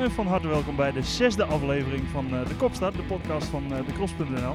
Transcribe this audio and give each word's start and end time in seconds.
en 0.00 0.10
van 0.10 0.26
harte 0.26 0.48
welkom 0.48 0.76
bij 0.76 0.92
de 0.92 1.02
zesde 1.02 1.44
aflevering 1.44 2.08
van 2.08 2.34
uh, 2.34 2.48
de 2.48 2.56
Kopstad, 2.56 2.94
de 2.94 3.02
podcast 3.02 3.46
van 3.46 3.62
uh, 3.72 3.86
de 3.86 3.92
Cross.nl. 3.92 4.54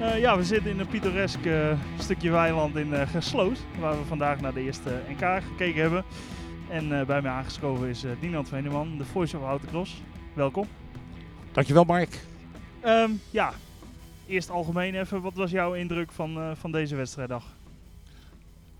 Uh, 0.00 0.18
ja, 0.18 0.36
we 0.36 0.44
zitten 0.44 0.70
in 0.70 0.78
een 0.78 0.86
pittoresk 0.86 1.38
stukje 1.98 2.30
weiland 2.30 2.76
in 2.76 3.08
Gesloot, 3.08 3.58
waar 3.80 3.98
we 3.98 4.04
vandaag 4.04 4.40
naar 4.40 4.54
de 4.54 4.60
eerste 4.60 5.02
NK 5.08 5.42
gekeken 5.42 5.80
hebben. 5.80 6.04
En 6.68 6.88
bij 6.88 7.22
mij 7.22 7.30
aangeschoven 7.30 7.88
is 7.88 8.04
Dinant 8.20 8.48
Veneman, 8.48 8.98
de 8.98 9.04
voice 9.04 9.38
of 9.38 9.44
Autocross. 9.44 10.02
Welkom. 10.32 10.66
Dankjewel 11.52 11.84
Mark. 11.84 12.20
Um, 12.84 13.20
ja, 13.30 13.52
eerst 14.26 14.50
algemeen 14.50 14.94
even, 14.94 15.20
wat 15.20 15.34
was 15.34 15.50
jouw 15.50 15.74
indruk 15.74 16.12
van, 16.12 16.56
van 16.56 16.72
deze 16.72 16.96
wedstrijddag? 16.96 17.44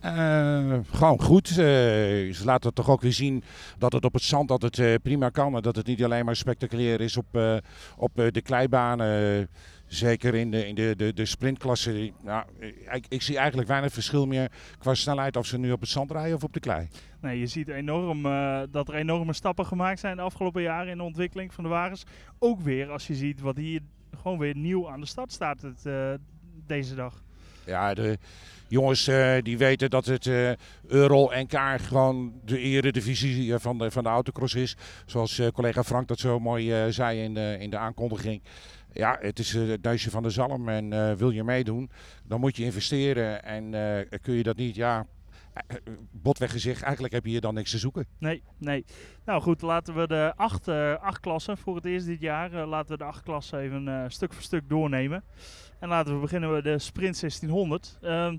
Uh, 0.05 0.79
gewoon 0.91 1.21
goed. 1.21 1.51
Uh, 1.51 1.57
ze 1.57 2.43
laten 2.45 2.75
toch 2.75 2.91
ook 2.91 3.01
weer 3.01 3.13
zien 3.13 3.43
dat 3.79 3.93
het 3.93 4.05
op 4.05 4.13
het 4.13 4.23
zand 4.23 4.49
dat 4.49 4.63
het 4.63 4.79
uh, 4.79 4.95
prima 5.03 5.29
kan. 5.29 5.57
En 5.57 5.63
dat 5.63 5.77
het 5.77 5.87
niet 5.87 6.05
alleen 6.05 6.25
maar 6.25 6.37
spectaculair 6.37 7.01
is 7.01 7.17
op, 7.17 7.61
op 7.97 8.11
de 8.15 8.43
kleibanen. 8.43 9.49
zeker 9.87 10.35
in 10.35 10.51
de, 10.51 10.67
in 10.67 10.75
de, 10.75 10.95
de, 10.97 11.13
de 11.13 11.25
sprintklasse. 11.25 12.13
Nou, 12.23 12.45
ik, 12.93 13.07
ik, 13.09 13.23
zie 13.23 13.37
eigenlijk 13.37 13.69
weinig 13.69 13.93
verschil 13.93 14.27
meer 14.27 14.51
qua 14.79 14.95
snelheid 14.95 15.37
of 15.37 15.47
ze 15.47 15.59
nu 15.59 15.73
op 15.73 15.81
het 15.81 15.89
zand 15.89 16.11
rijden 16.11 16.37
of 16.37 16.45
op 16.45 16.53
de 16.53 16.61
klei. 16.61 16.89
Nee, 17.21 17.39
je 17.39 17.47
ziet 17.47 17.69
enorm, 17.69 18.23
dat 18.71 18.89
er 18.89 18.95
enorme 18.95 19.33
stappen 19.33 19.67
gemaakt 19.67 20.01
zijn 20.01 20.17
de 20.17 20.23
afgelopen 20.23 20.63
jaren 20.63 20.91
in 20.91 20.97
de 20.97 21.03
ontwikkeling 21.03 21.55
van 21.55 21.65
de 21.65 21.71
wagens. 21.71 22.05
Ook 22.39 22.61
weer 22.61 22.91
als 22.91 23.07
je 23.07 23.15
ziet 23.15 23.41
wat 23.41 23.57
hier 23.57 23.81
gewoon 24.17 24.39
weer 24.39 24.57
nieuw 24.57 24.91
aan 24.91 25.01
de 25.01 25.07
start 25.07 25.33
staat 25.33 25.63
het, 25.63 25.89
deze 26.67 26.95
dag. 26.95 27.23
Ja, 27.67 27.95
de 27.95 28.19
jongens 28.69 29.09
uh, 29.09 29.35
die 29.43 29.59
weten 29.59 29.91
dat 29.91 30.07
het 30.07 30.27
uh, 30.27 30.51
Euro 30.87 31.31
NK 31.33 31.81
gewoon 31.81 32.33
de 32.45 32.59
eredivisie 32.59 33.59
van 33.59 33.79
de, 33.79 33.91
van 33.91 34.03
de 34.03 34.09
autocross 34.09 34.55
is. 34.55 34.77
Zoals 35.07 35.41
collega 35.53 35.85
Frank 35.85 36.09
dat 36.09 36.19
zo 36.19 36.41
mooi 36.41 36.93
zei 36.93 37.23
in 37.23 37.35
de, 37.35 37.57
in 37.61 37.71
de 37.71 37.79
aankondiging. 37.79 38.43
Ja, 38.93 39.19
het 39.21 39.39
is 39.39 39.53
het 39.53 39.83
neusje 39.83 40.11
van 40.11 40.23
de 40.23 40.31
zalm 40.31 40.69
en 40.69 41.17
wil 41.17 41.31
je 41.31 41.45
meedoen, 41.45 41.91
dan 42.25 42.41
moet 42.41 42.57
je 42.57 42.65
investeren. 42.65 43.45
En 43.45 43.71
kun 44.23 44.35
je 44.35 44.43
dat 44.43 44.57
niet, 44.57 44.75
ja, 44.75 45.07
botweg 46.11 46.51
gezegd, 46.51 46.83
eigenlijk 46.83 47.15
heb 47.15 47.25
je 47.25 47.31
hier 47.31 47.41
dan 47.41 47.55
niks 47.55 47.71
te 47.71 47.79
zoeken. 47.79 48.07
Nee, 48.19 48.43
nee. 48.59 48.85
Nou 49.25 49.43
goed, 49.43 49.63
laten 49.63 49.95
we 49.95 50.07
de 50.07 50.33
acht, 50.37 50.69
acht 51.01 51.21
klassen 51.21 51.59
voor 51.59 51.77
het 51.77 51.85
eerst 51.85 52.07
dit 52.07 52.21
jaar, 52.21 52.67
laten 52.67 52.91
we 52.91 52.99
de 52.99 53.05
acht 53.05 53.23
klassen 53.23 53.59
even 53.59 54.11
stuk 54.11 54.33
voor 54.33 54.43
stuk 54.43 54.69
doornemen. 54.69 55.25
En 55.85 55.89
laten 55.89 56.15
we 56.15 56.21
beginnen 56.21 56.53
met 56.53 56.65
de 56.65 56.79
Sprint 56.79 57.21
1600. 57.21 57.99
Uh, 58.03 58.33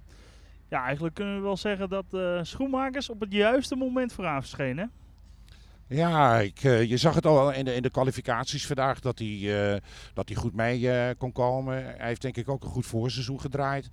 ja, 0.69 0.83
eigenlijk 0.83 1.15
kunnen 1.15 1.35
we 1.35 1.41
wel 1.41 1.57
zeggen 1.57 1.89
dat 1.89 2.05
uh, 2.11 2.39
schoenmakers 2.43 3.09
op 3.09 3.19
het 3.19 3.31
juiste 3.31 3.75
moment 3.75 4.13
vooraan 4.13 4.41
verschenen. 4.41 4.91
Ja, 5.87 6.39
ik, 6.39 6.63
uh, 6.63 6.83
je 6.83 6.97
zag 6.97 7.15
het 7.15 7.25
al 7.25 7.51
in 7.51 7.65
de, 7.65 7.75
in 7.75 7.81
de 7.81 7.89
kwalificaties 7.89 8.67
vandaag 8.67 8.99
dat 8.99 9.19
hij, 9.19 9.27
uh, 9.27 9.75
dat 10.13 10.27
hij 10.27 10.37
goed 10.37 10.53
mee 10.53 11.15
kon 11.15 11.31
komen. 11.31 11.83
Hij 11.83 12.07
heeft 12.07 12.21
denk 12.21 12.37
ik 12.37 12.49
ook 12.49 12.63
een 12.63 12.69
goed 12.69 12.85
voorseizoen 12.85 13.41
gedraaid. 13.41 13.89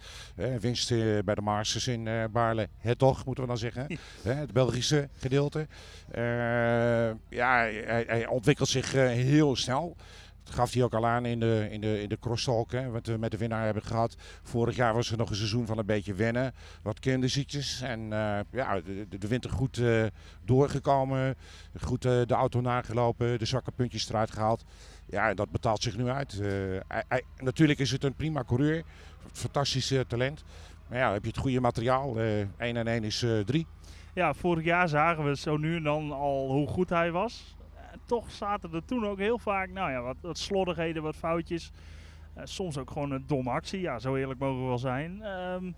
winst 0.60 0.88
bij 1.24 1.34
de 1.34 1.40
Masters 1.40 1.86
in 1.86 2.08
Baarle, 2.32 2.68
het 2.78 2.98
toch 2.98 3.24
moeten 3.24 3.44
we 3.44 3.50
dan 3.50 3.58
zeggen. 3.58 3.98
het 4.22 4.52
Belgische 4.52 5.08
gedeelte. 5.16 5.66
ja, 7.28 7.56
hij, 7.58 8.04
hij 8.06 8.26
ontwikkelt 8.26 8.68
zich 8.68 8.92
heel 8.92 9.56
snel. 9.56 9.96
Dat 10.44 10.54
gaf 10.54 10.72
hij 10.72 10.82
ook 10.82 10.94
al 10.94 11.06
aan 11.06 11.26
in 11.26 11.40
de, 11.40 11.68
in 11.70 11.80
de, 11.80 12.02
in 12.02 12.08
de 12.08 12.18
crosstalk, 12.18 12.72
hè, 12.72 12.90
wat 12.90 13.06
we 13.06 13.16
met 13.16 13.30
de 13.30 13.36
winnaar 13.36 13.64
hebben 13.64 13.82
gehad. 13.82 14.16
Vorig 14.42 14.76
jaar 14.76 14.94
was 14.94 15.10
er 15.10 15.16
nog 15.16 15.30
een 15.30 15.36
seizoen 15.36 15.66
van 15.66 15.78
een 15.78 15.86
beetje 15.86 16.14
wennen. 16.14 16.54
Wat 16.82 16.98
kinderziektes. 16.98 17.80
En 17.80 18.00
uh, 18.00 18.38
ja, 18.50 18.80
de, 19.08 19.28
winter 19.28 19.50
goed 19.50 19.78
uh, 19.78 20.06
doorgekomen. 20.44 21.36
Goed 21.80 22.04
uh, 22.04 22.22
de 22.26 22.34
auto 22.34 22.60
nagelopen. 22.60 23.38
De 23.38 23.44
zakkenpuntjes 23.44 24.08
eruit 24.08 24.30
gehaald. 24.30 24.64
Ja, 25.06 25.34
dat 25.34 25.50
betaalt 25.50 25.82
zich 25.82 25.96
nu 25.96 26.08
uit. 26.08 26.40
Hij, 26.88 27.22
natuurlijk 27.36 27.78
is 27.78 27.90
het 27.90 28.04
een 28.04 28.14
prima 28.14 28.44
coureur. 28.44 28.82
Fantastisch 29.32 29.94
talent. 30.08 30.44
Maar 30.88 30.98
ja, 30.98 31.12
heb 31.12 31.22
je 31.22 31.28
het 31.28 31.38
goede 31.38 31.60
materiaal. 31.60 32.18
1 32.18 32.48
en 32.58 32.86
1 32.86 33.04
is 33.04 33.26
3. 33.44 33.66
Ja, 34.14 34.34
vorig 34.34 34.64
jaar 34.64 34.88
zagen 34.88 35.24
we 35.24 35.36
zo 35.36 35.56
nu 35.56 35.76
en 35.76 35.82
dan 35.82 36.12
al 36.12 36.50
hoe 36.50 36.66
goed 36.66 36.88
hij 36.88 37.10
was 37.10 37.54
toch 38.06 38.30
zaten 38.30 38.72
er 38.72 38.84
toen 38.84 39.06
ook 39.06 39.18
heel 39.18 39.38
vaak, 39.38 39.70
nou 39.70 39.90
ja, 39.90 40.00
wat, 40.00 40.16
wat 40.20 40.38
slordigheden, 40.38 41.02
wat 41.02 41.16
foutjes. 41.16 41.70
Uh, 42.36 42.42
soms 42.44 42.78
ook 42.78 42.90
gewoon 42.90 43.10
een 43.10 43.26
domme 43.26 43.50
actie. 43.50 43.80
Ja, 43.80 43.98
zo 43.98 44.16
eerlijk 44.16 44.40
mogen 44.40 44.60
we 44.60 44.66
wel 44.66 44.78
zijn. 44.78 45.22
Um, 45.24 45.74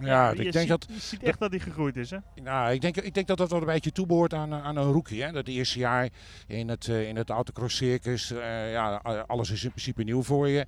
ja, 0.00 0.30
ik 0.30 0.36
denk 0.36 0.54
ziet, 0.54 0.68
dat. 0.68 0.86
Je 0.88 1.00
ziet 1.00 1.22
echt 1.22 1.38
dat 1.38 1.50
hij 1.50 1.60
gegroeid 1.60 1.96
is, 1.96 2.10
hè? 2.10 2.18
Nou, 2.42 2.72
ik 2.72 2.80
denk, 2.80 2.96
ik 2.96 3.14
denk 3.14 3.26
dat 3.26 3.38
dat 3.38 3.50
wel 3.50 3.60
een 3.60 3.66
beetje 3.66 3.92
toebehoort 3.92 4.34
aan, 4.34 4.54
aan 4.54 4.76
een 4.76 4.92
rookie. 4.92 5.22
Hè? 5.22 5.32
Dat 5.32 5.48
eerste 5.48 5.78
jaar 5.78 6.08
in 6.46 6.68
het, 6.68 6.86
uh, 6.86 7.08
in 7.08 7.16
het 7.16 7.30
autocross 7.30 7.76
circus, 7.76 8.32
uh, 8.32 8.72
ja, 8.72 8.96
alles 9.26 9.50
is 9.50 9.64
in 9.64 9.70
principe 9.70 10.02
nieuw 10.02 10.22
voor 10.22 10.48
je. 10.48 10.66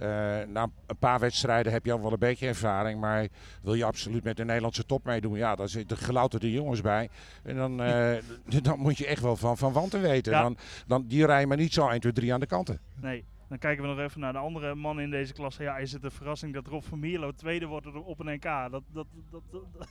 Uh, 0.00 0.06
na 0.48 0.68
een 0.86 0.98
paar 0.98 1.20
wedstrijden 1.20 1.72
heb 1.72 1.84
je 1.84 1.92
al 1.92 2.02
wel 2.02 2.12
een 2.12 2.18
beetje 2.18 2.46
ervaring, 2.46 3.00
maar 3.00 3.28
wil 3.62 3.74
je 3.74 3.84
absoluut 3.84 4.24
met 4.24 4.36
de 4.36 4.44
Nederlandse 4.44 4.86
top 4.86 5.04
meedoen, 5.04 5.36
ja, 5.36 5.54
daar 5.54 5.68
zitten 5.68 5.96
gelouterde 5.96 6.52
jongens 6.52 6.80
bij. 6.80 7.08
En 7.42 7.56
dan, 7.56 7.76
dan 8.62 8.78
moet 8.78 8.98
je 8.98 9.06
echt 9.06 9.22
wel 9.22 9.36
van, 9.36 9.56
van 9.56 9.72
wanten 9.72 10.00
weten. 10.00 10.32
Dan, 10.32 10.56
dan, 10.86 11.06
die 11.06 11.26
rijden 11.26 11.48
maar 11.48 11.56
niet 11.56 11.72
zo 11.72 11.88
1, 11.88 12.00
2, 12.00 12.12
3 12.12 12.32
aan 12.32 12.40
de 12.40 12.46
kanten. 12.46 12.80
Nee. 13.00 13.24
Dan 13.48 13.58
kijken 13.58 13.82
we 13.82 13.88
nog 13.88 13.98
even 13.98 14.20
naar 14.20 14.32
de 14.32 14.38
andere 14.38 14.74
man 14.74 15.00
in 15.00 15.10
deze 15.10 15.32
klasse. 15.32 15.62
Ja, 15.62 15.76
is 15.76 15.92
het 15.92 16.04
een 16.04 16.10
verrassing 16.10 16.54
dat 16.54 16.66
Rob 16.66 16.82
van 16.82 16.98
Mierlo 16.98 17.32
tweede 17.32 17.66
wordt 17.66 17.86
op 17.86 18.20
een 18.20 18.34
NK? 18.34 18.42
Dat, 18.42 18.70
dat, 18.70 18.82
dat, 18.92 19.06
dat, 19.30 19.42
dat, 19.50 19.88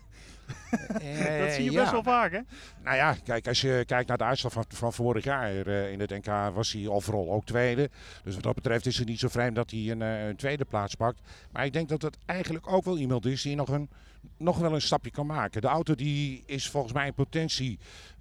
uh, 1.02 1.40
dat 1.40 1.52
zie 1.52 1.64
je 1.64 1.72
best 1.72 1.92
wel 1.92 2.04
vaak, 2.04 2.32
hè? 2.32 2.40
Nou 2.84 2.96
ja, 2.96 3.16
kijk, 3.24 3.48
als 3.48 3.62
je 3.62 3.84
kijkt 3.86 4.08
naar 4.08 4.18
de 4.18 4.24
uitslag 4.24 4.54
van, 4.54 4.66
van 4.68 4.94
vorig 4.94 5.24
jaar 5.24 5.68
uh, 5.68 5.92
in 5.92 6.00
het 6.00 6.10
NK 6.10 6.54
was 6.54 6.72
hij 6.72 6.88
overal 6.88 7.32
ook 7.32 7.46
tweede. 7.46 7.90
Dus 8.24 8.34
wat 8.34 8.44
dat 8.44 8.56
betreft 8.56 8.86
is 8.86 8.98
het 8.98 9.08
niet 9.08 9.20
zo 9.20 9.28
vreemd 9.28 9.56
dat 9.56 9.72
hij 9.72 9.92
een, 9.92 10.02
een 10.02 10.36
tweede 10.36 10.66
plaats 10.66 10.96
pakt. 10.96 11.22
Maar 11.52 11.66
ik 11.66 11.74
denk 11.74 11.90
dat 11.90 12.02
het 12.02 12.18
eigenlijk 12.26 12.72
ook 12.72 12.84
wel 12.84 12.98
iemand 12.98 13.26
is 13.26 13.42
die 13.42 13.56
nog 13.56 13.70
een 13.70 13.90
nog 14.38 14.58
wel 14.58 14.74
een 14.74 14.82
stapje 14.82 15.12
kan 15.12 15.26
maken. 15.26 15.62
De 15.62 15.68
auto 15.68 15.96
die 15.96 16.44
is 16.46 16.70
volgens 16.70 16.94
mij 16.94 17.08
in 17.08 17.14
potentie 17.14 17.80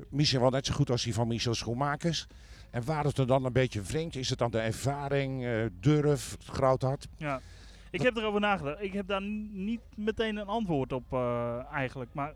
misschien 0.08 0.40
wel 0.40 0.50
net 0.50 0.66
zo 0.66 0.74
goed 0.74 0.90
als 0.90 1.02
die 1.02 1.14
van 1.14 1.28
Michel 1.28 1.54
Schoenmakers. 1.54 2.26
En 2.76 2.84
waar 2.84 3.04
het 3.04 3.18
er 3.18 3.26
dan 3.26 3.44
een 3.44 3.52
beetje 3.52 3.82
wringt, 3.82 4.16
is 4.16 4.28
het 4.28 4.38
dan 4.38 4.50
de 4.50 4.58
ervaring, 4.58 5.42
uh, 5.42 5.64
durf, 5.80 6.30
het 6.30 6.44
groot 6.44 6.82
hart? 6.82 7.06
Ja. 7.16 7.40
Ik 7.90 8.02
heb 8.02 8.16
erover 8.16 8.40
nagedacht. 8.40 8.82
Ik 8.82 8.92
heb 8.92 9.06
daar 9.06 9.22
niet 9.52 9.80
meteen 9.94 10.36
een 10.36 10.46
antwoord 10.46 10.92
op 10.92 11.12
uh, 11.12 11.72
eigenlijk. 11.72 12.10
Maar 12.12 12.32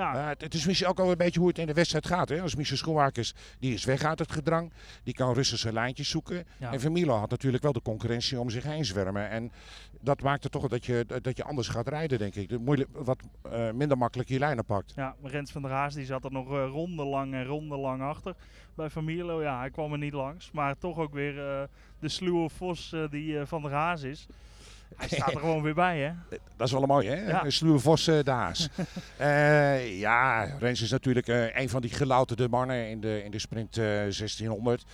ja. 0.00 0.34
Het, 0.38 0.54
is 0.54 0.66
misschien 0.66 0.88
ook 0.88 1.00
al 1.00 1.10
een 1.10 1.16
beetje 1.16 1.38
hoe 1.38 1.48
het 1.48 1.58
in 1.58 1.66
de 1.66 1.72
wedstrijd 1.72 2.06
gaat. 2.06 2.28
Hè? 2.28 2.40
Als 2.40 2.54
Michel 2.54 2.76
Schoenmakers, 2.76 3.34
die 3.58 3.74
is 3.74 3.84
weg 3.84 4.02
uit 4.02 4.18
het 4.18 4.32
gedrang. 4.32 4.72
Die 5.02 5.14
kan 5.14 5.44
zijn 5.44 5.74
lijntjes 5.74 6.08
zoeken. 6.08 6.46
En 6.58 6.80
Vermilo 6.80 7.14
had 7.14 7.30
natuurlijk 7.30 7.62
wel 7.62 7.72
de 7.72 7.82
concurrentie 7.82 8.40
om 8.40 8.50
zich 8.50 8.62
heen 8.62 8.84
zwermen. 8.84 9.28
En 9.28 9.52
dat 10.00 10.22
maakte 10.22 10.48
toch 10.48 10.68
dat 10.68 10.86
je, 10.86 11.06
dat 11.22 11.36
je 11.36 11.44
anders 11.44 11.68
gaat 11.68 11.88
rijden, 11.88 12.18
denk 12.18 12.34
ik. 12.34 12.58
Moeilijk, 12.58 12.88
wat 12.92 13.22
uh, 13.46 13.70
minder 13.70 13.98
makkelijk 13.98 14.28
je 14.28 14.38
lijnen 14.38 14.64
pakt. 14.64 14.92
Ja, 14.96 15.16
Rens 15.22 15.52
van 15.52 15.62
der 15.62 15.70
Haas 15.70 15.94
die 15.94 16.04
zat 16.04 16.24
er 16.24 16.32
nog 16.32 16.50
uh, 16.50 16.68
ronde 16.70 17.36
en 17.36 17.44
ronde 17.44 17.76
lang 17.76 18.02
achter. 18.02 18.34
Bij 18.74 18.90
Vermilo, 18.90 19.42
ja, 19.42 19.58
hij 19.58 19.70
kwam 19.70 19.92
er 19.92 19.98
niet 19.98 20.12
langs. 20.12 20.50
Maar 20.50 20.78
toch 20.78 20.98
ook 20.98 21.12
weer 21.12 21.34
de 21.98 22.08
sluwe 22.08 22.48
vos 22.48 22.94
die 23.10 23.46
van 23.46 23.62
der 23.62 23.72
Haas 23.72 24.02
is. 24.02 24.26
Hij 24.96 25.08
staat 25.18 25.32
er 25.34 25.40
gewoon 25.40 25.62
weer 25.62 25.74
bij, 25.74 25.98
hè? 25.98 26.12
Dat 26.56 26.66
is 26.66 26.72
wel 26.72 26.82
een 26.82 26.88
mooi, 26.88 27.08
hè? 27.08 27.26
Ja. 27.28 27.44
Een 27.44 27.52
sluwe 27.52 27.78
vos 27.78 28.08
uh, 28.08 28.22
Daas. 28.22 28.68
uh, 29.20 29.98
ja, 30.06 30.44
Rens 30.58 30.82
is 30.82 30.90
natuurlijk 30.90 31.28
uh, 31.28 31.56
een 31.56 31.68
van 31.68 31.80
die 31.80 31.90
gelouterde 31.90 32.48
mannen 32.48 32.88
in 32.88 33.00
de, 33.00 33.24
in 33.24 33.30
de 33.30 33.38
sprint 33.38 33.74
1600. 33.74 34.84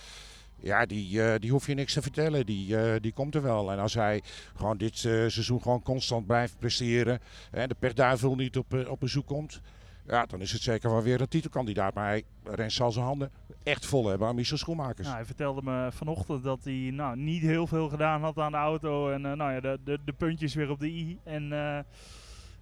Ja, 0.59 0.85
die, 0.85 1.39
die 1.39 1.51
hoef 1.51 1.67
je 1.67 1.73
niks 1.73 1.93
te 1.93 2.01
vertellen. 2.01 2.45
Die, 2.45 2.99
die 2.99 3.13
komt 3.13 3.35
er 3.35 3.41
wel. 3.41 3.71
En 3.71 3.79
als 3.79 3.93
hij 3.93 4.21
gewoon 4.55 4.77
dit 4.77 4.97
seizoen 4.97 5.61
gewoon 5.61 5.83
constant 5.83 6.25
blijft 6.25 6.59
presteren... 6.59 7.19
en 7.51 7.69
de 7.69 7.75
perduivel 7.79 8.35
niet 8.35 8.57
op, 8.57 8.73
op 8.87 8.99
bezoek 8.99 9.25
komt... 9.25 9.61
Ja, 10.07 10.25
dan 10.25 10.41
is 10.41 10.51
het 10.51 10.61
zeker 10.61 10.91
wel 10.91 11.01
weer 11.01 11.21
een 11.21 11.27
titelkandidaat. 11.27 11.93
Maar 11.93 12.07
hij, 12.07 12.23
Rens 12.43 12.75
zal 12.75 12.91
zijn 12.91 13.05
handen 13.05 13.31
echt 13.63 13.85
vol 13.85 14.07
hebben 14.07 14.27
aan 14.27 14.35
Michel 14.35 14.57
Schoenmakers. 14.57 15.11
Hij 15.11 15.25
vertelde 15.25 15.61
me 15.63 15.89
vanochtend 15.91 16.43
dat 16.43 16.63
hij 16.63 16.89
nou, 16.93 17.17
niet 17.17 17.41
heel 17.41 17.67
veel 17.67 17.89
gedaan 17.89 18.21
had 18.21 18.37
aan 18.37 18.51
de 18.51 18.57
auto. 18.57 19.11
En 19.11 19.25
uh, 19.25 19.31
nou 19.31 19.51
ja, 19.53 19.59
de, 19.59 19.79
de, 19.83 19.99
de, 20.05 20.13
puntjes 20.13 20.53
weer 20.53 20.69
op 20.69 20.79
de 20.79 20.87
i. 20.87 21.19
En 21.23 21.43
uh, 21.51 21.79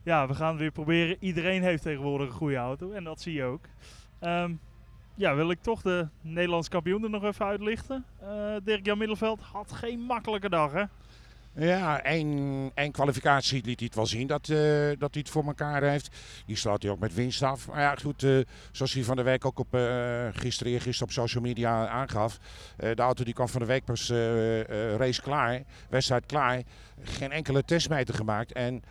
ja, 0.04 0.28
we 0.28 0.34
gaan 0.34 0.58
weer 0.58 0.72
proberen. 0.72 1.18
Iedereen 1.20 1.64
heeft 1.64 1.84
tegenwoordig 1.84 2.28
een 2.28 2.34
goede 2.34 2.56
auto. 2.56 2.92
En 2.92 3.04
dat 3.04 3.22
zie 3.22 3.34
je 3.34 3.44
ook. 3.44 3.66
Um, 4.22 4.60
ja, 5.16 5.36
wil 5.36 5.50
ik 5.50 5.62
toch 5.62 5.82
de 5.82 6.08
Nederlands 6.22 6.70
kampioen 6.70 7.04
er 7.04 7.10
nog 7.10 7.24
even 7.24 7.46
uitlichten. 7.46 8.06
Uh, 8.24 8.56
Dirk-Jan 8.64 8.98
Middelveld 8.98 9.42
had 9.42 9.72
geen 9.72 10.00
makkelijke 10.00 10.50
dag, 10.50 10.72
hè? 10.72 10.84
Ja, 11.58 12.02
één, 12.02 12.72
één 12.74 12.92
kwalificatie 12.92 13.66
liet 13.66 13.80
hij 13.80 13.90
wel 13.94 14.06
zien 14.06 14.28
dat, 14.28 14.48
uh, 14.48 14.58
dat 14.98 15.14
hij 15.14 15.22
het 15.22 15.30
voor 15.30 15.46
elkaar 15.46 15.84
heeft. 15.84 16.16
Die 16.46 16.56
slaat 16.56 16.82
hij 16.82 16.92
ook 16.92 17.00
met 17.00 17.14
winst 17.14 17.42
af. 17.44 17.68
Maar 17.68 17.82
ja, 17.82 17.96
goed, 17.96 18.24
uh, 18.24 18.44
zoals 18.72 18.94
hij 18.94 19.04
van 19.04 19.16
de 19.16 19.24
week 19.24 19.46
ook 19.46 19.60
op 19.60 19.76
uh, 19.76 20.28
gisteren, 20.32 20.82
gisteren 20.82 21.08
op 21.08 21.12
social 21.12 21.44
media 21.44 21.88
aangaf. 21.88 22.40
de 22.78 23.02
auto 23.02 23.24
die 23.24 23.34
kwam 23.34 23.48
van 23.48 23.62
de 23.62 23.68
week 23.68 23.86
pas 23.86 24.10
race 24.98 25.22
klaar, 25.22 25.62
wedstrijd 25.90 26.26
klaar. 26.26 26.62
Geen 27.02 27.32
enkele 27.32 27.64
testmeter 27.64 28.16
gemaakt. 28.16 28.52
En 28.52 28.84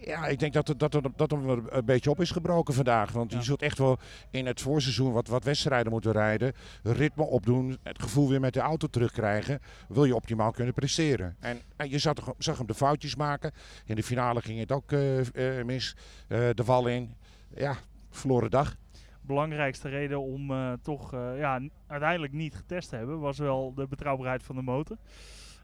Ja, 0.00 0.26
ik 0.26 0.38
denk 0.38 0.52
dat 0.52 0.68
het, 0.68 0.78
dat, 0.78 1.00
dat 1.16 1.32
een 1.32 1.68
beetje 1.84 2.10
op 2.10 2.20
is 2.20 2.30
gebroken 2.30 2.74
vandaag. 2.74 3.12
Want 3.12 3.32
Ja. 3.32 3.38
je 3.38 3.44
zult 3.44 3.62
echt 3.62 3.78
wel 3.78 3.98
in 4.30 4.46
het 4.46 4.60
voorseizoen 4.60 5.12
wat, 5.12 5.28
wat 5.28 5.44
wedstrijden 5.44 5.92
moeten 5.92 6.12
rijden. 6.12 6.52
Ritme 6.82 7.24
opdoen, 7.24 7.78
het 7.82 8.02
gevoel 8.02 8.28
weer 8.28 8.40
met 8.40 8.54
de 8.54 8.60
auto 8.60 8.86
terugkrijgen. 8.86 9.60
Wil 9.88 10.04
je 10.04 10.14
optimaal 10.14 10.50
kunnen 10.50 10.74
presteren. 10.74 11.36
En, 11.40 11.60
en 11.76 11.90
je 11.90 11.98
zag, 11.98 12.14
zag 12.38 12.58
hem 12.58 12.66
de 12.66 12.74
foutjes 12.74 13.16
maken. 13.16 13.52
In 13.84 13.94
de 13.94 14.02
finale 14.02 14.40
ging 14.42 14.58
het 14.58 14.72
ook 14.72 14.92
eh, 14.92 15.58
eh, 15.58 15.64
mis. 15.66 15.96
Eh, 16.28 16.38
de 16.54 16.64
val 16.64 16.86
in. 16.86 17.14
Ja, 17.54 17.76
verloren 18.10 18.50
dag. 18.50 18.76
belangrijkste 19.20 19.88
reden 19.88 20.20
om 20.22 20.52
toch 20.82 21.12
ja, 21.12 21.60
uiteindelijk 21.86 22.32
niet 22.32 22.54
getest 22.54 22.88
te 22.88 22.96
hebben, 22.96 23.20
was 23.20 23.38
wel 23.38 23.74
de 23.74 23.86
betrouwbaarheid 23.86 24.42
van 24.42 24.56
de 24.56 24.62
motor. 24.62 24.96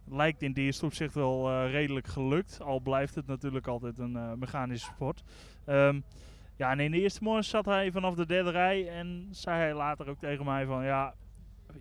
Lijkt 0.05 0.43
in 0.43 0.49
het 0.49 0.59
eerste 0.59 0.87
opzicht 0.87 1.15
wel 1.15 1.49
eh, 1.49 1.71
redelijk 1.71 2.07
gelukt, 2.07 2.61
al 2.61 2.81
blijft 2.81 3.15
het 3.15 3.27
natuurlijk 3.27 3.67
altijd 3.67 3.99
een 3.99 4.17
eh, 4.17 4.33
mechanische 4.33 4.91
sport. 4.95 5.23
Ehm, 5.65 6.01
ja, 6.57 6.71
en 6.71 6.81
in 6.81 6.91
de 6.91 7.01
eerste 7.01 7.23
morgen 7.23 7.45
zat 7.45 7.65
hij 7.65 7.93
vanaf 7.93 8.15
de 8.15 8.27
derde 8.27 8.51
rij 8.51 8.89
en 8.89 9.29
zei 9.31 9.59
hij 9.59 9.75
later 9.75 10.09
ook 10.09 10.19
tegen 10.19 10.45
mij 10.45 10.67
van 10.67 10.85
ja, 10.85 11.15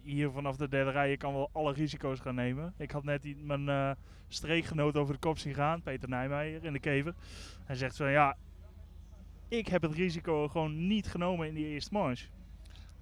hier 0.03 0.31
vanaf 0.31 0.57
de 0.57 0.67
derde 0.67 0.91
rij, 0.91 1.09
je 1.09 1.17
kan 1.17 1.33
wel 1.33 1.49
alle 1.51 1.73
risico's 1.73 2.19
gaan 2.19 2.35
nemen. 2.35 2.73
Ik 2.77 2.91
had 2.91 3.03
net 3.03 3.45
mijn 3.45 3.69
eh, 3.69 3.91
streekgenoot 4.27 4.97
over 4.97 5.13
de 5.13 5.19
kop 5.19 5.37
zien 5.37 5.53
gaan, 5.53 5.81
Peter 5.81 6.09
Nijmeijer 6.09 6.63
in 6.63 6.73
de 6.73 6.79
kever. 6.79 7.13
Hij 7.65 7.75
zegt 7.75 7.97
van 7.97 8.11
ja, 8.11 8.37
ik 9.47 9.67
heb 9.67 9.81
het 9.81 9.93
risico 9.93 10.47
gewoon 10.47 10.87
niet 10.87 11.07
genomen 11.07 11.47
in 11.47 11.53
die 11.53 11.67
eerste 11.67 11.93
manche. 11.93 12.27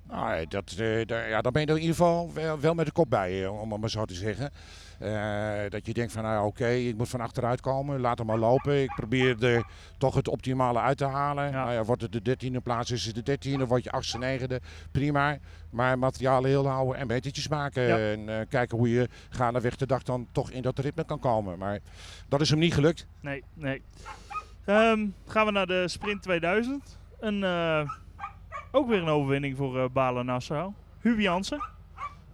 Nou, 0.09 0.47
dat, 0.47 0.75
eh, 0.77 1.05
daar, 1.05 1.29
ja, 1.29 1.41
dan 1.41 1.51
ben 1.51 1.61
je 1.61 1.67
er 1.67 1.75
in 1.75 1.81
ieder 1.81 1.95
geval 1.95 2.33
wel, 2.33 2.59
wel 2.59 2.73
met 2.73 2.85
de 2.85 2.91
kop 2.91 3.09
bij, 3.09 3.43
eh, 3.43 3.61
om 3.61 3.71
het 3.71 3.81
maar 3.81 3.89
zo 3.89 4.05
te 4.05 4.13
zeggen. 4.13 4.51
Eh, 4.99 5.69
dat 5.69 5.85
je 5.85 5.93
denkt 5.93 6.11
van, 6.11 6.23
nou 6.23 6.47
oké, 6.47 6.67
ik 6.67 6.97
moet 6.97 7.09
van 7.09 7.21
achteruit 7.21 7.61
komen, 7.61 7.99
laat 7.99 8.17
hem 8.17 8.27
maar 8.27 8.37
lopen. 8.37 8.81
Ik 8.81 8.95
probeer 8.95 9.43
er 9.43 9.65
toch 9.97 10.15
het 10.15 10.27
optimale 10.27 10.79
uit 10.79 10.97
te 10.97 11.05
halen. 11.05 11.45
Ja. 11.45 11.51
Nou 11.51 11.71
ja, 11.71 11.83
wordt 11.83 12.01
het 12.01 12.11
de 12.11 12.21
dertiende 12.21 12.59
plaats, 12.59 12.91
is 12.91 13.05
het 13.05 13.15
de 13.15 13.23
dertiende, 13.23 13.65
word 13.65 13.83
je 13.83 13.91
achtste, 13.91 14.17
negende, 14.17 14.61
prima. 14.91 15.37
Maar 15.69 15.99
materiaal 15.99 16.43
heel 16.43 16.67
houden 16.67 16.95
en 16.95 17.07
metertjes 17.07 17.47
maken. 17.47 17.83
Ja. 17.83 17.97
En 17.97 18.29
eh, 18.29 18.45
kijken 18.49 18.77
hoe 18.77 18.89
je 18.89 19.09
gaandeweg 19.29 19.75
de 19.75 19.85
dag 19.85 20.03
dan 20.03 20.27
toch 20.31 20.51
in 20.51 20.61
dat 20.61 20.79
ritme 20.79 21.05
kan 21.05 21.19
komen. 21.19 21.57
Maar 21.57 21.79
dat 22.27 22.41
is 22.41 22.49
hem 22.49 22.59
niet 22.59 22.73
gelukt. 22.73 23.05
Nee, 23.21 23.43
nee. 23.53 23.81
Ehm, 24.65 25.07
gaan 25.27 25.45
we 25.45 25.51
naar 25.51 25.67
de 25.67 25.87
Sprint 25.87 26.21
2000. 26.21 26.97
Een, 27.19 27.43
eh, 27.43 27.89
ook 28.71 28.87
weer 28.87 29.01
een 29.01 29.07
overwinning 29.07 29.57
voor 29.57 29.79
eh 29.79 29.89
Balen 29.93 30.25
Nassau. 30.25 30.73
Huub 31.01 31.19
Jansen. 31.19 31.61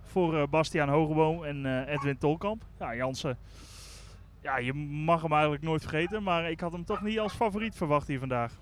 Voor 0.03 0.37
eh, 0.37 0.47
Bastiaan 0.49 0.89
Hogeboom 0.89 1.43
en 1.43 1.65
eh, 1.65 1.93
Edwin 1.93 2.17
Tolkamp. 2.17 2.63
Ja, 2.79 2.95
Jansen. 2.95 3.37
Ja, 4.41 4.57
je 4.57 4.73
mag 4.73 5.21
hem 5.21 5.31
eigenlijk 5.31 5.63
nooit 5.63 5.81
vergeten. 5.81 6.23
Maar 6.23 6.51
ik 6.51 6.59
had 6.59 6.71
hem 6.71 6.85
toch 6.85 7.01
niet 7.01 7.19
als 7.19 7.33
favoriet 7.33 7.75
verwacht 7.75 8.07
hier 8.07 8.19
vandaag. 8.19 8.53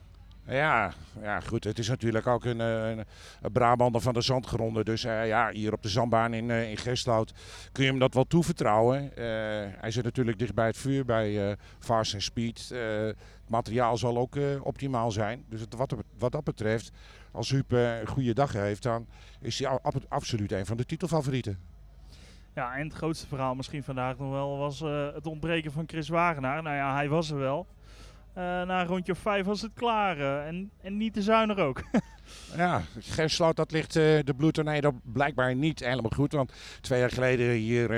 Ja, 0.48 0.94
ja, 1.22 1.40
goed. 1.40 1.64
Het 1.64 1.80
is 1.80 1.88
natuurlijk 1.88 2.28
ook 2.28 2.46
een, 2.46 2.60
een, 2.60 3.06
Brabander 3.52 4.02
van 4.02 4.14
de 4.14 4.22
zandgronden. 4.22 4.86
Dus 4.86 5.02
ja, 5.02 5.52
hier 5.52 5.74
op 5.74 5.82
de 5.82 5.90
zandbaan 5.90 6.34
in, 6.34 6.52
eh 6.52 6.70
in 6.70 6.78
kun 7.72 7.84
je 7.84 7.90
hem 7.90 8.00
dat 8.00 8.14
wel 8.14 8.28
toevertrouwen. 8.28 9.12
Hij 9.80 9.92
zit 9.92 10.04
natuurlijk 10.04 10.40
dicht 10.40 10.54
bij 10.54 10.66
het 10.66 10.78
vuur 10.78 11.06
bij 11.06 11.58
Fast 11.80 12.14
and 12.14 12.24
Speed. 12.24 12.70
Het 12.70 13.50
materiaal 13.50 13.98
zal 13.98 14.18
ook 14.18 14.36
optimaal 14.62 15.12
zijn. 15.12 15.44
Dus 15.50 15.62
het, 15.62 15.76
wat, 15.76 15.96
wat 16.18 16.32
dat 16.32 16.44
betreft, 16.44 16.92
als 17.34 17.50
Huub 17.50 17.74
eh, 17.74 18.00
een 18.00 18.08
goede 18.08 18.34
dag 18.34 18.54
heeft, 18.54 18.84
dan 18.84 19.08
is 19.42 19.60
hij 19.60 19.68
ab- 19.68 20.06
absoluut 20.08 20.52
een 20.52 20.66
van 20.66 20.78
de 20.78 20.86
titelfavorieten. 20.86 21.60
Ja, 22.56 22.76
en 22.76 22.84
het 22.88 22.94
grootste 22.94 23.28
verhaal 23.28 23.56
misschien 23.56 23.84
vandaag 23.84 24.18
nog 24.18 24.30
wel 24.32 24.58
was 24.58 24.82
eh, 24.82 25.14
het 25.14 25.28
ontbreken 25.28 25.72
van 25.72 25.84
Chris 25.88 26.10
Wagenaar. 26.10 26.64
Nou 26.64 26.76
ja, 26.76 26.94
hij 26.96 27.10
was 27.10 27.30
er 27.32 27.38
wel. 27.38 27.68
Eh, 28.34 28.44
na 28.44 28.82
een 28.82 28.88
rondje 28.88 29.12
of 29.12 29.18
vijf 29.18 29.46
was 29.46 29.62
het 29.62 29.72
klaar. 29.74 30.46
en, 30.48 30.72
en 30.82 30.98
niet 30.98 31.14
te 31.14 31.22
zuinig 31.22 31.58
ook. 31.58 31.82
Ja, 32.56 32.82
Gersloot, 33.00 33.56
dat 33.56 33.72
ligt 33.72 33.94
de 33.94 34.34
bloedtornado 34.38 34.92
blijkbaar 35.04 35.56
niet 35.56 35.80
helemaal 35.80 36.12
goed. 36.16 36.32
Want 36.32 36.52
twee 36.82 37.00
jaar 37.00 37.10
geleden 37.10 37.50
hier 37.52 37.92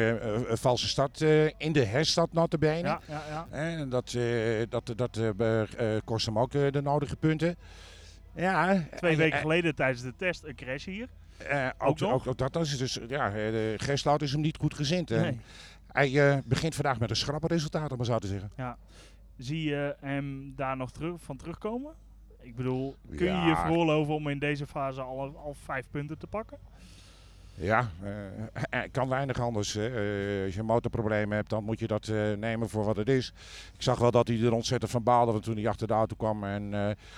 een 0.50 0.58
valse 0.58 0.88
start 0.88 1.22
eh, 1.22 1.46
in 1.46 1.72
de 1.72 1.84
herstad 1.86 2.34
notabene. 2.34 2.88
ja, 2.88 3.02
ja, 3.08 3.22
ja. 3.30 3.48
En 3.52 3.90
dat, 3.90 4.18
dat, 4.70 4.94
dat 4.96 5.20
kost 6.04 6.26
hem 6.26 6.40
ook 6.40 6.52
de 6.52 6.82
nodige 6.84 7.16
punten. 7.16 7.56
Ja, 8.36 8.84
Twee 8.96 9.12
en- 9.12 9.18
weken 9.18 9.36
en- 9.36 9.42
geleden 9.42 9.76
tijdens 9.76 10.02
de 10.02 10.16
test 10.16 10.44
een 10.44 10.56
crash 10.56 10.86
hier. 10.86 11.08
eh, 11.38 11.70
ook 11.78 12.02
ook, 12.02 12.28
ook, 12.28 12.38
dat 12.38 12.56
is 12.56 12.78
dus, 12.78 13.00
ja, 13.08 13.28
eh, 13.28 13.34
de 13.34 13.76
is 14.22 14.32
hem 14.32 14.42
niet 14.42 14.58
goed 14.58 14.74
gezind. 14.74 15.10
Nee. 15.10 15.40
Hij 15.92 16.30
eh, 16.32 16.38
begint 16.46 16.76
vandaag 16.76 17.00
met 17.00 17.10
een 17.10 17.16
schrappe 17.16 17.48
resultaat, 17.48 17.92
om 17.92 17.98
maar 17.98 18.06
zo 18.06 18.20
te 18.20 18.28
zeggen. 18.28 18.52
Zie 19.38 19.64
je 19.64 19.96
hem 20.00 20.54
daar 20.56 20.78
nog 20.78 20.92
terug, 20.92 21.22
van 21.22 21.38
terugkomen? 21.38 21.94
Ik 22.42 22.56
bedoel, 22.56 22.96
kun 23.10 23.26
je 23.26 23.32
Ja. 23.32 23.48
je 23.48 23.56
veroorloven 23.56 24.14
om 24.14 24.28
in 24.30 24.40
deze 24.40 24.68
fase 24.68 25.02
al, 25.02 25.38
al 25.38 25.54
vijf 25.64 25.86
punten 25.92 26.18
te 26.18 26.28
pakken? 26.28 26.58
Ja, 27.58 27.90
hij 28.70 28.90
kan 28.98 29.10
weinig 29.10 29.40
anders. 29.40 29.76
Eh, 29.76 29.84
als 30.46 30.56
je 30.56 30.64
motorproblemen 30.64 31.36
hebt, 31.36 31.50
dan 31.50 31.64
moet 31.64 31.80
je 31.80 31.88
dat 31.88 32.08
nemen 32.38 32.70
voor 32.70 32.84
wat 32.86 32.96
het 32.96 33.10
is. 33.10 33.34
Ik 33.74 33.82
zag 33.82 34.00
wel 34.00 34.12
dat 34.12 34.28
hij 34.28 34.42
er 34.42 34.54
ontzettend 34.54 34.92
van 34.92 35.04
baalde 35.04 35.32
want 35.32 35.44
toen 35.44 35.56
hij 35.58 35.68
achter 35.68 35.88
de 35.88 35.94
auto 35.94 36.16
kwam. 36.16 36.44
En 36.44 36.70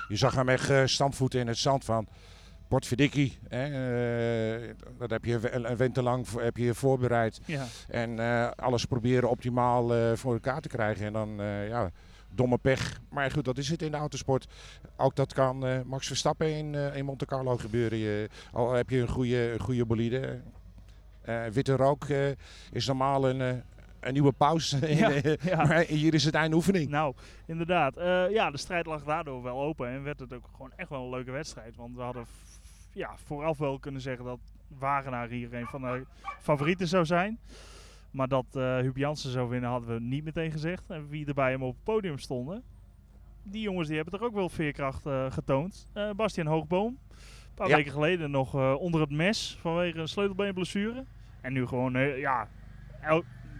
je 0.07 0.15
zag 0.15 0.35
hem 0.35 0.49
echt 0.49 0.89
stampvoeten 0.89 1.39
in 1.39 1.47
het 1.47 1.57
zand 1.57 1.85
van... 1.85 2.07
Eh, 3.49 4.69
dat 4.97 5.09
heb 5.09 5.25
je 5.25 5.49
een 5.51 5.69
een 5.69 5.77
winter 5.77 6.03
lang 6.03 6.27
voor- 6.27 6.41
heb 6.41 6.57
je 6.57 6.73
voorbereid. 6.73 7.39
Ja. 7.45 7.65
En 7.87 8.19
alles 8.55 8.85
proberen 8.85 9.29
optimaal 9.29 10.15
voor 10.17 10.33
elkaar 10.33 10.61
te 10.61 10.67
krijgen. 10.69 11.05
En 11.05 11.13
dan, 11.13 11.29
ja, 11.67 11.91
domme 12.29 12.57
pech. 12.57 12.99
Maar 13.09 13.31
goed, 13.31 13.45
dat 13.45 13.57
is 13.57 13.69
het 13.69 13.81
in 13.81 13.91
de 13.91 13.97
autosport. 13.97 14.47
Ook 14.97 15.15
dat 15.15 15.33
kan 15.33 15.65
eh, 15.65 15.81
Max 15.85 16.07
Verstappen 16.07 16.55
in, 16.55 16.75
eh, 16.75 16.95
in 16.95 17.05
Monte 17.05 17.25
Carlo 17.25 17.57
gebeuren. 17.57 17.97
Je, 17.97 18.29
al 18.51 18.73
heb 18.73 18.89
je 18.89 18.99
een 18.99 19.07
goede, 19.07 19.51
een 19.51 19.59
goede 19.59 19.85
bolide. 19.85 20.41
Eh, 21.21 21.45
witte 21.45 21.75
rook 21.75 22.05
is 22.71 22.87
normaal 22.87 23.29
een, 23.29 23.63
een 23.99 24.13
nieuwe 24.13 24.31
pauze. 24.31 24.77
Ja, 24.95 25.09
In, 25.09 25.37
ja. 25.49 25.65
Maar 25.65 25.83
hier 25.83 26.13
is 26.13 26.23
het 26.23 26.35
eindoefening. 26.35 26.89
Nou, 26.89 27.15
inderdaad. 27.45 27.95
Ja, 28.31 28.51
de 28.51 28.57
strijd 28.57 28.85
lag 28.85 29.03
daardoor 29.03 29.43
wel 29.43 29.61
open 29.61 29.89
en 29.89 30.03
werd 30.03 30.19
het 30.19 30.33
ook 30.33 30.49
gewoon 30.51 30.71
echt 30.75 30.89
wel 30.89 31.03
een 31.03 31.09
leuke 31.09 31.31
wedstrijd. 31.31 31.75
Want 31.75 31.95
we 31.95 32.01
hadden 32.01 32.25
ja, 32.93 33.11
vooraf 33.25 33.57
wel 33.57 33.79
kunnen 33.79 34.01
zeggen 34.01 34.25
dat 34.25 34.39
Wagenaar 34.67 35.27
hier 35.27 35.53
een 35.53 35.67
van 35.67 35.81
de 35.81 36.05
favorieten 36.41 36.87
zou 36.87 37.05
zijn. 37.05 37.39
Maar 38.17 38.27
dat 38.27 38.45
eh 38.51 38.77
Huub 38.77 38.97
Jansen 38.97 39.31
zou 39.31 39.49
winnen 39.49 39.69
hadden 39.69 39.89
we 39.93 39.99
niet 40.01 40.23
meteen 40.23 40.51
gezegd. 40.51 40.89
En 40.89 41.07
wie 41.09 41.25
er 41.25 41.33
bij 41.33 41.51
hem 41.51 41.63
op 41.63 41.73
het 41.75 41.83
podium 41.83 42.17
stonden, 42.19 42.63
die 43.43 43.61
jongens 43.61 43.87
die 43.87 43.95
hebben 43.95 44.19
toch 44.19 44.27
ook 44.27 44.33
wel 44.33 44.49
veerkracht 44.49 45.05
eh, 45.05 45.31
getoond. 45.31 45.87
Eh 45.93 46.09
Bastiaan 46.11 46.47
Hoogboom, 46.47 46.97
een 47.11 47.53
paar 47.55 47.67
Ja. 47.69 47.75
weken 47.75 47.91
geleden 47.91 48.31
nog 48.31 48.77
onder 48.77 49.01
het 49.01 49.09
mes 49.11 49.57
vanwege 49.61 49.99
een 49.99 50.07
sleutelbeenblessure. 50.07 51.05
En 51.41 51.53
nu 51.53 51.65
gewoon, 51.67 51.93
ja, 52.19 52.47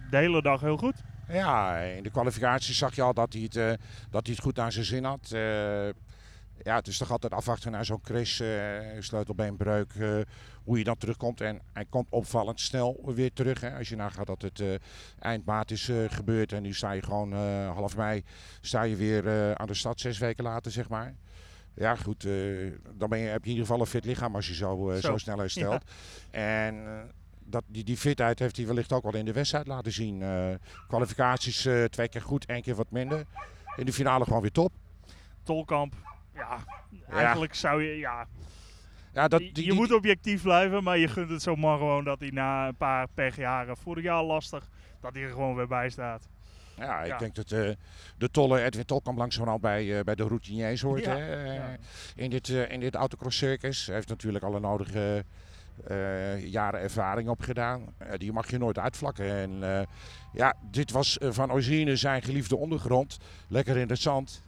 de 0.10 0.18
hele 0.18 0.42
dag 0.42 0.62
heel 0.62 0.78
goed. 0.78 1.04
Ja, 1.28 1.78
in 1.78 2.04
de 2.04 2.10
kwalificaties 2.12 2.78
zag 2.78 2.96
je 2.96 3.02
al 3.02 3.14
dat 3.14 3.34
hij 3.34 3.42
het, 3.42 3.54
dat 4.10 4.26
hij 4.26 4.36
het 4.36 4.40
goed 4.44 4.56
naar 4.56 4.72
zijn 4.72 4.86
zin 4.86 5.04
had. 5.04 5.36
Ja, 6.64 6.76
het 6.76 6.88
is 6.88 6.98
toch 6.98 7.12
altijd 7.12 7.34
afwachten 7.34 7.72
naar 7.72 7.86
zo'n 7.86 8.02
crash, 8.02 8.42
eh, 8.42 8.80
sleutelbeenbreuk, 9.00 9.94
eh, 9.94 10.20
hoe 10.64 10.78
je 10.78 10.84
dan 10.84 10.98
terugkomt. 10.98 11.42
En 11.42 11.62
hij 11.74 11.86
komt 11.86 12.08
opvallend 12.10 12.60
snel 12.60 13.02
weer 13.06 13.34
terug. 13.34 13.62
Hè. 13.62 13.78
Als 13.78 13.90
je 13.90 13.96
nagaat 13.96 14.28
dat 14.28 14.42
het 14.42 14.60
eh, 14.60 14.74
eind 15.20 15.46
maart 15.46 15.72
is 15.72 15.92
gebeurd 16.08 16.52
en 16.52 16.62
nu 16.62 16.74
sta 16.74 16.92
je 16.92 17.02
gewoon 17.02 17.34
half 17.66 17.98
mei 17.98 18.24
sta 18.62 18.84
je 18.84 18.96
weer 18.96 19.56
aan 19.58 19.68
de 19.68 19.74
stad, 19.74 20.00
zes 20.00 20.18
weken 20.18 20.44
later 20.44 20.72
zeg 20.72 20.90
maar. 20.90 21.16
Ja 21.74 21.96
goed, 21.96 22.28
dan 22.94 23.10
ben 23.10 23.20
je, 23.20 23.28
heb 23.28 23.44
je 23.44 23.50
in 23.50 23.56
ieder 23.56 23.66
geval 23.66 23.80
een 23.80 23.86
fit 23.86 24.06
lichaam 24.06 24.36
als 24.36 24.48
je 24.48 24.54
zo, 24.54 24.92
Zo, 24.94 25.00
zo. 25.00 25.18
snel 25.18 25.38
herstelt. 25.38 25.84
En 26.32 26.86
dat, 27.44 27.64
die, 27.68 27.84
die 27.84 27.98
fitheid 27.98 28.40
heeft 28.40 28.58
hij 28.58 28.66
wellicht 28.66 28.92
ook 28.94 29.04
wel 29.04 29.16
in 29.16 29.26
de 29.26 29.34
wedstrijd 29.34 29.68
laten 29.68 29.92
zien. 29.92 30.24
Kwalificaties 30.88 31.68
twee 31.90 32.08
keer 32.08 32.22
goed, 32.22 32.46
één 32.46 32.62
keer 32.62 32.76
wat 32.76 32.92
minder. 32.92 33.26
In 33.76 33.86
de 33.86 33.94
finale 33.94 34.24
gewoon 34.24 34.42
weer 34.42 34.52
top. 34.52 34.72
Tolkamp, 35.44 35.96
ja, 36.38 36.58
eigenlijk 37.10 37.54
zou 37.56 37.84
je, 37.84 37.98
ja, 37.98 38.28
Ja, 39.14 39.28
dat, 39.28 39.40
je 39.42 39.52
die, 39.52 39.64
je 39.64 39.70
die- 39.70 39.80
moet 39.80 39.94
objectief 39.94 40.42
blijven, 40.42 40.84
maar 40.84 40.98
je 40.98 41.08
gunt 41.08 41.30
het 41.30 41.42
zo 41.42 41.56
maar 41.56 41.78
gewoon 41.78 42.04
dat 42.04 42.20
hij 42.20 42.30
na 42.30 42.68
een 42.68 42.76
paar 42.76 43.08
pechjaren, 43.14 43.78
vorig 43.78 44.04
jaar 44.04 44.16
al 44.18 44.26
lastig, 44.26 44.68
dat 45.02 45.14
hij 45.14 45.24
er 45.24 45.30
gewoon 45.30 45.56
weer 45.56 45.68
bij 45.68 45.90
staat. 45.90 46.28
ja, 46.78 47.00
ik 47.02 47.08
ja. 47.08 47.18
denk 47.18 47.36
dat 47.36 47.52
eh, 47.52 47.70
de 48.18 48.30
tolle 48.32 48.62
Edwin 48.64 48.86
Tolkamp 48.86 49.18
langzamerhand 49.18 49.62
bij, 49.62 49.98
eh, 49.98 50.04
bij 50.04 50.16
de 50.16 50.24
routiniers 50.24 50.82
hoort. 50.82 51.04
Ja, 51.06 51.16
Hè? 51.16 51.46
Eh, 51.46 51.56
ja. 51.56 51.78
in, 52.16 52.30
dit, 52.30 52.50
eh, 52.50 52.72
in 52.72 52.80
dit 52.80 52.96
autocross 52.96 53.38
circus. 53.38 53.86
Hij 53.86 53.96
heeft 53.96 54.10
natuurlijk 54.10 54.44
alle 54.44 54.60
nodige 54.60 55.24
eh, 55.88 56.46
jaren 56.46 56.80
ervaring 56.80 57.30
opgedaan. 57.30 57.94
Die 58.18 58.32
mag 58.32 58.50
je 58.52 58.58
nooit 58.58 58.80
uitvlakken. 58.80 59.26
En 59.36 59.64
eh, 59.80 59.86
ja, 60.34 60.54
dit 60.72 60.92
was 60.92 61.18
van 61.22 61.52
origine 61.52 61.96
zijn 61.96 62.22
geliefde 62.22 62.58
ondergrond. 62.58 63.18
Lekker 63.48 63.78
in 63.78 63.90
het 63.90 64.00
zand. 64.00 64.44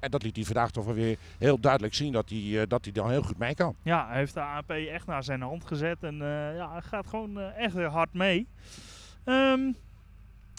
En 0.00 0.10
dat 0.10 0.22
liet 0.22 0.36
hij 0.36 0.44
vandaag 0.44 0.70
toch 0.70 0.84
weer 0.84 1.18
heel 1.38 1.60
duidelijk 1.60 1.94
zien 1.94 2.12
dat 2.12 2.28
hij, 2.28 2.60
eh, 2.60 2.66
dat 2.68 2.84
hij 2.84 2.92
dan 2.92 3.10
heel 3.10 3.22
goed 3.22 3.38
mee 3.38 3.54
kan. 3.54 3.74
Ja, 3.82 4.06
hij 4.08 4.18
heeft 4.18 4.34
de 4.34 4.40
AP 4.40 4.70
echt 4.70 5.06
naar 5.06 5.24
zijn 5.24 5.40
hand 5.40 5.64
gezet 5.64 6.02
en 6.02 6.22
eh, 6.22 6.56
ja, 6.56 6.80
gaat 6.80 7.06
gewoon 7.06 7.38
eh, 7.38 7.56
echt 7.56 7.76
hard 7.76 8.12
mee. 8.12 8.48
Ehm, 9.24 9.72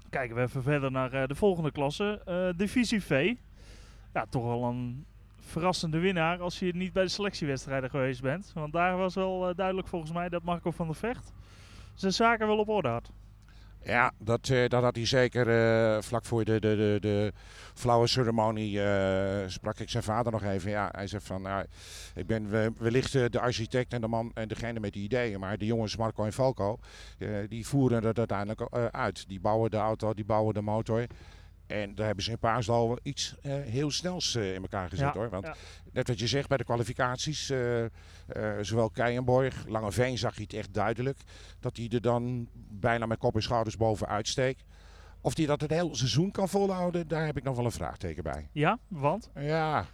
kijken 0.10 0.36
we 0.36 0.41
even 0.41 0.63
verder 0.63 0.91
naar 0.91 1.27
de 1.27 1.36
volgende 1.36 1.71
klasse, 1.71 2.53
divisie 2.57 3.03
V. 3.03 3.33
ja, 4.13 4.25
toch 4.29 4.43
wel 4.43 4.63
een 4.63 5.05
verrassende 5.39 6.00
winnaar 6.00 6.41
als 6.41 6.60
je 6.60 6.75
niet 6.75 6.93
bij 6.93 7.03
de 7.03 7.10
selectiewedstrijden 7.10 7.89
geweest 7.89 8.21
bent. 8.21 8.51
Want 8.53 8.74
daar 8.74 8.98
was 8.98 9.15
wel 9.15 9.55
duidelijk 9.55 9.88
volgens 9.88 10.12
mij 10.12 10.29
dat 10.29 10.43
Marco 10.43 10.71
van 10.71 10.86
der 10.88 10.95
Vecht 10.95 11.33
zijn 11.93 12.13
zaken 12.13 12.48
wel 12.48 12.57
op 12.57 12.69
orde 12.69 12.88
had. 12.88 13.12
Ja, 13.83 14.11
dat, 14.17 14.47
uh, 14.47 14.67
dat 14.67 14.83
had 14.83 14.95
hij 14.95 15.05
zeker 15.05 15.47
uh, 15.47 16.01
vlak 16.01 16.25
voor 16.25 16.45
de, 16.45 16.59
de, 16.59 16.75
de, 16.75 16.97
de 17.00 17.33
flauwe 17.73 18.07
ceremonie. 18.07 18.73
Uh, 18.73 19.47
sprak 19.47 19.79
ik 19.79 19.89
zijn 19.89 20.03
vader 20.03 20.31
nog 20.31 20.43
even. 20.43 20.71
Ja, 20.71 20.89
hij 20.91 21.07
zegt 21.07 21.25
van, 21.25 21.41
nou, 21.41 21.65
ik 22.15 22.27
ben 22.27 22.50
wellicht 22.77 23.11
de 23.11 23.39
architect 23.39 23.93
en 23.93 24.01
de 24.01 24.07
man 24.07 24.31
en 24.33 24.47
degene 24.47 24.79
met 24.79 24.93
de 24.93 25.00
ideeën. 25.00 25.39
Maar 25.39 25.57
de 25.57 25.65
jongens 25.65 25.97
Marco 25.97 26.23
en 26.23 26.33
Falco, 26.33 26.79
die 27.47 27.67
voeren 27.67 28.03
het 28.03 28.17
uiteindelijk 28.17 28.61
uit. 28.91 29.27
Die 29.27 29.39
bouwen 29.39 29.71
de 29.71 29.77
auto, 29.77 30.13
die 30.13 30.25
bouwen 30.25 30.53
de 30.53 30.61
motor. 30.61 31.05
En 31.71 31.95
daar 31.95 32.05
hebben 32.05 32.23
ze 32.23 32.31
in 32.31 32.39
Paasdal 32.39 32.99
iets 33.03 33.35
uh, 33.43 33.53
heel 33.53 33.91
snels 33.91 34.35
uh, 34.35 34.53
in 34.53 34.61
elkaar 34.61 34.89
gezet 34.89 35.13
hoor. 35.13 35.29
Want 35.29 35.49
net 35.91 36.07
wat 36.07 36.19
je 36.19 36.27
zegt 36.27 36.47
bij 36.47 36.57
de 36.57 36.63
kwalificaties, 36.63 37.49
uh, 37.49 37.85
zowel 38.61 38.89
Keienborg, 38.89 39.65
Langeveen 39.67 40.17
zag 40.17 40.35
je 40.35 40.41
het 40.41 40.53
echt 40.53 40.73
duidelijk. 40.73 41.17
Dat 41.59 41.77
hij 41.77 41.89
er 41.89 42.01
dan 42.01 42.47
bijna 42.69 43.05
met 43.05 43.17
kop 43.17 43.35
en 43.35 43.41
schouders 43.41 43.77
bovenuit 43.77 44.27
steekt. 44.27 44.63
Of 45.21 45.37
hij 45.37 45.45
dat 45.45 45.61
het 45.61 45.71
hele 45.71 45.95
seizoen 45.95 46.31
kan 46.31 46.49
volhouden, 46.49 47.07
daar 47.07 47.25
heb 47.25 47.37
ik 47.37 47.43
nog 47.43 47.55
wel 47.55 47.65
een 47.65 47.71
vraagteken 47.71 48.23
bij. 48.23 48.49
Ja, 48.51 48.79
want? 48.87 49.29
Ja, 49.35 49.85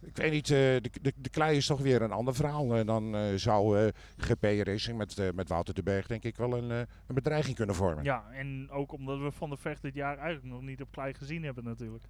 ik 0.00 0.16
weet 0.16 0.32
niet, 0.32 0.46
de, 0.46 0.80
de, 1.02 1.12
de 1.16 1.30
klei 1.30 1.56
is 1.56 1.66
toch 1.66 1.80
weer 1.80 2.02
een 2.02 2.12
ander 2.12 2.34
verhaal. 2.34 2.84
dan 2.84 3.16
zou 3.38 3.90
GP 4.16 4.42
Racing 4.42 4.98
met, 4.98 5.32
met 5.34 5.48
Wouter 5.48 5.74
de 5.74 5.82
Berg 5.82 6.06
denk 6.06 6.24
ik 6.24 6.36
wel 6.36 6.56
een, 6.56 6.70
een 6.70 7.14
bedreiging 7.14 7.56
kunnen 7.56 7.74
vormen. 7.74 8.04
Ja, 8.04 8.24
en 8.32 8.68
ook 8.70 8.92
omdat 8.92 9.18
we 9.18 9.32
Van 9.32 9.50
de 9.50 9.56
Vecht 9.56 9.82
dit 9.82 9.94
jaar 9.94 10.18
eigenlijk 10.18 10.54
nog 10.54 10.62
niet 10.62 10.82
op 10.82 10.92
klei 10.92 11.14
gezien 11.14 11.44
hebben 11.44 11.64
natuurlijk. 11.64 12.04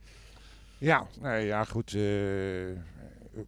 Ja, 0.78 1.07
nee, 1.21 1.47
ja 1.47 1.64
goed. 1.64 1.97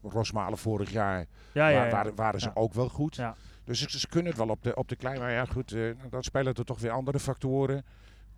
Rosmalen 0.03 0.59
vorig 0.59 0.91
jaar 0.91 1.27
ja, 1.53 1.69
ja, 1.69 1.85
ja. 1.85 1.91
Waren, 1.91 2.15
waren, 2.15 2.41
ze 2.41 2.51
ook 2.55 2.75
wel 2.75 2.89
goed. 2.89 3.23
Dus 3.65 3.87
ze, 3.87 4.09
kunnen 4.09 4.33
het 4.33 4.41
wel 4.41 4.49
op 4.49 4.63
de, 4.63 4.75
op 4.75 4.89
de 4.89 4.97
klei. 4.97 5.19
Maar 5.19 5.33
ja 5.33 5.45
goed, 5.45 5.77
dan 6.11 6.23
spelen 6.23 6.55
er 6.55 6.65
toch 6.65 6.81
weer 6.81 6.91
andere 6.91 7.19
factoren. 7.19 7.85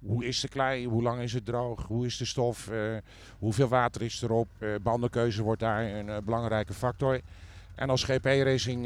Hoe 0.06 0.24
is 0.24 0.40
de 0.40 0.48
klei? 0.48 0.86
Hoe 0.86 1.02
lang 1.02 1.20
is 1.20 1.32
het 1.32 1.44
droog? 1.44 1.86
Hoe 1.86 2.06
is 2.06 2.16
de 2.16 2.24
stof? 2.24 2.70
Uh, 2.70 2.96
hoeveel 3.38 3.68
water 3.68 4.02
is 4.02 4.22
erop? 4.22 4.48
Uh, 4.58 4.74
bandenkeuze 4.82 5.42
wordt 5.42 5.60
daar 5.60 5.84
een 5.84 6.06
uh, 6.06 6.16
belangrijke 6.24 6.74
factor. 6.74 7.20
En 7.74 7.90
als 7.90 8.04
GP 8.04 8.24
Racing 8.24 8.84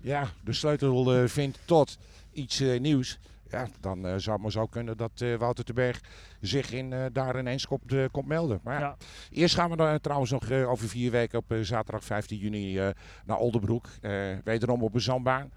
ja, 0.00 0.28
de 0.44 0.52
sleutel 0.52 1.28
vindt 1.28 1.58
tot 1.64 1.98
iets 2.32 2.58
nieuws, 2.58 3.18
ja, 3.50 3.68
dan 3.80 4.20
zou 4.20 4.32
het 4.32 4.42
maar 4.42 4.50
zo 4.50 4.66
kunnen 4.66 4.96
dat 4.96 5.24
Wouter 5.38 5.64
de 5.64 5.72
Berg 5.72 6.00
zich 6.40 6.72
in, 6.72 6.94
daar 7.12 7.38
ineens 7.38 7.66
komt, 7.66 8.10
komt 8.10 8.26
melden. 8.26 8.60
Maar 8.62 8.80
ja. 8.80 8.96
eerst 9.30 9.54
gaan 9.54 9.70
we 9.70 9.76
dan 9.76 10.00
trouwens 10.00 10.30
nog 10.30 10.50
over 10.50 10.88
vier 10.88 11.10
weken 11.10 11.38
op 11.38 11.56
zaterdag 11.62 12.04
15 12.04 12.38
juni 12.38 12.92
naar 13.24 13.38
Oldenbroek. 13.38 13.88
wederom 14.44 14.82
op 14.82 14.94
een 14.94 15.00
zandbaan. 15.00 15.50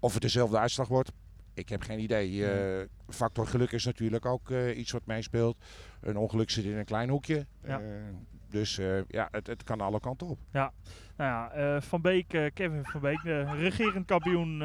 Of 0.00 0.12
het 0.12 0.22
dezelfde 0.22 0.58
uitslag 0.58 0.88
wordt, 0.88 1.12
ik 1.56 1.68
heb 1.68 1.82
geen 1.82 1.98
idee. 1.98 2.30
Uh, 2.30 2.84
factor 3.08 3.46
geluk 3.46 3.72
is 3.72 3.84
natuurlijk 3.84 4.26
ook 4.26 4.50
uh, 4.50 4.78
iets 4.78 4.92
wat 4.92 5.06
meespeelt. 5.06 5.56
Een 6.00 6.16
ongeluk 6.16 6.50
zit 6.50 6.64
in 6.64 6.76
een 6.76 6.84
klein 6.84 7.08
hoekje. 7.08 7.46
Ja. 7.64 7.80
Uh, 7.80 7.86
dus 8.50 8.76
ja, 9.08 9.28
het, 9.30 9.46
het, 9.46 9.62
kan 9.62 9.80
alle 9.80 10.00
kanten 10.00 10.26
op. 10.26 10.38
Ja, 10.52 10.72
nou 11.16 11.30
ja, 11.30 11.80
Van 11.80 12.00
Beek, 12.00 12.28
Kevin 12.28 12.84
van 12.84 13.00
Beek, 13.00 13.22
de 13.22 13.54
regerend 13.54 14.06
kampioen, 14.06 14.58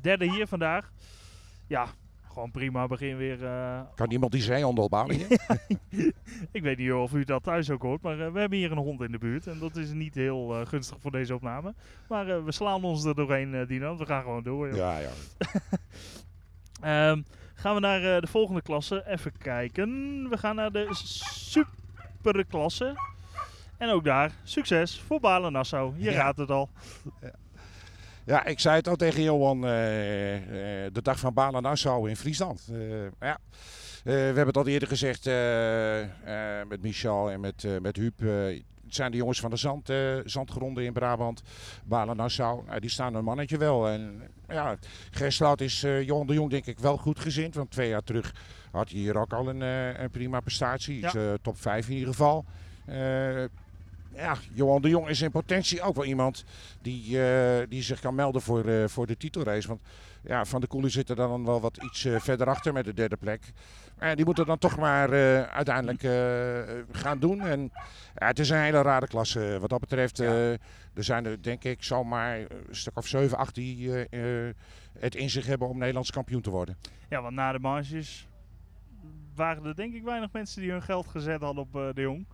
derde 0.00 0.30
hier 0.30 0.46
vandaag. 0.46 0.92
Ja, 1.66 1.86
gewoon 2.32 2.50
prima 2.50 2.86
begin 2.86 3.16
weer. 3.16 3.42
Uh... 3.42 3.80
Kan 3.94 4.10
iemand 4.10 4.32
die 4.32 4.42
zeehond 4.42 4.78
opbouwen 4.78 5.16
ik 6.52 6.62
weet 6.62 6.78
niet 6.78 6.92
of 6.92 7.12
u 7.12 7.24
dat 7.24 7.42
thuis 7.42 7.70
ook 7.70 7.82
hoort, 7.82 8.02
maar 8.02 8.18
uh, 8.18 8.32
we 8.32 8.40
hebben 8.40 8.58
hier 8.58 8.72
een 8.72 8.78
hond 8.78 9.00
in 9.00 9.12
de 9.12 9.18
buurt. 9.18 9.46
En 9.46 9.58
dat 9.58 9.76
is 9.76 9.92
niet 9.92 10.14
heel 10.14 10.60
uh, 10.60 10.66
gunstig 10.66 10.96
voor 11.00 11.10
deze 11.10 11.34
opname. 11.34 11.74
Maar 12.08 12.44
we 12.44 12.52
slaan 12.52 12.84
ons 12.84 13.04
er 13.04 13.14
doorheen, 13.14 13.66
Dino. 13.66 13.96
We 13.96 14.06
gaan 14.06 14.22
gewoon 14.22 14.42
door. 14.42 14.68
Joh. 14.68 14.76
Ja, 14.76 14.98
ja. 14.98 15.10
um, 17.10 17.24
gaan 17.54 17.74
we 17.74 17.80
naar 17.80 18.20
de 18.20 18.26
volgende 18.26 18.62
klasse. 18.62 19.04
Even 19.06 19.32
kijken. 19.38 19.88
We 20.28 20.38
gaan 20.38 20.56
naar 20.56 20.72
de 20.72 20.88
superklasse. 22.22 22.94
En 23.78 23.90
ook 23.90 24.04
daar 24.04 24.32
succes 24.42 25.00
voor 25.00 25.20
Balen 25.20 25.52
Nassau. 25.52 25.94
Je 25.96 26.10
ja. 26.10 26.16
raadt 26.16 26.38
het 26.38 26.50
al. 26.50 26.68
Ja. 28.24 28.44
Ik 28.44 28.60
zei 28.60 28.76
het 28.76 28.88
al 28.88 28.96
tegen 28.96 29.22
Johan, 29.22 29.64
uh, 29.64 30.34
uh, 30.34 30.42
de 30.92 31.02
dag 31.02 31.18
van 31.18 31.34
Balen 31.34 31.62
Nassau 31.62 32.08
in 32.08 32.16
Friesland. 32.16 32.68
Uh, 32.72 33.04
ja. 33.20 33.38
we 34.04 34.10
hebben 34.10 34.46
het 34.46 34.56
al 34.56 34.66
eerder 34.66 34.88
gezegd 34.88 35.24
met 36.68 36.82
Michel 36.82 37.30
en 37.30 37.40
met, 37.40 37.66
met 37.82 37.96
Huub. 37.96 38.18
het 38.18 38.64
zijn 38.88 39.10
de 39.10 39.16
jongens 39.16 39.40
van 39.40 39.50
de 39.50 39.56
zand, 39.56 39.92
zandgronden 40.24 40.84
in 40.84 40.92
Brabant, 40.92 41.42
Balen 41.84 42.16
Nassau. 42.16 42.80
die 42.80 42.90
staan 42.90 43.14
een 43.14 43.24
mannetje 43.24 43.58
wel. 43.58 43.88
En 43.88 44.22
ja, 44.48 44.76
Gersloot 45.10 45.60
is 45.60 45.80
Johan 45.80 46.26
de 46.26 46.34
Jong 46.34 46.50
denk 46.50 46.66
ik 46.66 46.78
wel 46.78 46.96
goed 46.96 47.18
gezind. 47.18 47.54
Want 47.54 47.70
twee 47.70 47.88
jaar 47.88 48.04
terug 48.04 48.34
had 48.70 48.90
hij 48.90 48.98
hier 48.98 49.18
ook 49.18 49.32
al 49.32 49.48
een, 49.48 49.60
een 49.60 50.10
prima 50.10 50.40
prestatie. 50.40 51.00
Ja. 51.00 51.36
top 51.42 51.60
5 51.60 51.88
in 51.88 51.92
ieder 51.94 52.08
geval 52.08 52.44
ja, 54.14 54.36
Johan 54.52 54.82
de 54.82 54.88
Jong 54.88 55.08
is 55.08 55.20
in 55.20 55.30
potentie 55.30 55.82
ook 55.82 55.94
wel 55.94 56.04
iemand 56.04 56.44
die, 56.82 57.16
uh, 57.16 57.58
die 57.68 57.82
zich 57.82 58.00
kan 58.00 58.14
melden 58.14 58.42
voor, 58.42 58.66
uh, 58.66 58.88
voor 58.88 59.06
de 59.06 59.16
titelrace. 59.16 59.68
Want 59.68 59.80
ja, 60.24 60.44
Van 60.44 60.60
de 60.60 60.66
Koelen 60.66 60.90
zit 60.90 61.08
er 61.08 61.16
dan 61.16 61.44
wel 61.44 61.60
wat 61.60 61.76
iets 61.76 62.04
uh, 62.04 62.20
verder 62.20 62.46
achter 62.46 62.72
met 62.72 62.84
de 62.84 62.94
derde 62.94 63.16
plek. 63.16 63.52
Maar 63.98 64.16
die 64.16 64.24
moeten 64.24 64.46
dan 64.46 64.58
toch 64.58 64.76
maar 64.76 65.10
uiteindelijk 65.48 66.00
gaan 66.92 67.18
doen. 67.18 67.40
En 67.40 67.72
het 68.14 68.38
is 68.38 68.50
een 68.50 68.58
hele 68.58 68.82
rare 68.82 69.06
klasse 69.06 69.56
wat 69.60 69.70
dat 69.70 69.80
betreft. 69.80 70.18
er 70.18 70.58
zijn 70.94 71.26
er 71.26 71.42
denk 71.42 71.64
ik 71.64 71.82
zomaar 71.82 72.38
een 72.38 72.48
stuk 72.70 72.96
of 72.96 73.06
7, 73.06 73.38
8 73.38 73.54
die 73.54 73.90
het 74.98 75.14
in 75.14 75.30
zich 75.30 75.46
hebben 75.46 75.68
om 75.68 75.78
Nederlands 75.78 76.10
kampioen 76.10 76.40
te 76.40 76.50
worden. 76.50 76.76
Ja, 77.08 77.22
want 77.22 77.34
na 77.34 77.52
de 77.52 77.58
marges 77.58 78.26
waren 79.34 79.64
er 79.64 79.76
denk 79.76 79.94
ik 79.94 80.02
weinig 80.02 80.32
mensen 80.32 80.60
die 80.60 80.70
hun 80.70 80.82
geld 80.82 81.06
gezet 81.06 81.40
hadden 81.40 81.62
op 81.62 81.76
uh, 81.76 81.88
de 81.94 82.00
Jong. 82.00 82.26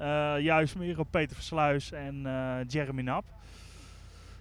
Uh, 0.00 0.34
juist 0.40 0.76
meer 0.76 0.98
op 0.98 1.10
Peter 1.10 1.36
Versluis 1.36 1.92
en 1.92 2.22
uh, 2.26 2.56
Jeremy 2.66 3.02
Nap. 3.02 3.24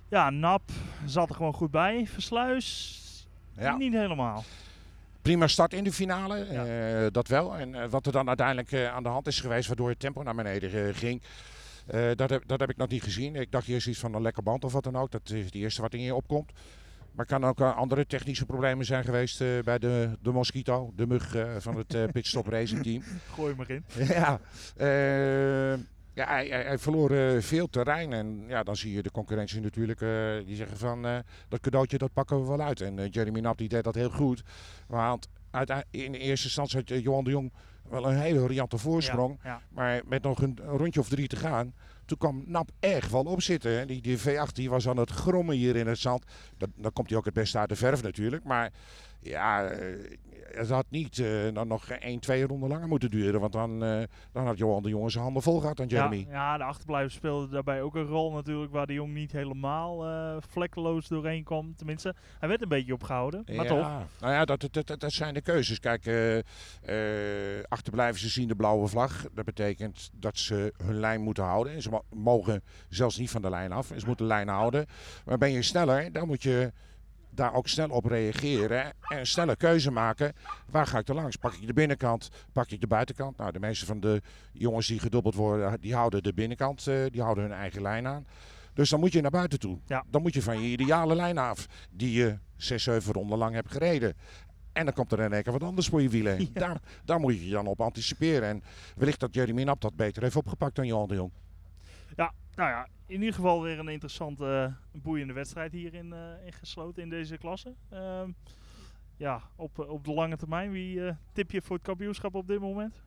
Ja, 0.10 0.30
Nap 0.30 0.62
zat 1.06 1.30
er 1.30 1.36
gewoon 1.36 1.54
goed 1.54 1.72
bij. 1.72 2.08
Versluis 2.08 3.28
ja. 3.58 3.78
niet 3.78 3.94
helemaal. 3.94 4.44
Prima 5.22 5.48
start 5.48 5.74
in 5.74 5.84
de 5.84 5.94
finale, 5.94 6.48
ja. 6.52 7.10
dat 7.10 7.28
wel. 7.28 7.56
En 7.56 7.90
wat 7.90 8.06
er 8.06 8.12
dan 8.12 8.28
uiteindelijk 8.28 8.74
aan 8.74 9.04
de 9.04 9.10
hand 9.10 9.28
is 9.28 9.40
geweest, 9.40 9.68
waardoor 9.68 9.90
het 9.90 10.00
tempo 10.00 10.24
naar 10.24 10.36
beneden 10.36 10.96
ging, 10.96 11.22
dat, 12.16 12.30
heb, 12.30 12.44
dat 12.46 12.60
heb 12.60 12.70
ik 12.70 12.78
nog 12.78 12.88
niet 12.88 13.04
gezien. 13.04 13.36
Ik 13.36 13.52
dacht 13.52 13.68
eerst 13.68 13.88
iets 13.88 14.00
van 14.00 14.14
een 14.14 14.22
lekker 14.22 14.44
band 14.44 14.64
of 14.64 14.74
wat 14.74 14.84
dan 14.84 14.96
ook. 14.96 15.12
Dat 15.12 15.30
is 15.30 15.46
het 15.46 15.56
eerste 15.56 15.82
wat 15.82 15.94
in 15.94 16.02
je 16.02 16.16
opkomt. 16.16 16.52
Maar 17.16 17.26
kan 17.26 17.44
ook 17.44 17.60
uh, 17.60 17.78
andere 17.78 18.06
technische 18.06 18.46
problemen 18.46 18.86
zijn 18.86 19.04
geweest 19.04 19.42
uh, 19.42 19.64
bij 19.64 19.80
de, 19.80 20.18
de 20.22 20.32
Mosquito, 20.32 20.92
de 20.96 21.08
mug 21.08 21.36
uh, 21.36 21.56
van 21.58 21.78
het 21.78 22.12
Pitstop 22.12 22.48
Racing 22.48 22.84
Team. 22.84 23.04
Gooi 23.36 23.56
maar 23.56 23.70
in. 23.70 23.84
ja, 24.08 24.40
ja 26.14 26.26
hij, 26.28 26.48
hij, 26.48 26.64
hij, 26.64 26.78
verloor 26.78 27.42
veel 27.42 27.68
terrein. 27.68 28.14
En 28.14 28.44
ja, 28.48 28.64
dan 28.64 28.76
zie 28.76 28.94
je 28.94 29.04
de 29.04 29.12
concurrentie 29.12 29.62
natuurlijk, 29.62 30.00
die 30.46 30.56
zeggen 30.56 30.78
van 30.78 31.24
dat 31.48 31.60
cadeautje 31.60 31.98
dat 31.98 32.14
pakken 32.14 32.42
we 32.42 32.48
wel 32.48 32.62
uit. 32.62 32.82
En 32.82 33.08
Jeremy 33.08 33.40
Nap 33.40 33.58
die 33.58 33.70
deed 33.70 33.84
dat 33.84 33.96
heel 33.96 34.10
goed. 34.10 34.44
Want 34.88 35.28
in 35.90 36.14
eerste 36.14 36.46
instantie 36.46 36.78
had 36.78 37.02
Johan 37.04 37.24
de 37.24 37.30
Jong 37.30 37.52
wel 37.90 38.10
een 38.10 38.18
hele 38.18 38.48
riante 38.48 38.78
voorsprong. 38.78 39.40
Maar 39.70 40.02
met 40.06 40.24
nog 40.24 40.42
een, 40.42 40.60
rondje 40.64 41.00
of 41.00 41.10
drie 41.10 41.28
te 41.28 41.36
gaan, 41.36 41.74
toen 42.06 42.18
kwam 42.18 42.44
Nap 42.46 42.70
erg 42.80 43.10
wel 43.10 43.24
op 43.24 43.42
zitten. 43.42 43.88
Die, 43.88 44.02
die 44.02 44.20
V8 44.20 44.54
die 44.54 44.70
was 44.70 44.88
aan 44.88 44.98
het 44.98 45.10
grommen 45.10 45.56
hier 45.56 45.76
in 45.76 45.88
het 45.88 46.00
zand. 46.00 46.24
Dat, 46.58 46.70
dan 46.76 46.94
komt 46.94 47.10
hij 47.10 47.18
ook 47.18 47.26
het 47.26 47.34
beste 47.34 47.58
uit 47.58 47.70
de 47.70 47.76
verf 47.76 48.04
natuurlijk. 48.04 48.44
Maar 48.44 48.72
ja, 49.26 49.64
eh, 49.64 50.18
het 50.52 50.70
had 50.70 50.86
niet 50.90 51.18
uh, 51.18 51.54
dan 51.54 51.68
nog 51.68 51.90
één, 51.90 52.20
twee 52.20 52.48
ronden 52.48 52.70
langer 52.70 52.88
moeten 52.88 53.10
duren. 53.10 53.40
Want 53.40 53.54
dan, 53.54 53.84
uh, 53.84 54.04
dan 54.32 54.46
had 54.46 54.58
Johan 54.58 54.84
de 54.84 54.90
Jong 54.90 55.12
zijn 55.12 55.24
handen 55.24 55.42
vol 55.42 55.60
gehad 55.60 55.80
aan 55.80 55.88
Jeremy. 55.88 56.26
Ja, 56.30 56.34
ja, 56.34 56.58
de 56.58 56.64
achterblijver 56.64 57.12
speelde 57.12 57.48
daarbij 57.48 57.82
ook 57.82 57.96
een 57.96 58.06
rol 58.06 58.32
natuurlijk. 58.32 58.72
Waar 58.72 58.88
de 58.88 58.94
Jong 58.94 59.14
niet 59.14 59.32
helemaal 59.32 60.08
uh, 60.08 60.38
vlekkeloos 60.50 61.08
doorheen 61.08 61.44
kwam. 61.44 61.76
Tenminste, 61.76 62.16
hij 62.40 62.50
werd 62.50 62.62
een 62.62 62.68
beetje 62.68 62.94
opgehouden. 62.94 63.44
Maar 63.46 63.56
ja, 63.56 63.64
toch. 63.64 63.88
Nou 64.20 64.34
ja, 64.34 64.46
dat, 64.46 64.70
dat, 64.72 64.88
dat, 64.88 65.00
dat 65.00 65.12
zijn 65.12 65.34
de 65.34 65.42
keuzes. 65.42 65.80
Kijk, 65.80 66.06
achterblijvers 67.68 68.34
zien 68.34 68.48
de 68.48 68.56
blauwe 68.56 68.88
vlag. 68.88 69.26
Dat 69.34 69.46
betekent 69.46 70.10
dat 70.14 70.38
ze 70.38 70.74
hun 70.84 71.00
lijn 71.00 71.22
moeten 71.22 71.44
houden. 71.44 71.74
En 71.74 71.82
ze 71.82 71.90
mogen 72.14 72.64
zelfs 72.90 73.18
niet 73.18 73.30
van 73.30 73.42
de 73.42 73.50
lijn 73.50 73.72
af. 73.72 73.86
Ze 73.88 74.06
moeten 74.06 74.28
de 74.28 74.34
lijn 74.34 74.48
houden. 74.48 74.86
Maar 75.26 75.38
ben 75.38 75.52
je 75.52 75.62
sneller, 75.62 76.12
dan 76.12 76.28
moet 76.28 76.44
je 76.44 76.72
daar 77.36 77.54
ook 77.54 77.68
snel 77.68 77.90
op 77.90 78.06
reageren 78.06 78.94
en 79.02 79.28
snelle 79.28 79.56
keuze 79.56 79.92
maken. 79.92 80.34
Waar 80.70 80.88
ga 80.88 80.98
ik 80.98 81.08
er 81.08 81.16
langs? 81.16 81.36
Pak 81.36 81.54
ik 81.54 81.68
de 81.68 81.74
binnenkant, 81.74 82.30
pak 82.52 82.70
ik 82.70 82.82
de 82.82 82.88
buitenkant? 82.88 83.38
Nou, 83.38 83.52
de 83.52 83.60
meeste 83.60 83.86
van 83.86 84.00
de 84.00 84.22
jongens 84.54 84.88
die 84.88 85.00
gedubbeld 85.00 85.36
worden, 85.36 85.82
die 85.82 85.96
houden 85.96 86.24
de 86.24 86.34
binnenkant, 86.34 86.86
uh, 86.88 87.06
die 87.10 87.22
houden 87.22 87.44
hun 87.44 87.54
eigen 87.54 87.82
lijn 87.82 88.08
aan. 88.08 88.26
Dus 88.74 88.90
dan 88.90 89.00
moet 89.00 89.14
je 89.14 89.22
naar 89.22 89.32
buiten 89.32 89.60
toe. 89.60 89.78
Ja. 89.86 90.04
Dan 90.10 90.22
moet 90.22 90.34
je 90.34 90.42
van 90.42 90.62
je 90.62 90.68
ideale 90.68 91.16
lijn 91.16 91.38
af, 91.38 91.66
die 91.92 92.12
je 92.12 92.38
6, 92.56 92.84
7 92.84 93.14
ronden 93.14 93.38
lang 93.38 93.56
hebt 93.56 93.72
gereden. 93.72 94.16
En 94.74 94.86
dan 94.86 94.94
komt 94.94 95.12
er 95.12 95.20
in 95.20 95.34
één 95.34 95.44
keer 95.44 95.52
wat 95.52 95.64
anders 95.64 95.88
voor 95.88 96.02
je 96.02 96.10
wielen. 96.10 96.38
Ja. 96.40 96.60
Daar, 96.60 96.82
daar 97.06 97.20
moet 97.20 97.34
je 97.34 97.46
je 97.46 97.52
dan 97.52 97.68
op 97.68 97.82
anticiperen. 97.82 98.50
En 98.50 98.64
wellicht 98.96 99.20
dat 99.20 99.34
Jeremy 99.34 99.64
Nap 99.64 99.82
dat 99.82 99.96
beter 99.96 100.24
heeft 100.24 100.36
opgepakt 100.36 100.76
dan 100.76 100.88
Johan 100.88 101.08
de 101.08 101.16
Jong. 101.16 101.32
Ja, 102.16 102.34
nou 102.56 102.70
ja, 102.70 102.88
in 103.06 103.20
ieder 103.20 103.34
geval 103.34 103.62
weer 103.62 103.80
een 103.80 103.88
interessante, 103.88 104.76
eh, 104.94 105.02
boeiende 105.02 105.34
wedstrijd 105.34 105.72
hier 105.72 105.94
in, 105.94 106.14
eh, 106.14 106.46
in 106.46 106.54
gesloten 106.54 107.04
in 107.04 107.10
deze 107.10 107.38
klasse. 107.38 107.74
Ehm, 107.90 108.30
ja, 109.18 109.42
op, 109.56 109.80
eh, 109.80 109.90
op 109.90 110.04
de 110.04 110.14
lange 110.14 110.38
termijn, 110.38 110.72
wie 110.72 111.02
tip 111.34 111.52
je 111.52 111.62
voor 111.62 111.76
het 111.76 111.86
kampioenschap 111.86 112.36
op 112.36 112.48
dit 112.48 112.60
moment? 112.60 113.02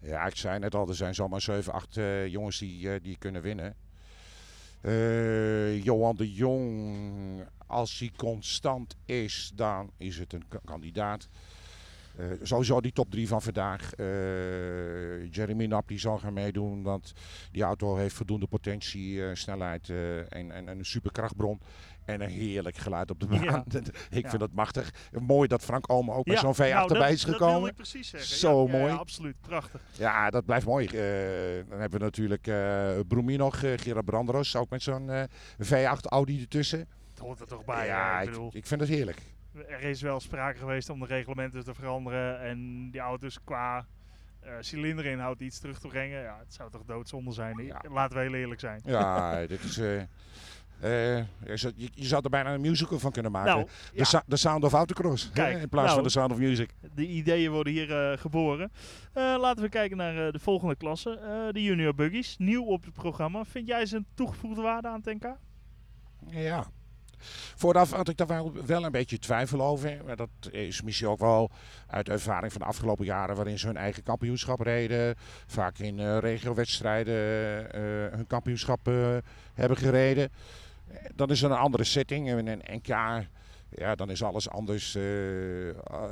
Ja, 0.00 0.26
ik 0.26 0.36
zei 0.36 0.58
net 0.58 0.74
al, 0.74 0.88
er 0.88 0.94
zijn 0.94 1.14
zomaar 1.14 1.40
7, 1.40 1.72
8 1.72 1.96
eh, 1.96 2.26
jongens 2.26 2.58
die, 2.58 3.00
die 3.00 3.16
kunnen 3.16 3.42
winnen. 3.42 3.74
Eh, 4.80 5.82
Johan 5.84 6.16
de 6.16 6.32
Jong, 6.32 7.46
als 7.66 7.98
hij 7.98 8.10
constant 8.16 8.96
is, 9.04 9.52
dan 9.54 9.90
is 9.96 10.18
het 10.18 10.32
een 10.32 10.48
ka- 10.48 10.60
kandidaat. 10.64 11.28
Eh, 12.20 12.36
sowieso 12.42 12.80
die 12.80 12.92
top 12.92 13.10
3 13.10 13.28
van 13.28 13.42
vandaag. 13.42 13.94
Eh, 13.94 14.06
Jeremy 15.32 15.66
Nap 15.66 15.88
die 15.88 15.98
zal 15.98 16.18
gaan 16.18 16.32
meedoen, 16.32 16.82
want 16.82 17.12
die 17.52 17.62
auto 17.62 17.96
heeft 17.96 18.14
voldoende 18.14 18.46
potentie, 18.46 19.24
eh, 19.26 19.34
snelheid 19.34 19.88
en, 19.88 20.26
en, 20.28 20.50
en 20.68 20.68
een 20.78 20.84
superkrachtbron. 20.84 21.60
En 22.04 22.20
een 22.20 22.28
heerlijk 22.30 22.76
geluid 22.76 23.10
op 23.10 23.20
de 23.20 23.26
baan. 23.26 23.40
Ja. 23.44 23.64
ik 24.10 24.22
Ja. 24.22 24.28
vind 24.28 24.40
dat 24.40 24.52
machtig. 24.52 24.90
Mooi 25.20 25.48
dat 25.48 25.62
Frank 25.62 25.92
Omen 25.92 26.14
ook 26.14 26.26
met 26.26 26.38
zo'n 26.38 26.54
V8 26.54 26.58
nou, 26.58 26.88
dat- 26.88 26.90
erbij 26.96 27.12
is 27.12 27.22
Dat 27.24 27.38
wil 27.38 27.46
gekomen. 27.48 27.68
ik 27.70 27.74
precies 27.76 28.08
zeggen. 28.08 28.36
Zo 28.36 28.66
mooi. 28.68 28.92
Absoluut, 28.92 29.36
prachtig. 29.40 29.80
Ja, 29.98 30.30
dat 30.30 30.44
blijft 30.44 30.66
mooi. 30.66 30.86
Dan 31.68 31.78
hebben 31.80 31.98
we 31.98 32.04
natuurlijk 32.04 32.46
eh 32.46 32.90
Broemie 33.08 33.38
nog, 33.38 33.58
Gerard 33.58 34.04
Brandros, 34.04 34.56
ook 34.56 34.70
met 34.70 34.82
zo'n 34.82 35.10
eh, 35.10 35.22
V8 35.58 36.00
Audi 36.08 36.40
ertussen. 36.40 36.78
Het 37.10 37.18
hoort 37.18 37.40
er 37.40 37.46
toch 37.46 37.64
bij. 37.64 37.86
ja, 37.86 38.20
ik, 38.20 38.24
ik 38.26 38.30
bedoel, 38.32 38.50
ik 38.52 38.66
vind 38.66 38.80
het 38.80 38.90
heerlijk. 38.90 39.20
Er 39.68 39.82
is 39.82 40.02
wel 40.02 40.20
sprake 40.20 40.58
geweest 40.58 40.90
om 40.90 41.00
de 41.00 41.06
reglementen 41.06 41.64
te 41.64 41.74
veranderen 41.74 42.40
en 42.40 42.90
die 42.90 43.00
auto's 43.00 43.38
qua 43.44 43.86
eh 44.40 44.52
cilinderinhoud 44.60 45.40
iets 45.40 45.58
terug 45.58 45.78
te 45.78 45.88
brengen. 45.88 46.22
Ja, 46.22 46.38
het 46.38 46.54
zou 46.54 46.70
toch 46.70 46.84
doodzonde 46.86 47.32
zijn. 47.32 47.64
Ja. 47.64 47.82
Laten 47.88 48.16
we 48.16 48.22
heel 48.22 48.34
eerlijk 48.34 48.60
zijn. 48.60 48.80
Ja, 48.84 49.46
dit 49.46 49.62
is... 49.62 49.78
eh, 49.78 50.00
eh, 50.80 51.26
je, 51.44 51.56
zou, 51.56 51.72
je, 51.76 51.88
je 51.94 52.04
zou 52.04 52.22
er 52.24 52.30
bijna 52.30 52.54
een 52.54 52.60
musical 52.60 52.98
van 52.98 53.12
kunnen 53.12 53.32
maken. 53.32 53.52
Nou, 53.54 53.64
de, 53.66 53.70
ja. 53.92 54.04
sa- 54.04 54.22
de 54.26 54.36
Sound 54.36 54.64
of 54.64 54.72
Autocross, 54.72 55.30
hè, 55.32 55.50
in 55.60 55.68
plaats 55.68 55.84
nou. 55.86 55.94
van 55.94 56.02
de 56.02 56.10
Sound 56.10 56.32
of 56.32 56.38
Music. 56.38 56.70
De 56.94 57.06
ideeën 57.06 57.50
worden 57.50 57.72
hier 57.72 58.18
geboren. 58.18 58.72
Laten 59.14 59.62
we 59.62 59.68
kijken 59.68 59.96
naar 59.96 60.32
de 60.32 60.38
volgende 60.38 60.76
klasse. 60.76 61.48
de 61.52 61.62
Junior 61.62 61.94
Buggies. 61.94 62.36
Nieuw 62.38 62.64
op 62.64 62.84
het 62.84 62.94
programma. 62.94 63.44
Vind 63.44 63.66
jij 63.66 63.86
ze 63.86 63.96
een 63.96 64.06
toegevoegde 64.14 64.62
waarde 64.62 64.88
aan 64.88 65.00
het 65.04 65.22
NK? 65.22 65.36
Ja. 66.26 66.66
Vooraf 67.56 67.92
had 67.92 68.08
ik 68.08 68.16
daar 68.16 68.26
wel, 68.66 68.84
een 68.84 68.92
beetje 68.92 69.18
twijfel 69.18 69.62
over. 69.62 70.00
Maar 70.06 70.16
dat 70.16 70.28
is 70.50 70.82
misschien 70.82 71.08
ook 71.08 71.18
wel 71.18 71.50
uit 71.86 72.08
ervaring 72.08 72.52
van 72.52 72.60
de 72.60 72.66
afgelopen 72.66 73.04
jaren 73.04 73.36
waarin 73.36 73.58
ze 73.58 73.66
hun 73.66 73.76
eigen 73.76 74.02
kampioenschap 74.02 74.60
reden. 74.60 75.14
Vaak 75.46 75.78
in 75.78 75.98
eh 75.98 76.18
regiowedstrijden 76.18 77.14
eh, 77.72 77.82
hun 78.16 78.26
kampioenschap 78.26 78.88
eh, 78.88 79.16
hebben 79.54 79.76
gereden. 79.76 80.30
Dan 81.14 81.30
is 81.30 81.42
er 81.42 81.50
een 81.50 81.56
andere 81.56 81.84
setting. 81.84 82.28
In 82.28 82.46
een 82.46 82.62
NK, 82.70 82.86
ja, 83.68 83.94
dan 83.94 84.10
is 84.10 84.22
alles 84.22 84.50
anders. 84.50 84.98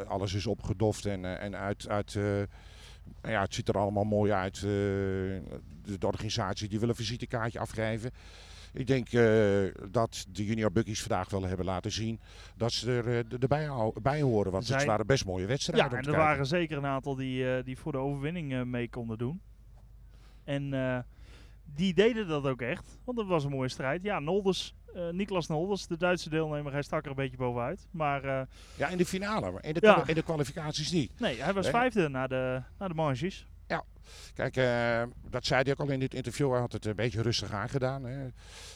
alles 0.09 0.35
is 0.35 0.47
opgedoft 0.47 1.07
en, 1.07 1.41
en 1.41 1.57
uit... 1.57 1.89
uit 1.89 2.19
ja, 3.23 3.41
het 3.41 3.55
ziet 3.55 3.69
er 3.69 3.79
allemaal 3.79 4.05
mooi 4.05 4.33
uit. 4.33 4.61
de 4.61 6.07
organisatie 6.07 6.69
die 6.69 6.81
wil 6.81 6.89
een 6.89 6.95
visitekaartje 6.95 7.59
afgeven. 7.59 8.11
Ik 8.79 8.87
denk 8.87 9.07
eh, 9.13 9.91
dat 9.91 10.27
de 10.29 10.45
junior 10.45 10.73
buggies 10.73 11.01
vandaag 11.01 11.31
wel 11.31 11.43
hebben 11.43 11.67
laten 11.67 11.93
zien 11.93 12.21
dat 12.57 12.73
ze 12.73 12.91
er 12.93 13.09
eh, 13.09 13.43
erbij 13.43 13.69
bij 14.03 14.21
horen. 14.21 14.53
Want 14.53 14.69
het 14.69 14.85
waren 14.85 15.07
best 15.07 15.25
mooie 15.25 15.47
wedstrijden 15.47 15.85
Ja, 15.85 15.91
en 15.91 15.97
er 15.99 16.05
kijken. 16.05 16.23
waren 16.23 16.47
zeker 16.47 16.77
een 16.77 16.87
aantal 16.87 17.15
die, 17.15 17.55
eh, 17.57 17.65
die 17.65 17.79
voor 17.79 17.93
de 17.93 17.99
overwinning 17.99 18.65
mee 18.65 18.89
konden 18.91 19.19
doen. 19.19 19.41
En 20.45 20.71
die 21.75 21.95
deden 21.95 22.29
dat 22.29 22.45
ook 22.47 22.61
echt, 22.63 22.99
want 23.05 23.19
het 23.19 23.27
was 23.27 23.45
een 23.45 23.51
mooie 23.51 23.69
strijd. 23.69 24.03
Ja, 24.03 24.19
Nolders, 24.21 24.75
eh, 24.95 25.09
Niklas 25.09 25.47
Nolders, 25.47 25.87
de 25.87 25.97
Duitse 25.97 26.31
deelnemer, 26.31 26.73
hij 26.73 26.83
stak 26.83 27.05
er 27.05 27.11
een 27.11 27.17
beetje 27.17 27.37
bovenuit. 27.37 27.87
Maar 27.91 28.47
Ja, 28.77 28.89
in 28.89 28.99
de 28.99 29.07
finale, 29.07 29.51
maar 29.51 29.65
in 29.65 29.75
de, 29.75 29.81
Ja. 29.83 30.03
de 30.05 30.23
kwalificaties 30.23 30.91
niet. 30.93 31.21
nee, 31.21 31.43
hij 31.43 31.53
was 31.53 31.69
vijfde 31.69 32.09
naar 32.09 32.29
de, 32.29 32.63
naar 32.79 32.89
de 32.89 32.95
manches. 32.95 33.47
Kijk, 34.35 34.57
eh, 34.57 35.03
dat 35.31 35.47
zei 35.47 35.63
hij 35.63 35.73
ook 35.73 35.81
al 35.81 35.91
in 35.91 36.01
dit 36.01 36.15
interview. 36.15 36.51
Hij 36.51 36.61
had 36.61 36.73
het 36.73 36.85
een 36.85 36.97
beetje 36.97 37.23
rustig 37.23 37.53
aangedaan. 37.53 38.05
Hè. 38.05 38.29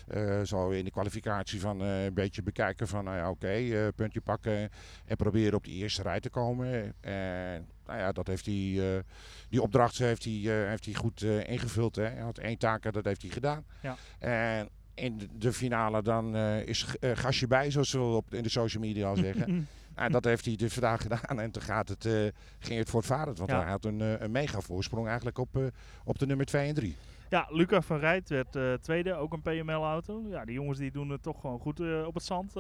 Eh, 0.09 0.47
zo 0.47 0.71
in 0.71 0.85
de 0.85 0.91
kwalificatie 0.91 1.61
van 1.61 1.83
eh, 1.83 2.05
een 2.05 2.15
beetje 2.15 2.43
bekijken 2.43 2.89
van, 2.89 3.05
nou 3.05 3.17
ja, 3.17 3.31
oké, 3.31 3.93
puntje 3.97 4.21
pakken 4.21 4.71
en 5.07 5.17
proberen 5.17 5.55
op 5.55 5.65
die 5.65 5.75
eerste 5.83 6.03
rij 6.03 6.21
te 6.21 6.31
komen. 6.31 6.95
En 7.01 7.67
nou 7.87 7.99
ja, 7.99 8.13
dat 8.13 8.27
heeft 8.27 8.47
hij, 8.47 9.03
die 9.49 9.63
opdracht 9.63 9.99
heeft 9.99 10.25
hij, 10.25 10.33
heeft 10.69 10.85
hij 10.85 10.95
goed 10.95 11.23
ingevuld. 11.23 11.97
Hè. 11.97 12.03
Hij 12.03 12.21
had 12.23 12.39
één 12.39 12.59
taak, 12.59 12.93
dat 12.93 13.05
heeft 13.05 13.23
hij 13.23 13.31
gedaan. 13.31 13.65
Ja. 13.83 13.97
En 14.19 14.69
in 14.95 15.19
de- 15.19 15.29
de 15.39 15.53
finale 15.53 16.03
dan 16.03 16.37
is 16.37 16.87
gasje 17.01 17.47
bij, 17.47 17.71
zoals 17.71 17.93
we 17.93 17.99
op, 18.01 18.35
in 18.35 18.43
de 18.43 18.49
social 18.49 18.83
media 18.83 19.09
al 19.09 19.17
zeggen. 19.17 19.69
En 19.95 20.13
dat 20.13 20.25
heeft 20.25 20.45
hij 20.45 20.57
dus 20.57 20.73
vandaag 20.73 21.03
gedaan. 21.03 21.41
En 21.41 21.51
toen 21.51 21.63
gaat 21.63 21.89
het, 21.89 22.05
eh, 22.05 22.13
ging 22.59 22.79
het 22.79 22.91
voortvarend. 22.91 23.39
Want 23.39 23.51
Ja. 23.51 23.61
hij 23.61 23.71
had 23.71 23.85
een, 23.85 24.01
eh, 24.01 24.21
een 24.21 24.31
mega 24.31 24.61
voorsprong 24.61 25.07
eigenlijk 25.07 25.39
op, 25.39 25.57
eh, 25.57 25.63
op 26.05 26.19
de 26.19 26.27
nummer 26.27 26.47
2 26.47 26.69
en 26.69 26.75
3. 26.75 26.97
Ja, 27.29 27.47
Luca 27.51 27.81
van 27.81 27.99
Rijt 27.99 28.29
werd 28.29 28.83
tweede, 28.83 29.15
ook 29.15 29.33
een 29.33 29.43
PML-auto. 29.43 30.23
Ja, 30.29 30.45
die 30.45 30.55
jongens 30.55 30.79
die 30.79 30.91
doen 30.91 31.09
het 31.11 31.23
toch 31.23 31.41
gewoon 31.41 31.61
goed 31.61 31.81
op 32.07 32.15
het 32.15 32.23
zand. 32.23 32.53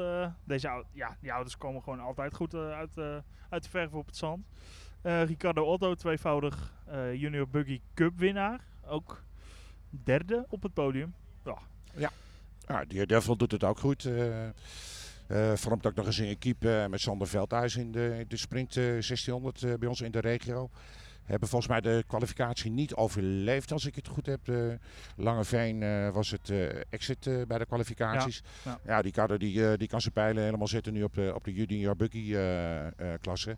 deze 0.44 0.84
ja, 0.92 1.16
die 1.20 1.30
auto's 1.30 1.56
komen 1.58 1.82
gewoon 1.82 2.00
altijd 2.00 2.34
goed 2.34 2.54
uit, 2.54 2.98
uit 3.48 3.62
de 3.62 3.68
verf 3.68 3.92
op 3.92 4.06
het 4.06 4.16
zand. 4.16 4.46
Ricardo 5.02 5.64
Otto, 5.64 5.94
tweevoudig 5.94 6.72
Junior 7.14 7.48
Buggy 7.48 7.80
Cup 7.94 8.18
winnaar. 8.18 8.60
Ook 8.86 9.22
derde 9.90 10.46
op 10.48 10.62
het 10.62 10.74
podium. 10.74 11.14
Ja, 12.66 12.84
die 12.84 13.06
Devil 13.06 13.36
doet 13.36 13.52
het 13.52 13.64
ook 13.64 13.78
goed. 13.78 14.08
Eh 15.26 15.52
vormt 15.54 15.86
ook 15.86 15.94
nog 15.94 16.06
eens 16.06 16.18
een 16.18 16.38
keep 16.38 16.64
eh, 16.64 16.86
met 16.86 17.00
Sander 17.00 17.26
Veldhuis 17.28 17.76
in 17.76 17.92
de, 17.92 18.24
de 18.28 18.36
sprint 18.36 18.76
eh, 18.76 18.82
1600 18.84 19.62
eh, 19.62 19.74
bij 19.74 19.88
ons 19.88 20.00
in 20.00 20.10
de 20.10 20.20
regio. 20.20 20.70
Hebben 21.22 21.48
volgens 21.48 21.70
mij 21.70 21.80
de 21.80 22.04
kwalificatie 22.06 22.70
niet 22.70 22.94
overleefd 22.94 23.72
als 23.72 23.86
ik 23.86 23.94
het 23.94 24.08
goed 24.08 24.26
heb. 24.26 24.48
Eh, 24.48 24.56
Langeveen 25.16 26.12
was 26.12 26.30
het 26.30 26.52
exit 26.90 27.46
bij 27.48 27.58
de 27.58 27.66
kwalificaties. 27.66 28.42
Ja, 28.64 28.78
Ja, 28.86 29.02
die, 29.02 29.12
kan, 29.12 29.36
die, 29.36 29.76
die 29.76 29.88
kan 29.88 30.00
zijn 30.00 30.12
pijlen 30.12 30.42
helemaal 30.42 30.66
zetten 30.66 30.92
nu 30.92 31.02
op 31.02 31.14
de, 31.14 31.32
op 31.34 31.44
de 31.44 31.52
junior 31.52 31.96
buggy 31.96 32.36
klasse. 33.20 33.56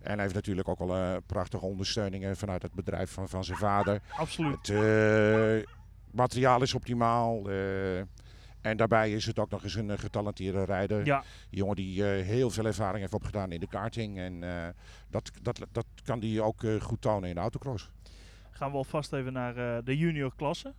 En 0.00 0.12
hij 0.12 0.22
heeft 0.22 0.34
natuurlijk 0.34 0.68
ook 0.68 0.80
al 0.80 1.20
prachtige 1.26 1.64
ondersteuningen 1.64 2.36
vanuit 2.36 2.62
het 2.62 2.72
bedrijf 2.72 3.10
van, 3.10 3.28
van 3.28 3.44
zijn 3.44 3.58
vader. 3.58 4.00
Absoluut. 4.16 4.66
Het 4.66 5.66
materiaal 6.10 6.62
is 6.62 6.74
optimaal. 6.74 7.42
En 8.66 8.76
daarbij 8.76 9.12
is 9.12 9.26
het 9.26 9.38
ook 9.38 9.50
nog 9.50 9.62
eens 9.62 9.74
een 9.74 9.90
eh, 9.90 9.98
getalenteerde 9.98 10.64
rijder. 10.64 11.06
Ja, 11.06 11.18
Een 11.18 11.24
jongen 11.50 11.76
die 11.76 12.10
eh, 12.10 12.24
heel 12.24 12.50
veel 12.50 12.64
ervaring 12.64 13.00
heeft 13.00 13.14
opgedaan 13.14 13.52
in 13.52 13.60
de 13.60 13.66
karting. 13.66 14.18
En 14.18 14.42
eh, 14.42 14.68
dat, 15.10 15.30
dat, 15.42 15.66
dat 15.72 15.86
kan 16.04 16.20
hij 16.20 16.40
ook 16.40 16.62
goed 16.80 17.00
tonen 17.00 17.28
in 17.28 17.34
de 17.34 17.40
autocross. 17.40 17.90
gaan 18.50 18.70
we 18.70 18.76
alvast 18.76 19.12
even 19.12 19.32
naar 19.32 19.84
de 19.84 19.96
junior 19.96 20.32
klasse. 20.36 20.74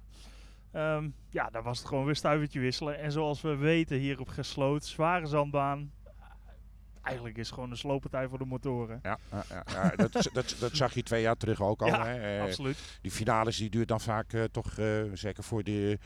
Ehm, 0.71 1.09
ja, 1.29 1.49
daar 1.49 1.63
was 1.63 1.77
het 1.77 1.87
gewoon 1.87 2.05
weer 2.05 2.15
stuivertje 2.15 2.59
wisselen. 2.59 2.99
En 2.99 3.11
zoals 3.11 3.41
we 3.41 3.55
weten 3.55 3.97
hier 3.97 4.19
op 4.19 4.27
Gesloot, 4.27 4.85
zware 4.85 5.25
zandbaan. 5.25 5.91
Eigenlijk 7.01 7.37
is 7.37 7.45
het 7.45 7.53
gewoon 7.53 7.71
een 7.71 7.77
slooppartij 7.77 8.27
voor 8.27 8.37
de 8.37 8.45
motoren. 8.45 8.99
Ja, 9.03 9.17
ja, 9.31 9.63
ja, 9.65 9.89
dat, 9.95 10.11
dat, 10.33 10.55
dat 10.59 10.75
zag 10.75 10.93
je 10.93 11.03
twee 11.03 11.21
jaar 11.21 11.37
terug 11.37 11.61
ook 11.61 11.81
al. 11.81 11.87
Ja, 11.87 12.05
hè. 12.05 12.41
Absoluut. 12.41 12.99
die 13.01 13.11
finales 13.11 13.57
die 13.57 13.69
duurt 13.69 13.87
dan 13.87 14.01
vaak 14.01 14.33
toch, 14.51 14.73
zeker 15.13 15.43
voor 15.43 15.63
de 15.63 15.99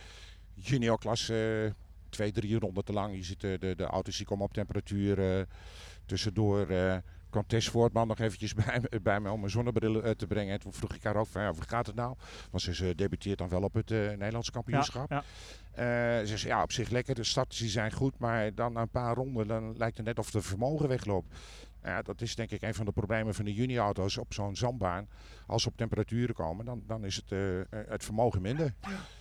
juniorklasse, 0.54 1.64
eh, 1.66 1.72
twee, 2.10 2.32
drie 2.32 2.60
ronden 2.60 2.84
te 2.86 2.94
lang. 2.94 3.16
Je 3.16 3.24
ziet 3.24 3.44
eh, 3.44 3.60
de, 3.60 3.74
de 3.76 3.84
auto's 3.84 4.18
die 4.18 4.26
komen 4.26 4.46
op 4.46 4.54
temperatuur. 4.54 5.38
eh, 5.40 5.46
tussendoor 6.06 6.70
eh 6.70 6.98
kwam 7.30 7.48
Tess 7.48 7.70
Voortman 7.70 8.08
nog 8.08 8.20
eventjes 8.20 8.54
bij, 8.66 8.82
bij 9.02 9.20
me 9.20 9.32
om 9.32 9.40
mijn 9.40 9.52
zonnebril 9.52 10.16
te 10.16 10.28
brengen. 10.28 10.54
En 10.54 10.60
toen 10.60 10.74
vroeg 10.74 10.96
ik 10.96 11.04
haar 11.04 11.16
ook 11.16 11.28
van, 11.28 11.42
ja, 11.42 11.54
hoe 11.54 11.64
gaat 11.68 11.86
het 11.86 11.96
nou? 11.96 12.16
Want 12.50 12.64
ze 12.64 12.96
debuteert 12.96 13.38
dan 13.38 13.50
wel 13.50 13.62
op 13.64 13.74
het 13.74 13.90
Nederlands 13.90 14.52
kampioenschap. 14.52 15.10
Ja, 15.10 15.24
ze 16.26 16.38
zei, 16.38 16.54
ja, 16.54 16.62
op 16.64 16.72
zich 16.72 16.90
lekker. 16.90 17.16
De 17.16 17.24
starts 17.24 17.58
die 17.58 17.70
zijn 17.70 17.92
goed, 17.92 18.18
maar 18.18 18.56
dan 18.56 18.74
na 18.74 18.82
een 18.82 18.90
paar 18.90 19.16
ronden 19.16 19.48
dan 19.48 19.78
lijkt 19.78 19.98
het 19.98 20.06
net 20.06 20.20
of 20.20 20.32
de 20.32 20.42
vermogen 20.42 20.88
wegloopt. 20.88 21.28
Ja, 21.84 22.02
dat 22.02 22.22
is 22.22 22.36
denk 22.36 22.52
ik 22.52 22.62
een 22.62 22.74
van 22.74 22.86
de 22.86 22.92
problemen 22.92 23.34
van 23.34 23.46
de 23.46 23.54
juniorauto's 23.54 24.18
op 24.18 24.34
zo'n 24.34 24.56
zandbaan. 24.56 25.08
Als 25.48 25.64
ze 25.64 25.70
op 25.70 25.78
temperaturen 25.78 26.36
komen, 26.36 26.66
dan, 26.66 26.84
dan 26.88 27.06
is 27.06 27.16
het, 27.16 27.32
eh, 27.32 27.60
eh, 27.60 27.66
het 27.70 28.04
vermogen 28.04 28.42
minder. 28.42 28.74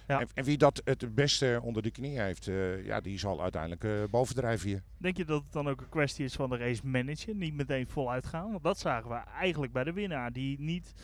Ja. 0.06 0.20
En, 0.20 0.28
en 0.34 0.44
wie 0.44 0.58
dat 0.58 0.80
het 0.84 1.14
beste 1.14 1.60
onder 1.62 1.82
de 1.82 1.90
knie 1.90 2.20
heeft, 2.20 2.48
eh, 2.48 2.84
ja, 2.84 3.00
die 3.00 3.18
zal 3.18 3.42
uiteindelijk 3.42 3.84
eh, 3.84 3.90
bovendrijven 4.10 4.68
hier. 4.68 4.82
Denk 4.96 5.16
je 5.16 5.24
dat 5.24 5.42
het 5.42 5.52
dan 5.52 5.68
ook 5.68 5.80
een 5.80 5.88
kwestie 5.88 6.24
is 6.24 6.34
van 6.34 6.50
de 6.50 6.56
race 6.56 6.86
manager? 6.86 7.34
Niet 7.34 7.54
meteen 7.54 7.88
voluit 7.88 8.26
gaan? 8.26 8.50
Want 8.50 8.62
dat 8.62 8.78
zagen 8.78 9.10
we 9.10 9.16
eigenlijk 9.16 9.72
bij 9.72 9.84
de 9.84 9.92
winnaar. 9.92 10.32
Die 10.32 10.60
niet... 10.60 10.94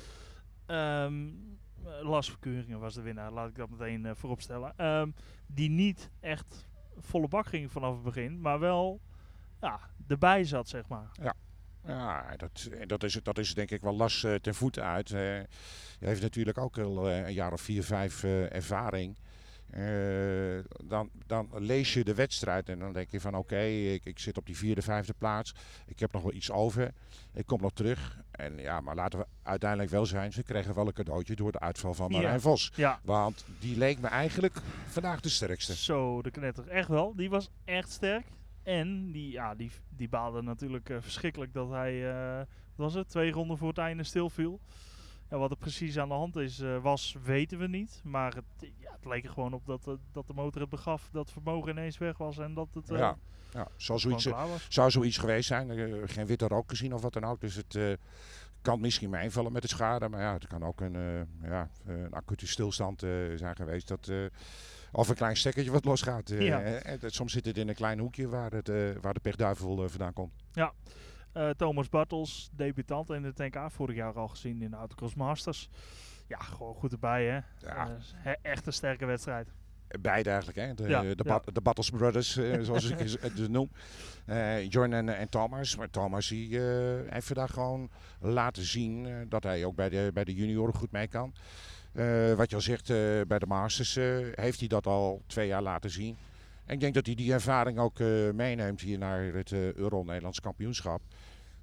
Lars 2.02 2.28
Verkeuringen 2.28 2.80
was 2.80 2.94
de 2.94 3.02
winnaar, 3.02 3.32
laat 3.32 3.48
ik 3.48 3.54
dat 3.54 3.70
meteen 3.70 4.06
eh, 4.06 4.14
vooropstellen. 4.14 4.72
Ehm, 4.76 5.10
die 5.46 5.70
niet 5.70 6.10
echt 6.20 6.68
volle 6.98 7.28
bak 7.28 7.46
ging 7.46 7.72
vanaf 7.72 7.94
het 7.94 8.02
begin, 8.02 8.40
maar 8.40 8.58
wel 8.58 9.00
ja, 9.60 9.80
erbij 10.06 10.44
zat, 10.44 10.68
zeg 10.68 10.88
maar. 10.88 11.08
Ja, 11.12 11.34
dat, 12.36 12.68
dat, 12.86 13.02
is, 13.02 13.20
dat 13.22 13.38
is 13.38 13.54
denk 13.54 13.70
ik 13.70 13.80
wel 13.80 13.96
last 13.96 14.24
uh, 14.24 14.34
ten 14.34 14.54
voeten 14.54 14.84
uit. 14.84 15.10
Uh, 15.10 15.18
hij 15.18 15.46
heeft 15.98 16.22
natuurlijk 16.22 16.58
ook 16.58 16.78
al 16.78 17.08
uh, 17.08 17.26
een 17.26 17.32
jaar 17.32 17.52
of 17.52 17.60
vier, 17.60 17.84
vijf 17.84 18.24
ervaring. 18.24 19.16
dan, 20.84 21.10
dan 21.26 21.48
lees 21.52 21.94
je 21.94 22.04
de 22.04 22.14
wedstrijd 22.14 22.68
en 22.68 22.78
dan 22.78 22.92
denk 22.92 23.10
je 23.10 23.20
van 23.20 23.34
oké, 23.34 23.62
ik, 23.64 24.04
ik 24.04 24.18
zit 24.18 24.36
op 24.36 24.46
die 24.46 24.56
vierde, 24.56 24.82
vijfde 24.82 25.14
plaats. 25.18 25.54
Ik 25.86 25.98
heb 25.98 26.12
nog 26.12 26.22
wel 26.22 26.32
iets 26.32 26.50
over. 26.50 26.92
Ik 27.32 27.46
kom 27.46 27.60
nog 27.60 27.72
terug. 27.72 28.24
En 28.30 28.58
ja, 28.58 28.80
maar 28.80 28.94
laten 28.94 29.18
we 29.18 29.26
uiteindelijk 29.42 29.90
wel 29.90 30.06
zijn, 30.06 30.32
ze 30.32 30.42
kregen 30.42 30.74
wel 30.74 30.86
een 30.86 30.92
cadeautje 30.92 31.36
door 31.36 31.52
de 31.52 31.60
uitval 31.60 31.94
van 31.94 32.10
Marijn 32.10 32.32
ja. 32.32 32.40
Vos. 32.40 32.72
Ja. 32.74 33.00
Want 33.02 33.44
die 33.58 33.76
leek 33.76 33.98
me 33.98 34.08
eigenlijk 34.08 34.56
vandaag 34.86 35.20
de 35.20 35.28
sterkste. 35.28 35.76
Zo, 35.76 36.22
de 36.22 36.30
knetter. 36.30 36.68
Echt 36.68 36.88
wel. 36.88 37.14
Die 37.16 37.30
was 37.30 37.50
echt 37.64 37.90
sterk. 37.90 38.24
En 38.66 39.12
die, 39.12 39.30
ja, 39.30 39.54
die, 39.54 39.70
die 39.88 40.08
baalde 40.08 40.42
natuurlijk 40.42 40.88
uh, 40.88 40.96
verschrikkelijk 41.00 41.52
dat 41.52 41.70
hij, 41.70 41.94
uh, 41.94 42.44
was 42.74 42.94
het, 42.94 43.08
twee 43.08 43.30
ronden 43.30 43.58
voor 43.58 43.68
het 43.68 43.78
einde 43.78 44.02
stilviel. 44.02 44.60
En 45.28 45.38
wat 45.38 45.50
er 45.50 45.56
precies 45.56 45.98
aan 45.98 46.08
de 46.08 46.14
hand 46.14 46.36
is, 46.36 46.60
uh, 46.60 46.82
was, 46.82 47.16
weten 47.22 47.58
we 47.58 47.68
niet. 47.68 48.00
Maar 48.04 48.34
het, 48.34 48.70
ja, 48.78 48.92
het 48.92 49.04
leek 49.04 49.24
er 49.24 49.30
gewoon 49.30 49.52
op 49.52 49.66
dat, 49.66 49.98
dat 50.12 50.26
de 50.26 50.32
motor 50.34 50.60
het 50.60 50.70
begaf, 50.70 51.08
dat 51.12 51.32
vermogen 51.32 51.70
ineens 51.70 51.98
weg 51.98 52.18
was 52.18 52.38
en 52.38 52.54
dat 52.54 52.68
het 52.74 52.88
ja. 52.88 53.16
Ja, 53.52 53.68
zou 53.76 53.98
zoiets, 53.98 54.28
zou 54.68 54.90
zoiets 54.90 55.18
geweest 55.18 55.46
zijn. 55.46 55.70
geen 56.08 56.26
witte 56.26 56.46
rook 56.46 56.70
gezien 56.70 56.94
of 56.94 57.02
wat 57.02 57.12
dan 57.12 57.24
ook. 57.24 57.40
Dus 57.40 57.54
het 57.54 57.98
kan 58.62 58.80
misschien 58.80 59.10
meevallen 59.10 59.52
met 59.52 59.62
de 59.62 59.68
schade. 59.68 60.08
Maar 60.08 60.20
ja, 60.20 60.32
het 60.32 60.46
kan 60.46 60.62
ook 60.62 60.80
een, 60.80 61.26
ja, 61.42 61.70
een 61.84 62.12
acute 62.12 62.46
stilstand 62.46 63.00
zijn 63.34 63.56
geweest. 63.56 63.88
Dat 63.88 64.10
of 64.92 65.08
een 65.08 65.14
klein 65.14 65.36
stekkertje 65.36 65.72
wat 65.72 65.84
losgaat. 65.84 66.30
Uh, 66.30 66.46
ja. 66.46 66.80
soms 67.06 67.32
zit 67.32 67.44
het 67.44 67.56
in 67.56 67.68
een 67.68 67.74
klein 67.74 67.98
hoekje 67.98 68.28
waar, 68.28 68.50
het, 68.52 68.68
uh, 68.68 68.90
waar 69.00 69.14
de 69.14 69.20
pechduivel 69.20 69.82
uh, 69.82 69.88
vandaan 69.88 70.12
komt. 70.12 70.32
Ja. 70.52 70.72
Thomas 71.56 71.88
Bartels, 71.88 72.50
debutant 72.52 73.10
in 73.10 73.22
de 73.22 73.32
TNK, 73.32 73.70
vorig 73.70 73.96
jaar 73.96 74.12
al 74.12 74.28
gezien 74.28 74.62
in 74.62 74.70
de 74.70 74.76
Autocross 74.76 75.14
Masters. 75.14 75.68
Ja, 76.26 76.38
gewoon 76.38 76.74
goed 76.74 76.92
erbij 76.92 77.24
hè. 77.24 77.68
Ja. 77.68 77.96
echt 78.42 78.66
een 78.66 78.72
sterke 78.72 79.06
wedstrijd. 79.06 79.48
Beide 80.00 80.30
eigenlijk, 80.30 80.58
hè? 80.58 80.74
De, 80.74 80.88
ja, 80.88 81.00
de, 81.00 81.24
ja. 81.24 81.42
de 81.52 81.60
Battles 81.60 81.90
Brothers, 81.90 82.32
zoals 82.60 82.90
ik 82.90 82.98
het 82.98 83.48
noem. 83.48 83.70
Jorn 84.68 84.92
en, 84.92 85.08
en 85.08 85.28
Thomas. 85.28 85.76
Maar 85.76 85.90
Thomas 85.90 86.28
die, 86.28 86.60
heeft 87.08 87.26
vandaag 87.26 87.52
gewoon 87.52 87.90
laten 88.20 88.62
zien 88.62 89.26
dat 89.28 89.42
hij 89.42 89.64
ook 89.64 89.74
bij 89.76 89.88
de, 89.88 90.10
bij 90.14 90.24
de 90.24 90.34
junioren 90.34 90.74
goed 90.74 90.92
mee 90.92 91.06
kan. 91.06 91.34
Uh, 91.96 92.32
wat 92.32 92.50
je 92.50 92.56
al 92.56 92.62
zegt, 92.62 92.90
uh, 92.90 92.96
bij 93.26 93.38
de 93.38 93.46
Masters 93.46 93.96
uh, 93.96 94.26
heeft 94.34 94.58
hij 94.58 94.68
dat 94.68 94.86
al 94.86 95.22
twee 95.26 95.46
jaar 95.46 95.62
laten 95.62 95.90
zien. 95.90 96.16
En 96.64 96.74
ik 96.74 96.80
denk 96.80 96.94
dat 96.94 97.06
hij 97.06 97.14
die 97.14 97.32
ervaring 97.32 97.78
ook 97.78 97.98
meeneemt 98.32 98.80
hier 98.80 98.98
naar 98.98 99.22
het 99.22 99.52
Euro-Nederlands 99.52 100.40
kampioenschap. 100.40 101.00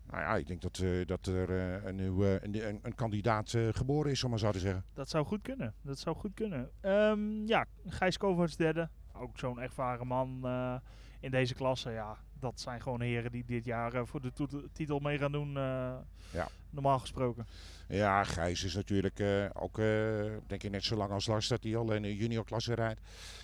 Nou 0.09 0.21
ja, 0.21 0.35
ik 0.35 0.47
denk 0.47 0.61
dat, 0.61 0.83
dat 1.05 1.25
er 1.25 1.49
een, 1.85 1.95
nieuwe, 1.95 2.39
een, 2.81 2.95
kandidaat 2.95 3.53
geboren 3.71 4.11
is, 4.11 4.23
om 4.23 4.29
maar 4.29 4.39
zo 4.39 4.51
te 4.51 4.59
zeggen. 4.59 4.83
Dat 4.93 5.09
zou 5.09 5.25
goed 5.25 5.41
kunnen. 5.41 5.73
Dat 5.81 5.99
zou 5.99 6.15
goed 6.15 6.33
kunnen. 6.33 6.69
Um, 6.81 7.47
ja, 7.47 7.65
Gijs 7.87 8.17
Kovacs 8.17 8.55
derde. 8.55 8.89
Ook 9.13 9.39
zo'n 9.39 9.61
ervaren 9.61 10.07
man 10.07 10.47
in 11.19 11.31
deze 11.31 11.53
klasse. 11.53 11.91
Ja, 11.91 12.17
dat 12.43 12.59
zijn 12.59 12.81
gewoon 12.81 13.01
heren 13.01 13.31
die 13.31 13.43
dit 13.45 13.65
jaar 13.65 14.07
voor 14.07 14.21
de 14.21 14.31
titel 14.73 14.99
mee 14.99 15.17
gaan 15.17 15.31
doen. 15.31 15.53
ja. 16.31 16.47
Normaal 16.69 16.99
gesproken. 16.99 17.47
Ja, 17.87 18.23
Gijs 18.23 18.63
is 18.63 18.75
natuurlijk 18.75 19.19
uh, 19.19 19.45
ook, 19.53 19.75
denk 20.47 20.63
ik, 20.63 20.71
net 20.71 20.83
zo 20.83 20.95
lang 20.95 21.11
als 21.11 21.27
Lars 21.27 21.47
dat 21.47 21.63
hij 21.63 21.75
al 21.75 21.93
in 21.93 22.01
de 22.01 22.15
juniorklasse 22.15 22.73
rijdt. 22.73 22.99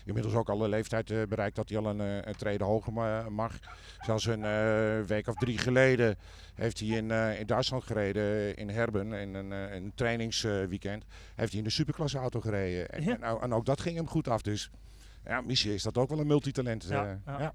Inmiddels 0.06 0.34
ook 0.34 0.50
al 0.50 0.64
een 0.64 0.70
leeftijd 0.70 1.30
bereikt 1.30 1.56
dat 1.56 1.70
hij 1.70 1.78
al 1.78 1.86
een, 1.86 2.00
een 2.00 2.36
trede 2.36 2.64
hoger 2.64 2.94
mag. 3.32 3.54
Zelfs 4.00 4.26
een 4.26 5.06
week 5.06 5.28
of 5.28 5.36
drie 5.36 5.58
geleden 5.58 6.18
heeft 6.56 6.80
hij 6.80 6.88
in, 6.88 7.12
in 7.12 7.46
Duitsland 7.46 7.84
gereden, 7.84 8.56
in 8.56 8.70
Herben, 8.70 9.14
in 9.14 9.34
een, 9.34 9.52
een 9.52 9.92
trainingsweekend. 9.96 11.06
heeft 11.36 11.50
hij 11.50 11.60
in 11.60 11.68
de 11.68 11.74
superklasse 11.74 12.18
auto 12.18 12.40
gereden. 12.40 12.90
En, 12.90 13.04
ja. 13.04 13.20
en, 13.20 13.42
en, 13.42 13.54
ook 13.54 13.66
dat 13.66 13.82
ging 13.82 13.96
hem 13.96 14.08
goed 14.08 14.28
af. 14.28 14.42
Dus 14.42 14.72
ja, 15.26 15.42
misschien 15.42 15.74
is 15.74 15.84
dat 15.84 15.98
ook 15.98 16.10
wel 16.10 16.20
een 16.20 16.28
multitalent. 16.28 16.84
ja. 16.84 17.20
ja. 17.26 17.54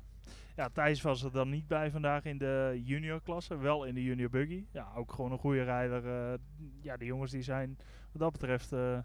Ja, 0.56 0.68
Thijs 0.68 1.02
was 1.02 1.22
er 1.22 1.32
dan 1.32 1.48
niet 1.48 1.66
bij 1.66 1.90
vandaag 1.90 2.24
in 2.24 2.38
de 2.38 2.80
juniorklasse. 2.84 3.58
Wel 3.58 3.84
in 3.84 3.94
de 3.94 4.02
junior 4.02 4.30
buggy. 4.30 4.64
Ja, 4.70 4.92
ook 4.96 5.12
gewoon 5.12 5.32
een 5.32 5.38
goede 5.38 5.62
rijder. 5.62 6.04
Uh, 6.04 6.38
ja, 6.80 6.96
de 6.96 7.04
jongens 7.04 7.30
die 7.30 7.42
zijn 7.42 7.78
wat 8.12 8.20
dat 8.20 8.32
betreft 8.32 8.72
uh, 8.72 8.98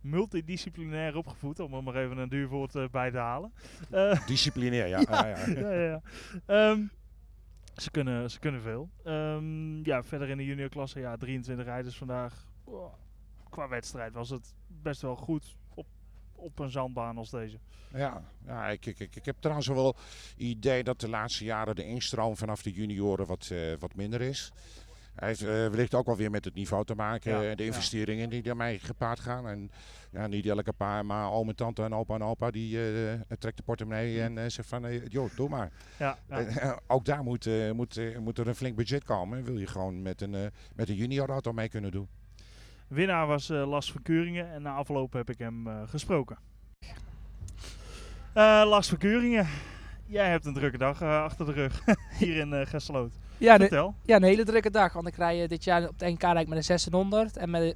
multidisciplinair 0.00 1.16
opgevoed. 1.16 1.60
Om 1.60 1.74
er 1.74 1.82
maar 1.82 1.96
even 1.96 2.18
een 2.18 2.28
duur 2.28 2.48
woord 2.48 2.74
uh, 2.74 2.88
bij 2.88 3.10
te 3.10 3.16
halen. 3.16 3.52
Disciplinair, 4.26 4.86
ja. 4.86 5.00
ja, 5.08 5.26
ja, 5.26 5.46
ja. 5.46 6.00
ja. 6.46 6.70
Um, 6.70 6.90
ze, 7.76 7.90
kunnen, 7.90 8.30
ze 8.30 8.38
kunnen 8.38 8.60
veel. 8.60 8.90
Um, 9.04 9.84
ja, 9.84 10.02
verder 10.02 10.28
in 10.28 10.36
de 10.36 10.44
juniorklasse, 10.44 11.00
ja, 11.00 11.16
23 11.16 11.66
rijders 11.66 11.96
vandaag. 11.96 12.46
Oh, 12.64 12.94
qua 13.50 13.68
wedstrijd 13.68 14.12
was 14.12 14.30
het 14.30 14.54
best 14.66 15.02
wel 15.02 15.16
goed 15.16 15.56
op 16.38 16.58
een 16.58 16.70
zandbaan 16.70 17.18
als 17.18 17.30
deze. 17.30 17.58
Ja, 17.92 18.22
ja 18.46 18.68
ik, 18.68 18.86
ik, 18.86 18.98
ik, 18.98 19.16
ik 19.16 19.24
heb 19.24 19.36
trouwens 19.40 19.68
wel 19.68 19.96
idee 20.36 20.84
dat 20.84 21.00
de 21.00 21.08
laatste 21.08 21.44
jaren 21.44 21.76
de 21.76 21.84
instroom 21.84 22.36
vanaf 22.36 22.62
de 22.62 22.72
junioren 22.72 23.26
wat, 23.26 23.48
uh, 23.52 23.74
wat 23.78 23.94
minder 23.94 24.20
is. 24.20 24.52
Hij 25.14 25.28
heeft 25.28 25.42
uh, 25.42 25.48
wellicht 25.48 25.94
ook 25.94 26.06
wel 26.06 26.16
weer 26.16 26.30
met 26.30 26.44
het 26.44 26.54
niveau 26.54 26.84
te 26.84 26.94
maken. 26.94 27.42
Ja, 27.42 27.54
de 27.54 27.64
investeringen 27.64 28.24
ja. 28.24 28.30
die 28.30 28.42
daarmee 28.42 28.78
gepaard 28.78 29.20
gaan. 29.20 29.48
En 29.48 29.70
ja, 30.12 30.26
niet 30.26 30.46
elke 30.46 30.72
paar, 30.72 31.06
maar 31.06 31.30
oom 31.30 31.48
en 31.48 31.54
tante 31.54 31.82
en 31.82 31.94
opa 31.94 32.14
en 32.14 32.22
opa 32.22 32.50
die 32.50 32.76
uh, 32.76 33.12
trekt 33.38 33.56
de 33.56 33.62
portemonnee 33.62 34.22
en 34.22 34.36
uh, 34.36 34.44
zegt 34.46 34.68
van, 34.68 35.08
joh, 35.08 35.30
doe 35.36 35.48
maar. 35.48 35.72
Ja, 35.98 36.18
ook 36.86 37.04
daar 37.04 37.22
moet, 37.22 37.72
moet, 37.72 38.20
moet 38.20 38.38
er 38.38 38.48
een 38.48 38.54
flink 38.54 38.76
budget 38.76 39.04
komen. 39.04 39.44
Wil 39.44 39.58
je 39.58 39.66
gewoon 39.66 40.02
met 40.02 40.20
een, 40.20 40.50
met 40.74 40.88
een 40.88 40.94
junior 40.94 41.28
auto 41.28 41.52
mee 41.52 41.68
kunnen 41.68 41.90
doen. 41.90 42.08
Winnaar 42.88 43.26
was 43.26 43.50
uh, 43.50 43.68
Lars 43.68 43.92
van 43.92 44.02
Keuringen 44.02 44.52
en 44.52 44.62
na 44.62 44.74
afloop 44.74 45.12
heb 45.12 45.30
ik 45.30 45.38
hem 45.38 45.66
uh, 45.66 45.82
gesproken. 45.86 46.38
Uh, 46.80 48.62
Lars 48.66 48.88
van 48.88 48.98
Keuringen, 48.98 49.46
jij 50.06 50.30
hebt 50.30 50.46
een 50.46 50.54
drukke 50.54 50.78
dag 50.78 51.02
achter 51.02 51.46
de 51.46 51.52
rug 51.52 51.82
hier 52.18 52.36
in 52.36 52.66
Gesloot. 52.66 53.12
Ja, 53.38 53.56
Vertel. 53.56 53.94
ja, 54.02 54.16
een 54.16 54.22
hele 54.22 54.44
drukke 54.44 54.70
dag. 54.70 54.92
Want 54.92 55.06
ik 55.06 55.16
rij 55.16 55.46
dit 55.46 55.64
jaar 55.64 55.88
op 55.88 55.98
de 55.98 56.10
NK 56.10 56.22
met 56.22 56.50
een 56.52 56.64
600 56.64 57.36
en, 57.36 57.50
met 57.50 57.74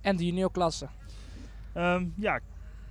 en 0.00 0.16
de 0.16 0.26
juniorklasse. 0.26 0.88
Um, 1.76 2.14
ja, 2.16 2.40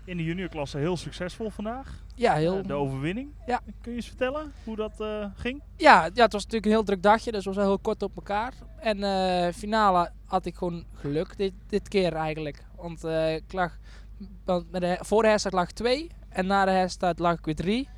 in 0.06 0.18
de 0.18 0.24
juniorklasse 0.24 0.78
heel 0.78 0.98
succesvol 0.98 1.50
vandaag. 1.50 2.04
Ja, 2.16 2.34
heel. 2.34 2.58
Uh, 2.58 2.68
de 2.68 2.74
overwinning. 2.74 3.30
Ja. 3.46 3.62
Kun 3.82 3.92
je 3.92 3.98
eens 3.98 4.08
vertellen 4.08 4.52
hoe 4.64 4.76
dat 4.76 5.02
uh, 5.02 5.26
ging? 5.36 5.62
Ja, 5.78 6.10
ja, 6.14 6.24
het 6.24 6.32
was 6.32 6.44
natuurlijk 6.44 6.66
een 6.66 6.72
heel 6.72 6.84
druk 6.84 7.04
dagje, 7.04 7.32
dus 7.32 7.46
we 7.46 7.54
waren 7.54 7.70
heel 7.70 7.80
kort 7.80 8.04
op 8.04 8.16
elkaar. 8.16 8.54
En 8.78 8.98
uh, 8.98 9.48
finale 9.54 10.12
had 10.26 10.46
ik 10.46 10.56
gewoon 10.56 10.86
geluk 10.94 11.38
dit, 11.38 11.54
dit 11.68 11.88
keer 11.88 12.14
eigenlijk. 12.14 12.64
Want 12.76 13.04
ik 13.34 13.54
lag, 13.54 13.78
want 14.46 14.72
met 14.72 14.82
de, 14.82 14.98
voor 15.00 15.22
de 15.22 15.28
herstart 15.28 15.54
lag 15.54 15.72
2 15.72 16.10
en 16.30 16.46
na 16.46 16.66
de 16.66 16.72
herstart 16.72 17.20
lag 17.20 17.38
ik 17.38 17.46
weer 17.46 17.56
3. 17.56 17.90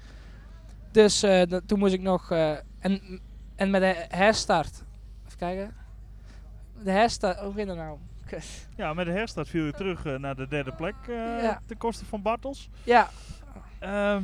Dus 0.92 1.26
toen 1.66 1.80
moest 1.80 1.94
ik 1.94 2.02
nog. 2.02 2.32
en, 2.32 3.22
en 3.56 3.70
met 3.70 3.82
de 3.82 4.06
herstart. 4.08 4.84
Even 5.26 5.38
kijken. 5.38 5.76
De 6.84 6.92
herstart. 6.92 7.40
Hoe 7.40 7.54
ging 7.54 7.68
dat 7.68 7.78
nou? 7.78 7.98
Ja, 8.76 8.94
met 8.94 9.06
de 9.06 9.12
herstart 9.12 9.50
viel 9.50 9.66
je 9.66 9.72
terug 9.72 10.06
uh, 10.06 10.18
naar 10.18 10.36
de 10.36 10.48
derde 10.48 10.72
plek 10.72 10.96
uh, 11.10 11.16
ja. 11.44 11.62
ten 11.66 11.78
koste 11.78 12.06
van 12.06 12.22
Bartels. 12.22 12.70
Ja. 12.84 13.10
Uh, 13.84 14.18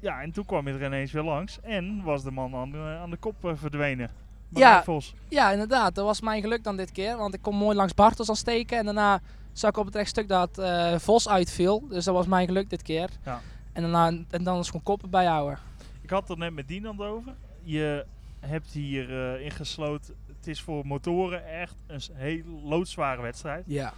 ja, 0.00 0.22
en 0.22 0.32
toen 0.32 0.44
kwam 0.44 0.68
je 0.68 0.74
er 0.74 0.84
ineens 0.84 1.12
weer 1.12 1.22
langs 1.22 1.60
en 1.60 2.02
was 2.02 2.22
de 2.22 2.30
man 2.30 2.54
aan 2.54 2.70
de, 2.70 2.98
aan 3.00 3.10
de 3.10 3.16
kop 3.16 3.44
uh, 3.44 3.52
verdwenen. 3.54 4.10
ja, 4.48 4.82
Vos. 4.84 5.14
ja, 5.28 5.50
inderdaad. 5.50 5.94
Dat 5.94 6.04
was 6.04 6.20
mijn 6.20 6.42
geluk 6.42 6.64
dan 6.64 6.76
dit 6.76 6.92
keer, 6.92 7.16
want 7.16 7.34
ik 7.34 7.42
kon 7.42 7.56
mooi 7.56 7.76
langs 7.76 7.94
Bartels 7.94 8.28
aan 8.28 8.36
steken 8.36 8.78
en 8.78 8.84
daarna 8.84 9.20
zag 9.52 9.70
ik 9.70 9.76
op 9.76 9.86
het 9.86 9.94
rechtstuk 9.94 10.28
dat 10.28 10.62
Vos 10.96 11.28
uitviel. 11.28 11.88
Dus 11.88 12.04
dat 12.04 12.14
was 12.14 12.26
mijn 12.26 12.46
geluk 12.46 12.70
dit 12.70 12.82
keer. 12.82 13.10
Ja. 13.24 13.40
En, 13.72 13.82
daarna, 13.82 14.22
en 14.30 14.42
dan 14.42 14.58
is 14.58 14.66
gewoon 14.66 14.82
koppen 14.82 15.10
bijhouden. 15.10 15.58
Ik 16.00 16.10
had 16.10 16.30
er 16.30 16.38
net 16.38 16.54
met 16.54 16.68
Dinand 16.68 17.00
over. 17.00 17.34
Je 17.62 18.04
hebt 18.40 18.72
hier 18.72 19.40
ingesloten 19.40 20.14
het 20.26 20.27
is 20.48 20.62
voor 20.62 20.86
motoren 20.86 21.46
echt 21.46 21.76
een 21.86 22.00
heel 22.12 22.42
loodzware 22.64 23.22
wedstrijd. 23.22 23.64
Ja. 23.66 23.92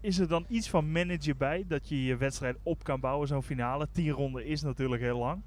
Is 0.00 0.18
er 0.18 0.28
dan 0.28 0.44
iets 0.48 0.68
van 0.68 0.92
manager 0.92 1.36
bij 1.36 1.64
dat 1.68 1.88
je 1.88 2.04
je 2.04 2.16
wedstrijd 2.16 2.56
op 2.62 2.84
kan 2.84 3.00
bouwen, 3.00 3.28
zo'n 3.28 3.42
finale? 3.42 3.88
Tien 3.92 4.10
ronden 4.10 4.46
is 4.46 4.62
natuurlijk 4.62 5.02
heel 5.02 5.18
lang. 5.18 5.42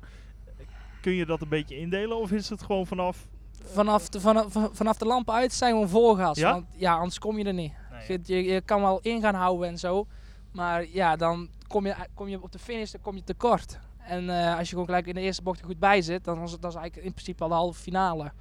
Kun 1.01 1.11
je 1.11 1.25
dat 1.25 1.41
een 1.41 1.49
beetje 1.49 1.77
indelen 1.77 2.17
of 2.17 2.31
is 2.31 2.49
het 2.49 2.61
gewoon 2.63 2.87
vanaf... 2.87 3.27
Vanaf 3.63 4.09
de, 4.09 4.21
vanaf, 4.21 4.69
vanaf 4.71 4.97
de 4.97 5.05
lampen 5.05 5.33
uit 5.33 5.53
zijn 5.53 5.79
we 5.79 5.87
voorgas. 5.87 6.37
Ja? 6.37 6.51
Want 6.51 6.65
ja, 6.75 6.95
anders 6.95 7.19
kom 7.19 7.37
je 7.37 7.43
er 7.43 7.53
niet. 7.53 7.73
Nee, 8.07 8.19
je, 8.23 8.43
je, 8.43 8.61
kan 8.61 8.81
wel 8.81 8.99
in 9.01 9.21
gaan 9.21 9.35
houden 9.35 9.67
en 9.67 9.77
zo. 9.77 10.07
Maar 10.51 10.85
ja, 10.87 11.15
dan 11.15 11.49
kom 11.67 11.85
je, 11.85 11.95
kom 12.13 12.27
je 12.27 12.43
op 12.43 12.51
de 12.51 12.59
finish 12.59 12.91
dan 12.91 13.01
kom 13.01 13.15
je 13.15 13.23
tekort. 13.23 13.79
En 13.97 14.23
uh, 14.23 14.57
als 14.57 14.63
je 14.63 14.69
gewoon 14.69 14.85
gelijk 14.85 15.07
in 15.07 15.15
de 15.15 15.21
eerste 15.21 15.41
bocht 15.41 15.59
er 15.59 15.65
goed 15.65 15.79
bij 15.79 16.01
zit, 16.01 16.23
dan 16.23 16.43
is 16.43 16.51
het, 16.51 16.63
is 16.63 16.75
eigenlijk 16.75 17.05
in 17.05 17.13
principe 17.13 17.43
al 17.43 17.49
de 17.49 17.55
halve 17.55 17.81
finale. 17.81 18.31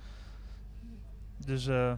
Dus 1.49 1.67
uh, 1.67 1.93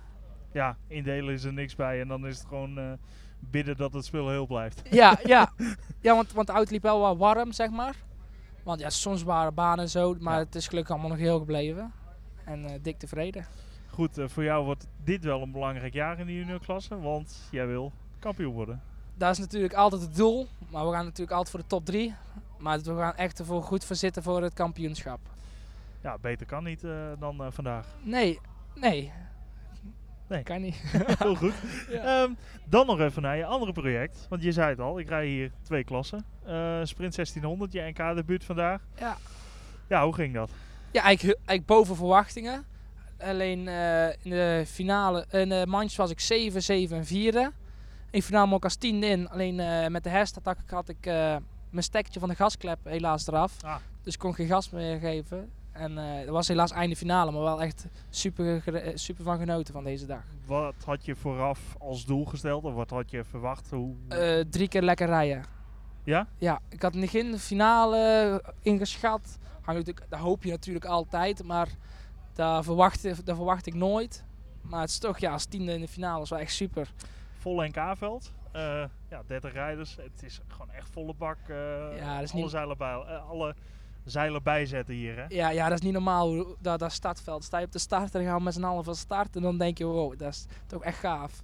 ja, 0.52 0.76
indelen 0.86 1.34
is 1.34 1.44
er 1.44 1.52
niks 1.52 1.76
bij. 1.76 2.00
En 2.00 2.08
dan 2.08 2.26
is 2.26 2.38
het 2.38 2.46
gewoon 2.46 2.78
uh, 2.78 2.92
bidden 3.38 3.76
dat 3.76 3.92
het 3.92 4.04
spul 4.04 4.28
heel 4.28 4.46
blijft. 4.46 4.82
Ja, 4.90 5.18
ja. 5.24 5.52
ja 6.06 6.14
want, 6.14 6.32
want 6.32 6.46
de 6.46 6.52
auto 6.52 6.72
liep 6.72 6.82
wel 6.82 7.00
wat 7.00 7.16
warm, 7.16 7.52
zeg 7.52 7.70
maar. 7.70 7.94
Want 8.62 8.80
ja, 8.80 8.90
soms 8.90 9.22
waren 9.22 9.54
banen 9.54 9.84
en 9.84 9.90
zo. 9.90 10.16
Maar 10.20 10.38
ja. 10.38 10.44
het 10.44 10.54
is 10.54 10.68
gelukkig 10.68 10.92
allemaal 10.92 11.10
nog 11.10 11.18
heel 11.18 11.38
gebleven. 11.38 11.92
En 12.44 12.64
uh, 12.64 12.70
dik 12.82 12.98
tevreden. 12.98 13.46
goed, 13.88 14.18
eh, 14.18 14.28
voor 14.28 14.44
jou 14.44 14.64
wordt 14.64 14.86
dit 15.04 15.24
wel 15.24 15.42
een 15.42 15.52
belangrijk 15.52 15.92
jaar 15.92 16.18
in 16.18 16.26
de 16.26 16.34
juniorklasse, 16.34 17.00
want 17.00 17.48
jij 17.50 17.66
wil 17.66 17.92
kampioen 18.18 18.54
worden. 18.54 18.82
Dat 19.14 19.30
is 19.30 19.38
natuurlijk 19.38 19.74
altijd 19.74 20.02
het 20.02 20.16
doel. 20.16 20.46
Maar 20.70 20.86
we 20.86 20.92
gaan 20.92 21.04
natuurlijk 21.04 21.36
altijd 21.36 21.50
voor 21.50 21.60
de 21.60 21.66
top 21.66 21.84
3. 21.84 22.14
Maar 22.58 22.78
we 22.78 22.96
gaan 22.96 23.16
echt 23.16 23.38
ervoor 23.38 23.62
goed 23.62 23.84
voor 23.84 23.96
zitten 23.96 24.22
voor 24.22 24.42
het 24.42 24.54
kampioenschap. 24.54 25.20
Ja, 26.02 26.18
beter 26.18 26.46
kan 26.46 26.64
niet 26.64 26.84
eh, 26.84 26.90
dan 27.18 27.44
eh, 27.44 27.46
vandaag. 27.50 27.86
Nee, 28.02 28.40
nee. 28.74 29.12
Nee. 30.30 30.42
Kan 30.42 30.60
niet. 30.60 30.82
Heel 31.18 31.34
goed. 31.34 31.52
Ja. 31.90 32.22
Ehm, 32.22 32.32
dan 32.64 32.86
nog 32.86 33.00
even 33.00 33.22
naar 33.22 33.36
je 33.36 33.44
andere 33.44 33.72
project. 33.72 34.26
Want 34.28 34.42
je 34.42 34.52
zei 34.52 34.68
het 34.68 34.80
al, 34.80 34.98
ik 34.98 35.08
rij 35.08 35.26
hier 35.26 35.50
twee 35.62 35.84
klassen. 35.84 36.24
Eh, 36.44 36.80
Sprint 36.82 37.14
1600, 37.14 37.72
je 37.72 37.80
NK-debuut 37.80 38.44
vandaag. 38.44 38.82
Ja. 38.98 39.16
Ja, 39.88 40.04
hoe 40.04 40.14
ging 40.14 40.34
dat? 40.34 40.50
Ja, 40.90 41.02
eigenlijk, 41.02 41.38
eigenlijk 41.38 41.66
boven 41.66 41.96
verwachtingen. 41.96 42.64
Alleen 43.18 43.68
eh, 43.68 44.08
in 44.08 44.30
de 44.30 44.64
finale, 44.66 45.26
in 45.30 45.48
de 45.48 45.64
manches 45.68 45.96
was 45.96 46.10
ik 46.10 46.20
7, 46.20 46.62
7 46.62 46.96
en 46.96 47.06
4. 47.06 47.52
In 48.10 48.22
finale 48.22 48.56
ik 48.56 48.64
als 48.64 48.76
tiende 48.76 49.06
in. 49.06 49.28
Alleen 49.28 49.60
eh, 49.60 49.86
met 49.86 50.04
de 50.04 50.10
herstatak 50.10 50.58
had 50.66 50.88
ik 50.88 51.06
eh, 51.06 51.36
mijn 51.70 51.84
stekkertje 51.84 52.20
van 52.20 52.28
de 52.28 52.34
gasklep 52.34 52.78
helaas 52.84 53.26
eraf. 53.26 53.64
Ah. 53.64 53.76
Dus 54.02 54.14
ik 54.14 54.20
kon 54.20 54.34
geen 54.34 54.46
gas 54.46 54.70
meer 54.70 54.98
geven. 54.98 55.50
En 55.80 55.98
eh 55.98 56.20
dat 56.24 56.28
was 56.34 56.48
helaas 56.48 56.70
einde 56.70 56.96
finale, 56.96 57.30
maar 57.30 57.42
wel 57.42 57.62
echt 57.62 57.86
super, 58.10 58.74
eh, 58.74 58.96
super 58.96 59.24
van 59.24 59.38
genoten 59.38 59.74
van 59.74 59.84
deze 59.84 60.06
dag. 60.06 60.22
Wat 60.46 60.74
had 60.84 61.04
je 61.04 61.16
vooraf 61.16 61.74
als 61.78 62.04
doel 62.04 62.24
gesteld? 62.24 62.64
Of 62.64 62.74
wat 62.74 62.90
had 62.90 63.10
je 63.10 63.24
verwacht? 63.24 63.70
Hoe... 63.70 63.94
Eh, 64.08 64.44
drie 64.50 64.68
keer 64.68 64.82
lekker 64.82 65.06
rijden. 65.06 65.44
ja? 66.04 66.26
Ja, 66.38 66.60
ik 66.68 66.82
had 66.82 66.94
in 66.94 67.00
het 67.00 67.10
begin 67.12 67.30
de 67.30 67.38
finale 67.38 68.42
ingeschat. 68.62 69.38
Dat 70.08 70.18
hoop 70.20 70.42
je 70.42 70.50
natuurlijk 70.50 70.84
altijd, 70.84 71.42
maar 71.44 71.68
daar 72.32 72.64
verwacht, 72.64 73.02
dat 73.26 73.36
verwacht 73.36 73.66
ik 73.66 73.74
nooit. 73.74 74.24
Maar 74.62 74.80
het 74.80 74.90
is 74.90 74.98
toch, 74.98 75.18
ja, 75.18 75.32
als 75.32 75.44
tiende 75.46 75.72
in 75.72 75.80
de 75.80 75.88
finale 75.88 76.22
is 76.22 76.30
wel 76.30 76.38
echt 76.38 76.52
super. 76.52 76.92
Vol 77.38 77.62
NK-veld. 77.62 78.32
Eh, 78.52 78.84
ja, 79.08 79.22
30 79.26 79.52
rijders. 79.52 79.96
Het 79.96 80.22
is 80.22 80.40
gewoon 80.48 80.70
echt 80.70 80.88
volle 80.90 81.14
bak. 81.18 81.38
eh, 81.48 81.56
Ja, 81.98 82.14
dat 82.14 82.22
is 82.24 82.32
alle, 82.32 82.42
niet- 82.42 82.50
zeilen 82.50 82.76
bij, 82.78 82.92
eh, 83.08 83.30
alle 83.30 83.54
zeilen 84.04 84.42
bijzetten 84.42 84.94
hier, 84.94 85.16
hè? 85.16 85.24
Ja, 85.28 85.48
ja 85.50 85.68
dat 85.68 85.78
is 85.78 85.84
niet 85.84 85.92
normaal, 85.92 86.56
dat, 86.60 86.78
dat 86.78 86.92
startveld. 86.92 87.44
Sta 87.44 87.58
je 87.58 87.66
op 87.66 87.72
de 87.72 87.78
start 87.78 88.14
en 88.14 88.20
dan 88.20 88.28
gaan 88.28 88.38
we 88.38 88.44
met 88.44 88.54
z'n 88.54 88.64
allen 88.64 88.84
van 88.84 88.94
start. 88.94 89.36
En 89.36 89.42
dan 89.42 89.58
denk 89.58 89.78
je, 89.78 89.84
wow, 89.84 90.18
dat 90.18 90.32
is 90.32 90.46
toch 90.66 90.82
echt 90.84 90.98
gaaf. 90.98 91.42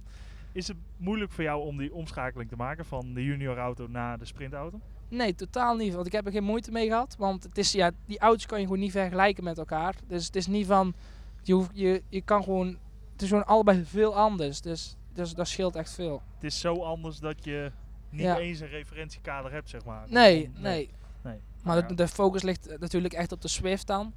Is 0.51 0.67
het 0.67 0.77
moeilijk 0.97 1.31
voor 1.31 1.43
jou 1.43 1.65
om 1.65 1.77
die 1.77 1.93
omschakeling 1.93 2.49
te 2.49 2.55
maken 2.55 2.85
van 2.85 3.13
de 3.13 3.23
juniorauto 3.23 3.87
naar 3.87 4.17
de 4.17 4.25
sprintauto? 4.25 4.79
Nee, 5.09 5.35
totaal 5.35 5.75
niet. 5.75 5.93
Want 5.93 6.05
ik 6.07 6.11
heb 6.11 6.25
er 6.25 6.31
geen 6.31 6.43
moeite 6.43 6.71
mee 6.71 6.87
gehad. 6.87 7.15
Want 7.17 7.43
het 7.43 7.57
is, 7.57 7.71
ja, 7.71 7.91
die 8.05 8.19
auto's 8.19 8.45
kan 8.45 8.59
je 8.59 8.65
gewoon 8.65 8.79
niet 8.79 8.91
vergelijken 8.91 9.43
met 9.43 9.57
elkaar. 9.57 9.95
Dus 10.07 10.25
het 10.25 10.35
is 10.35 10.47
niet 10.47 10.65
van, 10.65 10.93
je, 11.41 11.53
hoeft, 11.53 11.69
je, 11.73 12.03
je 12.09 12.21
kan 12.21 12.43
gewoon, 12.43 12.77
het 13.11 13.21
is 13.21 13.27
gewoon 13.27 13.45
allebei 13.45 13.83
veel 13.85 14.15
anders. 14.15 14.61
Dus, 14.61 14.95
dus 15.13 15.33
dat 15.33 15.47
scheelt 15.47 15.75
echt 15.75 15.93
veel. 15.93 16.21
Het 16.33 16.43
is 16.43 16.59
zo 16.59 16.83
anders 16.83 17.19
dat 17.19 17.43
je 17.43 17.71
niet 18.09 18.21
Ja. 18.21 18.37
eens 18.37 18.59
een 18.59 18.67
referentiekader 18.67 19.51
hebt, 19.51 19.69
zeg 19.69 19.85
maar. 19.85 20.05
Nee, 20.09 20.51
nee. 20.55 20.89
nee. 21.23 21.39
Maar 21.67 21.95
de, 21.95 22.07
focus 22.07 22.41
ligt 22.41 22.67
eh, 22.67 22.79
natuurlijk 22.79 23.13
echt 23.13 23.31
op 23.31 23.41
de 23.41 23.47
Swift 23.47 23.87
dan. 23.87 24.13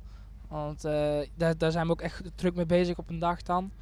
Want 0.49 0.85
eh, 0.85 1.19
daar, 1.35 1.59
daar 1.59 1.71
zijn 1.71 1.87
we 1.87 1.93
ook 1.93 2.01
echt 2.01 2.23
druk 2.35 2.55
mee 2.55 2.67
bezig 2.67 2.99
op 2.99 3.09
een 3.09 3.19
dag 3.19 3.43
dan. 3.43 3.73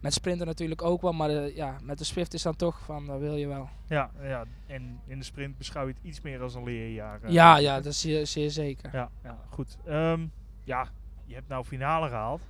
Met 0.00 0.14
sprinten 0.14 0.46
natuurlijk 0.46 0.82
ook 0.82 1.02
wel, 1.02 1.12
maar 1.12 1.30
eh, 1.30 1.56
ja, 1.56 1.76
met 1.82 1.98
de 1.98 2.04
Swift 2.04 2.34
is 2.34 2.42
dan 2.42 2.56
toch 2.56 2.80
van, 2.84 3.06
dat 3.06 3.20
wil 3.20 3.36
je 3.36 3.46
wel. 3.46 3.68
Ja, 3.86 4.10
ja, 4.22 4.44
en 4.66 5.00
in 5.06 5.18
de 5.18 5.24
sprint 5.24 5.58
beschouw 5.58 5.86
je 5.86 5.92
het 5.92 6.02
iets 6.02 6.20
meer 6.20 6.42
als 6.42 6.54
een 6.54 6.64
leerjaar. 6.64 7.30
Ja, 7.30 7.56
ja, 7.56 7.76
dat 7.76 7.86
is 7.86 8.00
zeer, 8.00 8.26
zeer 8.26 8.50
zeker. 8.50 8.90
Ja, 8.92 9.10
ja 9.22 9.38
goed. 9.48 9.76
Ehm, 9.84 10.26
ja, 10.64 10.88
je 11.24 11.34
hebt 11.34 11.48
nou 11.48 11.64
finale 11.64 12.08
gehaald 12.08 12.42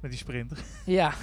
met 0.00 0.10
die 0.10 0.20
sprinter. 0.20 0.58
Ja. 0.84 1.12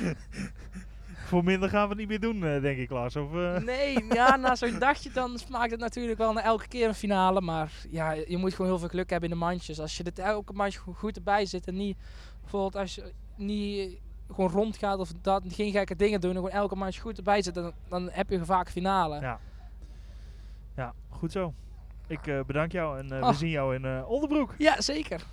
Voor 1.26 1.44
minder 1.44 1.70
gaan 1.70 1.84
we 1.84 1.90
het 1.90 1.98
niet 1.98 2.08
meer 2.08 2.20
doen, 2.20 2.44
eh, 2.46 2.62
denk 2.62 2.78
ik, 2.78 2.90
Lars. 2.90 3.16
Of, 3.16 3.34
eh, 3.36 3.58
Nee, 3.58 4.06
ja, 4.14 4.36
na 4.36 4.56
zo'n 4.56 4.80
dagje 4.80 5.12
dan 5.12 5.38
smaakt 5.38 5.72
het 5.72 5.80
natuurlijk 5.80 6.18
wel 6.18 6.34
naar 6.34 6.44
elke 6.44 6.68
keer 6.68 6.88
een 6.88 6.94
finale. 6.94 7.42
Maar 7.42 7.72
ja, 7.90 8.12
je 8.12 8.38
moet 8.38 8.52
gewoon 8.54 8.68
heel 8.72 8.80
veel 8.80 8.88
geluk 8.90 9.10
hebben 9.10 9.30
in 9.30 9.36
de 9.36 9.42
mandjes. 9.46 9.80
Als 9.80 9.98
je 9.98 10.04
dit 10.04 10.20
elke 10.20 10.54
mandje 10.54 10.80
go- 10.80 10.94
goed 10.94 11.16
erbij 11.16 11.46
zit 11.46 11.68
en 11.68 11.76
niet, 11.76 11.98
bijvoorbeeld 12.42 12.76
als 12.76 12.96
je 12.96 13.14
niet 13.36 13.98
gewoon 14.32 14.50
rondgaat 14.50 15.00
of 15.00 15.12
dat, 15.22 15.44
geen 15.48 15.72
gekke 15.72 15.96
dingen 15.96 16.22
doen 16.22 16.30
en 16.30 16.36
gewoon 16.36 16.52
elke 16.52 16.76
mandje 16.76 17.02
goed 17.02 17.18
erbij 17.18 17.42
zit, 17.42 17.54
dan, 17.54 17.72
dan 17.90 18.10
heb 18.12 18.30
je 18.30 18.46
vaak 18.46 18.70
finale. 18.70 19.20
Ja. 19.20 19.40
ja, 20.76 20.94
goed 21.10 21.32
zo. 21.32 21.54
Ik 22.08 22.28
eh, 22.28 22.40
bedank 22.44 22.72
jou 22.72 23.00
en 23.00 23.08
we 23.08 23.26
Oh. 23.26 23.34
zien 23.34 23.50
jou 23.50 23.76
in 23.76 24.06
Oldenbroek. 24.06 24.56
Ja, 24.58 24.82
zeker. 24.82 25.24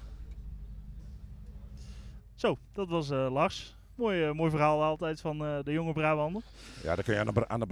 Zo, 2.34 2.56
dat 2.72 2.88
was 2.88 3.08
Lars. 3.08 3.76
Mooi, 3.98 4.24
eh, 4.24 4.32
mooi 4.32 4.50
verhaal 4.50 4.82
altijd 4.82 5.20
van 5.20 5.44
eh, 5.44 5.58
de 5.62 5.72
jonge 5.72 5.92
Brabander. 5.92 6.42
Ja, 6.82 6.94
dat 6.94 7.04
kun 7.04 7.14
je 7.14 7.20
aan 7.20 7.26
de, 7.26 7.32
Bra- 7.32 7.48
aan 7.48 7.60
de 7.60 7.66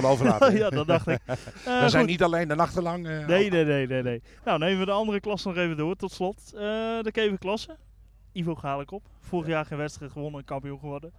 wel 0.00 0.10
overlaten. 0.10 0.56
ja, 0.64 0.70
dat 0.70 0.86
dacht 0.86 1.06
ik. 1.06 1.18
Eh, 1.26 1.80
We 1.80 1.88
zijn 1.88 2.06
niet 2.06 2.22
alleen 2.22 2.48
de 2.48 2.54
nachten 2.54 2.82
lang. 2.82 3.02
Nee, 3.02 3.50
nee, 3.50 3.64
nee, 3.64 3.86
nee, 3.86 4.02
nee. 4.02 4.22
Nou, 4.44 4.58
nemen 4.58 4.78
we 4.78 4.84
de 4.84 4.90
andere 4.90 5.20
klasse 5.20 5.48
nog 5.48 5.56
even 5.56 5.76
door, 5.76 5.96
tot 5.96 6.12
slot. 6.12 6.50
De 6.50 7.08
Kevenklasse. 7.12 7.76
Ivo 8.32 8.54
Galekop. 8.54 9.02
Vorig 9.20 9.46
jaar 9.48 9.64
geen 9.64 9.78
wedstrijd 9.78 10.12
gewonnen 10.12 10.40
en 10.40 10.46
kampioen 10.46 10.78
geworden. 10.78 11.12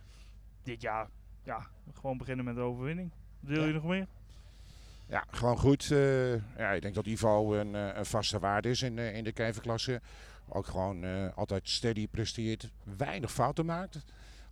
Dit 0.64 0.82
jaar, 0.82 1.08
ja, 1.44 1.68
gewoon 1.94 2.18
beginnen 2.18 2.46
met 2.46 2.56
de 2.56 2.62
overwinning. 2.62 3.12
Wil 3.40 3.66
je 3.66 3.74
nog 3.74 3.84
meer? 3.84 4.08
Ja, 5.10 5.24
gewoon 5.32 5.58
goed. 5.58 5.86
ja, 6.58 6.72
ik 6.72 6.82
denk 6.82 6.96
dat 6.96 7.06
Ivo 7.06 7.54
een, 7.54 7.74
een 7.74 8.06
vaste 8.06 8.40
waarde 8.40 8.70
is 8.70 8.82
in, 8.82 8.98
in 8.98 9.24
de 9.24 9.32
keverklasse. 9.32 10.02
Ook 10.50 10.66
gewoon 10.66 11.34
altijd 11.36 11.70
steady 11.70 12.08
presteert. 12.08 12.70
Weinig 12.98 13.32
fouten 13.32 13.66
maakt. 13.66 14.04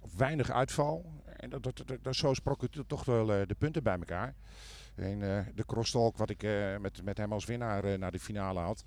Of 0.02 0.16
weinig 0.18 0.52
uitval. 0.52 1.06
En 1.26 1.50
dat, 1.50 1.64
dat, 1.64 1.84
dat, 1.86 1.98
dat 2.02 2.16
zo 2.16 2.34
sprokkelt 2.34 2.78
toch 2.88 3.06
wel 3.06 3.34
eh, 3.34 3.48
de 3.48 3.56
punten 3.56 3.84
bij 3.84 3.98
elkaar. 3.98 4.36
En 4.96 5.22
eh, 5.38 5.46
de 5.56 5.66
crosstalk 5.66 6.18
wat 6.18 6.30
ik 6.30 6.44
eh, 6.44 6.78
met, 6.78 7.04
met 7.04 7.18
hem 7.18 7.34
als 7.34 7.46
winnaar 7.46 8.00
naar 8.00 8.12
de 8.12 8.20
finale 8.20 8.60
had. 8.60 8.84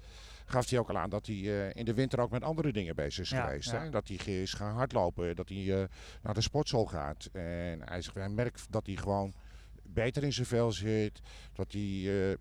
Gaf 0.47 0.71
hij 0.71 0.79
ook 0.79 0.89
al 0.89 0.99
aan 0.99 1.11
dat 1.11 1.27
hij 1.27 1.71
in 1.73 1.85
de 1.85 1.95
winter 1.95 2.21
ook 2.21 2.31
met 2.31 2.43
andere 2.43 2.73
dingen 2.73 2.95
bezig 2.95 3.25
is 3.25 3.31
Ja, 3.31 3.45
geweest. 3.47 3.71
ja. 3.71 3.83
Hè? 3.83 3.91
Dat 3.91 4.09
hij 4.09 4.43
is 4.43 4.53
gaan 4.53 4.75
hardlopen. 4.75 5.37
Dat 5.37 5.49
hij 5.49 5.89
naar 6.23 6.35
de 6.35 6.41
sportschool 6.41 6.87
gaat. 6.87 7.29
En 7.33 7.81
hij, 7.85 8.03
zegt, 8.03 8.15
hij 8.15 8.29
merkt 8.29 8.67
dat 8.71 8.87
hij 8.87 8.97
gewoon 8.97 9.35
beter 9.83 10.23
in 10.23 10.33
zijn 10.33 10.47
vel 10.47 10.73
zit. 10.73 11.21
Dat 11.53 11.73
hij 11.73 12.37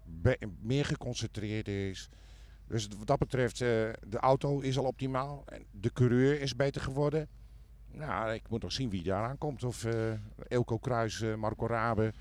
meer 0.62 0.86
geconcentreerd 0.86 1.68
is. 1.68 2.10
Dus 2.68 2.88
wat 2.98 3.08
dat 3.08 3.20
betreft, 3.20 3.58
de 3.58 4.18
auto 4.20 4.60
is 4.60 4.78
al 4.78 4.86
optimaal. 4.86 5.44
En 5.46 5.66
de 5.72 5.92
coureur 5.94 6.42
is 6.42 6.56
beter 6.56 6.82
geworden. 6.82 7.28
Nou, 7.94 8.34
ik 8.34 8.50
moet 8.50 8.62
nog 8.62 8.72
zien 8.72 8.90
wie 8.90 9.04
daar 9.04 9.28
aankomt. 9.28 9.64
Of 9.64 9.86
eh 9.86 10.14
Elko 10.48 10.78
Kruis, 10.78 11.22
eh, 11.22 11.36
Marco 11.36 11.68
Rabe. 11.68 12.14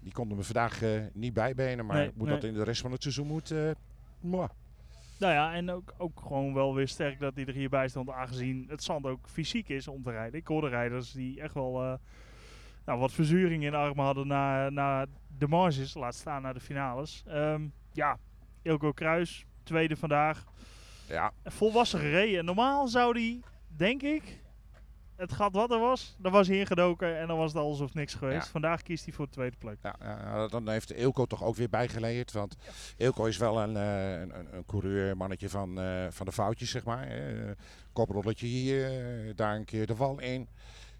Die 0.00 0.12
konden 0.12 0.36
me 0.36 0.42
vandaag 0.42 0.82
eh, 0.82 0.90
niet 1.12 1.34
bijbenen. 1.34 1.86
Maar 1.86 1.96
Nee, 1.96 2.12
nee. 2.14 2.26
dat 2.26 2.44
in 2.44 2.54
de 2.54 2.64
rest 2.64 2.80
van 2.80 2.92
het 2.92 3.02
seizoen 3.02 3.26
moet... 3.26 3.54
mwah. 4.20 4.48
Nou 5.18 5.32
ja, 5.32 5.54
en 5.54 5.70
ook, 5.70 5.94
ook 5.98 6.20
gewoon 6.20 6.54
wel 6.54 6.74
weer 6.74 6.88
sterk 6.88 7.18
dat 7.18 7.34
hij 7.34 7.44
er 7.44 7.54
hierbij 7.54 7.88
stond, 7.88 8.10
aangezien 8.10 8.66
het 8.68 8.82
zand 8.82 9.06
ook 9.06 9.28
fysiek 9.28 9.68
is 9.68 9.88
om 9.88 10.02
te 10.02 10.10
rijden. 10.10 10.40
Ik 10.40 10.46
hoorde 10.46 10.68
rijders 10.68 11.12
die 11.12 11.40
echt 11.40 11.54
wel 11.54 11.98
nou, 12.84 12.98
wat 12.98 13.12
verzuring 13.12 13.64
in 13.64 13.70
de 13.70 13.76
armen 13.76 14.04
hadden 14.04 14.26
na, 14.26 14.70
na 14.70 15.06
de 15.38 15.48
marges, 15.48 15.94
laat 15.94 16.14
staan 16.14 16.42
naar 16.42 16.54
de 16.54 16.60
finales. 16.60 17.22
Ehm, 17.26 17.62
ja, 17.92 18.18
Ilko 18.62 18.92
Kruis, 18.92 19.46
tweede 19.62 19.96
vandaag. 19.96 20.44
Ja, 21.08 21.32
Volwassen 21.44 21.98
gereden. 21.98 22.38
En 22.38 22.44
normaal 22.44 22.88
zou 22.88 23.12
die, 23.12 23.40
denk 23.76 24.02
ik, 24.02 24.42
het 25.20 25.32
gat 25.32 25.54
wat 25.54 25.70
er 25.70 25.78
was, 25.78 26.16
daar 26.18 26.32
was 26.32 26.46
hij 26.48 26.58
ingedoken 26.58 27.18
en 27.18 27.26
dan 27.26 27.36
was 27.36 27.52
het 27.52 27.62
alsof 27.62 27.94
niks 27.94 28.14
geweest. 28.14 28.44
Ja. 28.44 28.50
Vandaag 28.50 28.82
kiest 28.82 29.04
hij 29.04 29.14
voor 29.14 29.24
de 29.24 29.32
tweede 29.32 29.56
plek. 29.56 29.76
Ja, 29.82 29.96
ja, 30.00 30.46
dan 30.46 30.68
heeft 30.68 30.90
Eelco 30.90 31.24
toch 31.26 31.44
ook 31.44 31.56
weer 31.56 31.68
bijgeleerd. 31.68 32.32
Want 32.32 32.56
Eelco 32.96 33.24
is 33.24 33.36
wel 33.36 33.60
een, 33.60 33.76
eh, 33.76 34.20
een, 34.20 34.54
een, 34.56 34.64
coureur, 34.66 35.16
mannetje 35.16 35.48
van, 35.48 35.80
eh, 35.80 36.06
van 36.10 36.26
de 36.26 36.32
foutjes, 36.32 36.70
zeg 36.70 36.84
maar. 36.84 37.08
Eh, 37.08 37.50
Koprolletje 37.92 38.46
hier, 38.46 38.90
daar 39.36 39.56
een 39.56 39.64
keer 39.64 39.86
de 39.86 39.96
wal 39.96 40.20
in. 40.20 40.48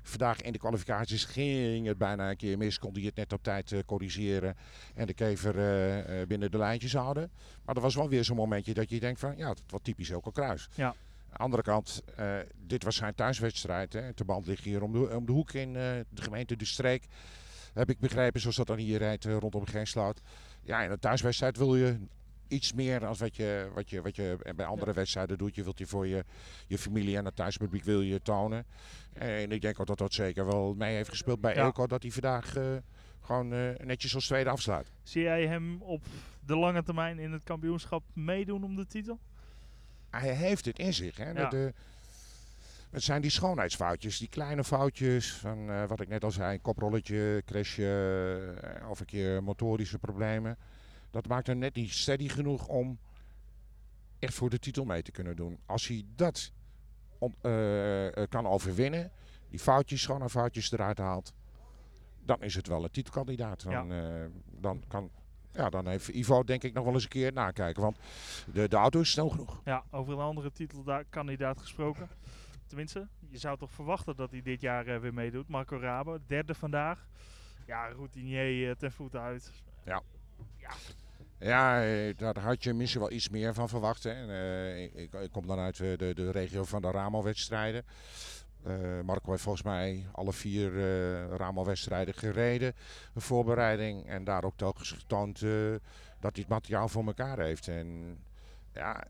Vandaag 0.03 0.41
in 0.41 0.53
de 0.53 0.59
kwalificaties 0.59 1.25
ging 1.25 1.87
het 1.87 1.99
bijna 1.99 2.31
een 2.31 2.37
keer 2.37 2.59
mis. 2.59 2.79
Kon 2.79 2.93
hij 2.93 3.03
het 3.03 3.17
net 3.17 3.33
op 3.33 3.43
tijd 3.43 3.83
corrigeren 3.87 4.57
en 4.95 5.07
de 5.07 5.15
kever 5.15 5.55
binnen 6.27 6.51
de 6.51 6.59
lijntjes 6.59 6.95
houden. 6.95 7.31
Maar 7.65 7.75
er 7.75 7.81
was 7.81 7.95
wel 7.95 8.09
weer 8.09 8.25
zo'n 8.25 8.37
momentje 8.37 8.75
dat 8.75 8.91
je 8.91 9.01
denkt 9.01 9.21
van, 9.21 9.37
ja, 9.37 9.49
het 9.49 9.63
was 9.67 9.81
typisch 9.83 10.11
Eelco 10.11 10.31
Kruis. 10.31 10.69
Ja. 10.75 10.95
Aan 11.31 11.37
de 11.37 11.43
andere 11.43 11.63
kant, 11.63 12.03
eh, 12.17 12.39
dit 12.67 12.85
was 12.85 12.97
zijn 12.97 13.15
thuiswedstrijd. 13.15 13.93
Hè. 13.93 14.13
De 14.15 14.25
band 14.25 14.47
ligt 14.47 14.65
hier 14.65 14.83
om 14.83 14.93
de, 14.93 15.17
om 15.17 15.27
de 15.27 15.33
hoek 15.33 15.53
in 15.53 15.69
eh, 15.69 15.83
de 16.09 16.23
gemeente 16.23 16.57
De 16.57 16.65
Streek. 16.65 17.07
Heb 17.75 17.91
ik 17.91 17.99
begrepen, 17.99 18.41
zoals 18.41 18.57
dat 18.57 18.67
dan 18.67 18.77
hier 18.77 18.99
rijdt 18.99 19.25
eh, 19.25 19.37
rondom 19.37 19.67
Geensloot. 19.67 20.21
Ja, 20.63 20.83
in 20.83 20.91
een 20.91 20.99
thuiswedstrijd 20.99 21.57
wil 21.57 21.77
je 21.77 21.99
iets 22.49 22.73
meer 22.73 23.01
dan 23.01 23.15
wat 23.19 23.37
je, 23.37 23.71
wat 23.75 23.91
je, 23.91 24.03
wat 24.03 24.17
je 24.17 24.53
bij 24.57 24.67
andere 24.67 24.93
wedstrijden 24.93 25.39
doet. 25.39 25.55
Je 25.55 25.63
wilt 25.63 25.79
je 25.79 25.87
voor 25.87 26.07
je, 26.07 26.25
je 26.67 26.79
familie 26.79 27.17
en 27.17 27.25
het 27.25 27.37
thuispubliek 27.37 27.85
wil 27.85 28.01
je 28.01 28.23
tonen. 28.23 28.67
En 29.13 29.53
ik 29.53 29.61
denk 29.61 29.81
ook 29.81 29.87
dat 29.87 29.99
dat 29.99 30.13
zeker 30.13 30.47
wel 30.47 30.75
mee 30.75 30.95
heeft 30.95 31.09
gespeeld 31.09 31.41
bij 31.41 31.55
Ja. 31.55 31.61
Elko. 31.63 31.87
Dat 31.87 32.03
hij 32.03 32.11
vandaag 32.11 32.53
gewoon 33.21 33.49
netjes 33.87 34.15
als 34.15 34.27
tweede 34.27 34.51
afsluit. 34.51 34.93
Zie 35.03 35.23
jij 35.23 35.47
hem 35.47 35.83
op 35.83 36.05
de 36.47 36.57
lange 36.57 36.83
termijn 36.83 37.19
in 37.19 37.33
het 37.33 37.45
kampioenschap 37.45 38.03
meedoen 38.13 38.65
om 38.65 38.77
de 38.77 38.87
titel? 38.87 39.19
Hij 40.11 40.35
heeft 40.35 40.65
het 40.65 40.79
in 40.79 40.95
zich. 40.95 41.17
Hè? 41.17 41.31
Ja. 41.31 41.49
De- 41.49 41.73
Het 42.91 43.03
zijn 43.03 43.23
die 43.23 43.31
schoonheidsfoutjes, 43.31 44.19
die 44.19 44.29
kleine 44.29 44.65
foutjes 44.65 45.33
van 45.33 45.71
eh, 45.71 45.85
wat 45.87 46.01
ik 46.01 46.09
net 46.09 46.25
al 46.25 46.31
zei, 46.31 46.61
koprolletje, 46.61 47.43
crashje 47.47 48.55
eh, 48.63 48.89
of 48.91 49.01
een 49.01 49.07
keer 49.07 49.43
motorische 49.43 49.99
problemen. 49.99 50.57
Dat 51.11 51.27
maakt 51.29 51.47
hem 51.47 51.59
net 51.59 51.75
niet 51.75 51.93
steady 51.93 52.29
genoeg 52.29 52.67
om 52.69 52.99
echt 54.19 54.35
voor 54.35 54.51
de 54.51 54.59
titel 54.59 54.85
mee 54.85 55.03
te 55.03 55.11
kunnen 55.11 55.37
doen. 55.37 55.59
Als 55.67 55.87
hij 55.89 56.05
dat 56.15 56.53
eh, 57.41 58.07
kan 58.29 58.47
overwinnen, 58.47 59.11
die 59.51 59.59
foutjes, 59.59 60.03
schoonheidsfoutjes 60.03 60.73
eruit 60.73 60.99
haalt, 60.99 61.33
dan 62.25 62.43
is 62.43 62.55
het 62.55 62.67
wel 62.67 62.85
een 62.85 62.91
titelkandidaat. 62.91 63.63
Dan, 63.63 63.93
eh, 63.93 64.25
dan, 64.61 64.83
kan, 64.89 65.11
ja, 65.53 65.71
dan 65.71 65.87
heeft 65.87 66.09
Ivo 66.09 66.45
denk 66.45 66.63
ik 66.63 66.73
nog 66.73 66.85
wel 66.85 66.93
eens 66.93 67.03
een 67.03 67.09
keer 67.09 67.33
nakijken, 67.33 67.83
want 67.83 67.99
de, 68.53 68.69
de 68.69 68.77
auto 68.77 69.01
is 69.01 69.11
snel 69.11 69.29
genoeg. 69.29 69.61
Ja, 69.65 69.85
over 69.91 70.13
een 70.13 70.19
andere 70.19 70.53
titelkandidaat 70.53 71.59
gesproken. 71.59 72.09
Tenminste, 72.67 73.09
je 73.29 73.39
zou 73.39 73.59
toch 73.59 73.73
verwachten 73.73 74.17
dat 74.17 74.31
hij 74.31 74.43
dit 74.43 74.61
jaar 74.61 74.87
eh, 74.87 75.01
weer 75.01 75.15
meedoet. 75.15 75.49
Marco 75.49 75.79
Rabo, 75.79 76.19
derde 76.27 76.55
vandaag. 76.55 77.07
Ja, 77.67 77.89
routinier 77.89 78.71
eh, 78.71 78.77
ten 78.77 78.93
voeten 78.93 79.21
uit. 79.21 79.53
Ja, 81.39 81.85
eh, 81.85 82.17
daar 82.17 82.39
had 82.39 82.65
je 82.65 82.73
misschien 82.73 83.01
wel 83.01 83.13
iets 83.13 83.29
meer 83.29 83.55
van 83.55 83.69
verwacht. 83.69 84.03
Hè. 84.03 84.11
En, 84.11 84.93
ik, 84.95 85.13
ik, 85.13 85.31
kom 85.31 85.47
dan 85.47 85.59
uit 85.59 85.77
de, 85.77 86.13
de 86.15 86.31
regio 86.31 86.65
van 86.65 86.83
de 86.83 86.91
Ramo-wedstrijden. 86.91 87.85
Eh, 88.65 89.01
Marco 89.01 89.31
heeft 89.31 89.43
volgens 89.43 89.65
mij 89.65 90.07
alle 90.13 90.33
vier 90.33 90.79
eh 90.79 91.37
Ramo-wedstrijden 91.37 92.15
gereden. 92.15 92.73
Een 93.15 93.21
voorbereiding. 93.21 94.07
En 94.07 94.25
daar 94.25 94.45
ook 94.45 94.57
telkens 94.57 94.91
getoond 94.93 95.43
eh, 95.43 95.51
dat 96.21 96.33
hij 96.33 96.41
het 96.41 96.49
materiaal 96.49 96.89
voor 96.89 97.05
elkaar 97.07 97.39
heeft. 97.39 97.69
En 97.69 98.19
ja, 98.75 99.05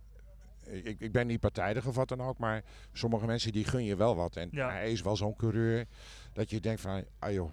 ik, 0.66 1.00
ik 1.00 1.12
ben 1.12 1.26
niet 1.26 1.40
partijdig 1.40 1.86
of 1.86 1.94
wat 1.94 2.08
dan 2.08 2.20
ook. 2.20 2.38
Maar 2.38 2.62
sommige 2.92 3.26
mensen 3.26 3.52
die 3.52 3.64
gun 3.64 3.84
je 3.84 3.96
wel 3.96 4.16
wat. 4.16 4.36
En 4.36 4.48
Ja. 4.52 4.70
hij 4.70 4.92
is 4.92 5.02
wel 5.02 5.16
zo'n 5.16 5.36
coureur 5.36 5.86
dat 6.32 6.50
je 6.50 6.60
denkt 6.60 6.80
van... 6.80 7.04
Ah 7.18 7.32
joh, 7.32 7.50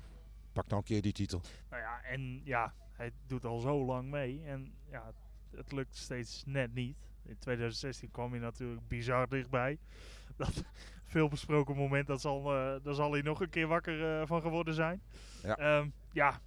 pak 0.53 0.69
dan 0.69 0.77
een 0.77 0.83
keer 0.83 1.01
die 1.01 1.13
titel. 1.13 1.41
Nou 1.69 1.81
ja, 1.81 2.01
en 2.03 2.41
ja, 2.43 2.73
hij 2.91 3.11
doet 3.27 3.45
al 3.45 3.59
zo 3.59 3.85
lang 3.85 4.09
mee. 4.09 4.41
En 4.45 4.73
ja, 4.91 5.11
het 5.55 5.71
lukt 5.71 5.95
steeds 5.95 6.43
net 6.45 6.73
niet. 6.73 6.97
In 7.23 7.37
2016 7.39 8.11
kwam 8.11 8.31
hij 8.31 8.39
natuurlijk 8.39 8.87
bizar 8.87 9.27
dichtbij. 9.29 9.77
Dat 10.37 10.63
veel 11.07 11.27
besproken 11.27 11.75
moment, 11.75 12.07
dat 12.07 12.21
zal, 12.21 12.55
eh, 12.55 12.83
daar 12.83 12.93
zal 12.93 13.11
hij 13.11 13.21
nog 13.21 13.41
een 13.41 13.49
keer 13.49 13.67
wakker 13.67 14.19
eh, 14.19 14.27
van 14.27 14.41
geworden 14.41 14.73
zijn. 14.73 15.01
Ja. 15.43 15.57
Ehm, 15.57 15.89
ja. 16.11 16.39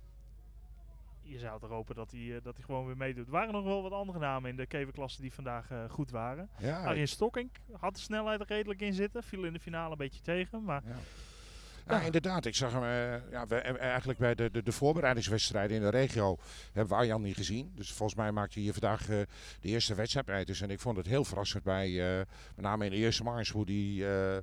Je 1.23 1.39
zou 1.39 1.61
toch 1.61 1.71
hopen 1.71 1.95
dat 1.95 2.11
hij, 2.11 2.37
eh, 2.37 2.43
dat 2.43 2.57
hij 2.57 2.65
gewoon 2.65 2.87
weer 2.87 2.97
meedoet. 2.97 3.27
Er 3.27 3.33
waren 3.33 3.53
nog 3.53 3.65
wel 3.65 3.83
wat 3.83 3.93
andere 3.93 4.19
namen 4.19 4.51
in 4.51 4.57
de 4.57 4.67
keverklasse 4.67 5.21
die 5.21 5.33
vandaag 5.33 5.69
goed 5.89 6.11
waren. 6.11 6.49
Ja, 6.59 6.85
Arjen 6.85 7.09
Stokking 7.09 7.51
had 7.73 7.95
de 7.95 8.01
snelheid 8.01 8.41
er 8.41 8.47
redelijk 8.47 8.81
in 8.81 8.93
zitten. 8.93 9.23
Viel 9.23 9.45
in 9.45 9.53
de 9.53 9.61
finale 9.61 9.91
een 9.91 9.99
beetje 9.99 10.21
tegen. 10.21 10.65
Maar 10.65 10.83
Ja. 10.87 10.97
Ja, 11.91 12.01
inderdaad. 12.01 12.45
Ik 12.47 12.55
zag 12.55 12.73
hem 12.73 12.83
eh, 12.83 13.31
ja, 13.33 13.47
we, 13.47 13.55
hebben 13.55 13.79
eigenlijk 13.83 14.19
bij 14.19 14.35
de, 14.35 14.51
de, 14.51 14.63
de 14.63 14.73
voorbereidingswedstrijden 14.73 15.77
in 15.77 15.83
de 15.83 15.89
regio 15.89 16.37
hebben 16.73 16.89
we 16.97 17.01
Arjan 17.01 17.23
niet 17.23 17.37
gezien. 17.37 17.73
Dus 17.75 17.93
volgens 17.93 18.19
mij 18.19 18.33
maakte 18.33 18.55
hij 18.55 18.63
hier 18.63 18.73
vandaag 18.73 19.01
eh, 19.09 19.17
de 19.61 19.69
eerste 19.69 19.95
wedstrijd. 19.95 20.47
Dus 20.47 20.61
en 20.61 20.71
ik 20.71 20.81
vond 20.81 20.97
het 20.97 21.07
heel 21.07 21.25
verrassend 21.25 21.63
bij, 21.63 22.11
eh, 22.11 22.17
met 22.55 22.65
name 22.65 22.85
in 22.85 22.91
de 22.91 22.97
eerste 22.97 23.23
mars, 23.23 23.51
hoe 23.51 23.67
die 23.67 24.07
eh, 24.09 24.37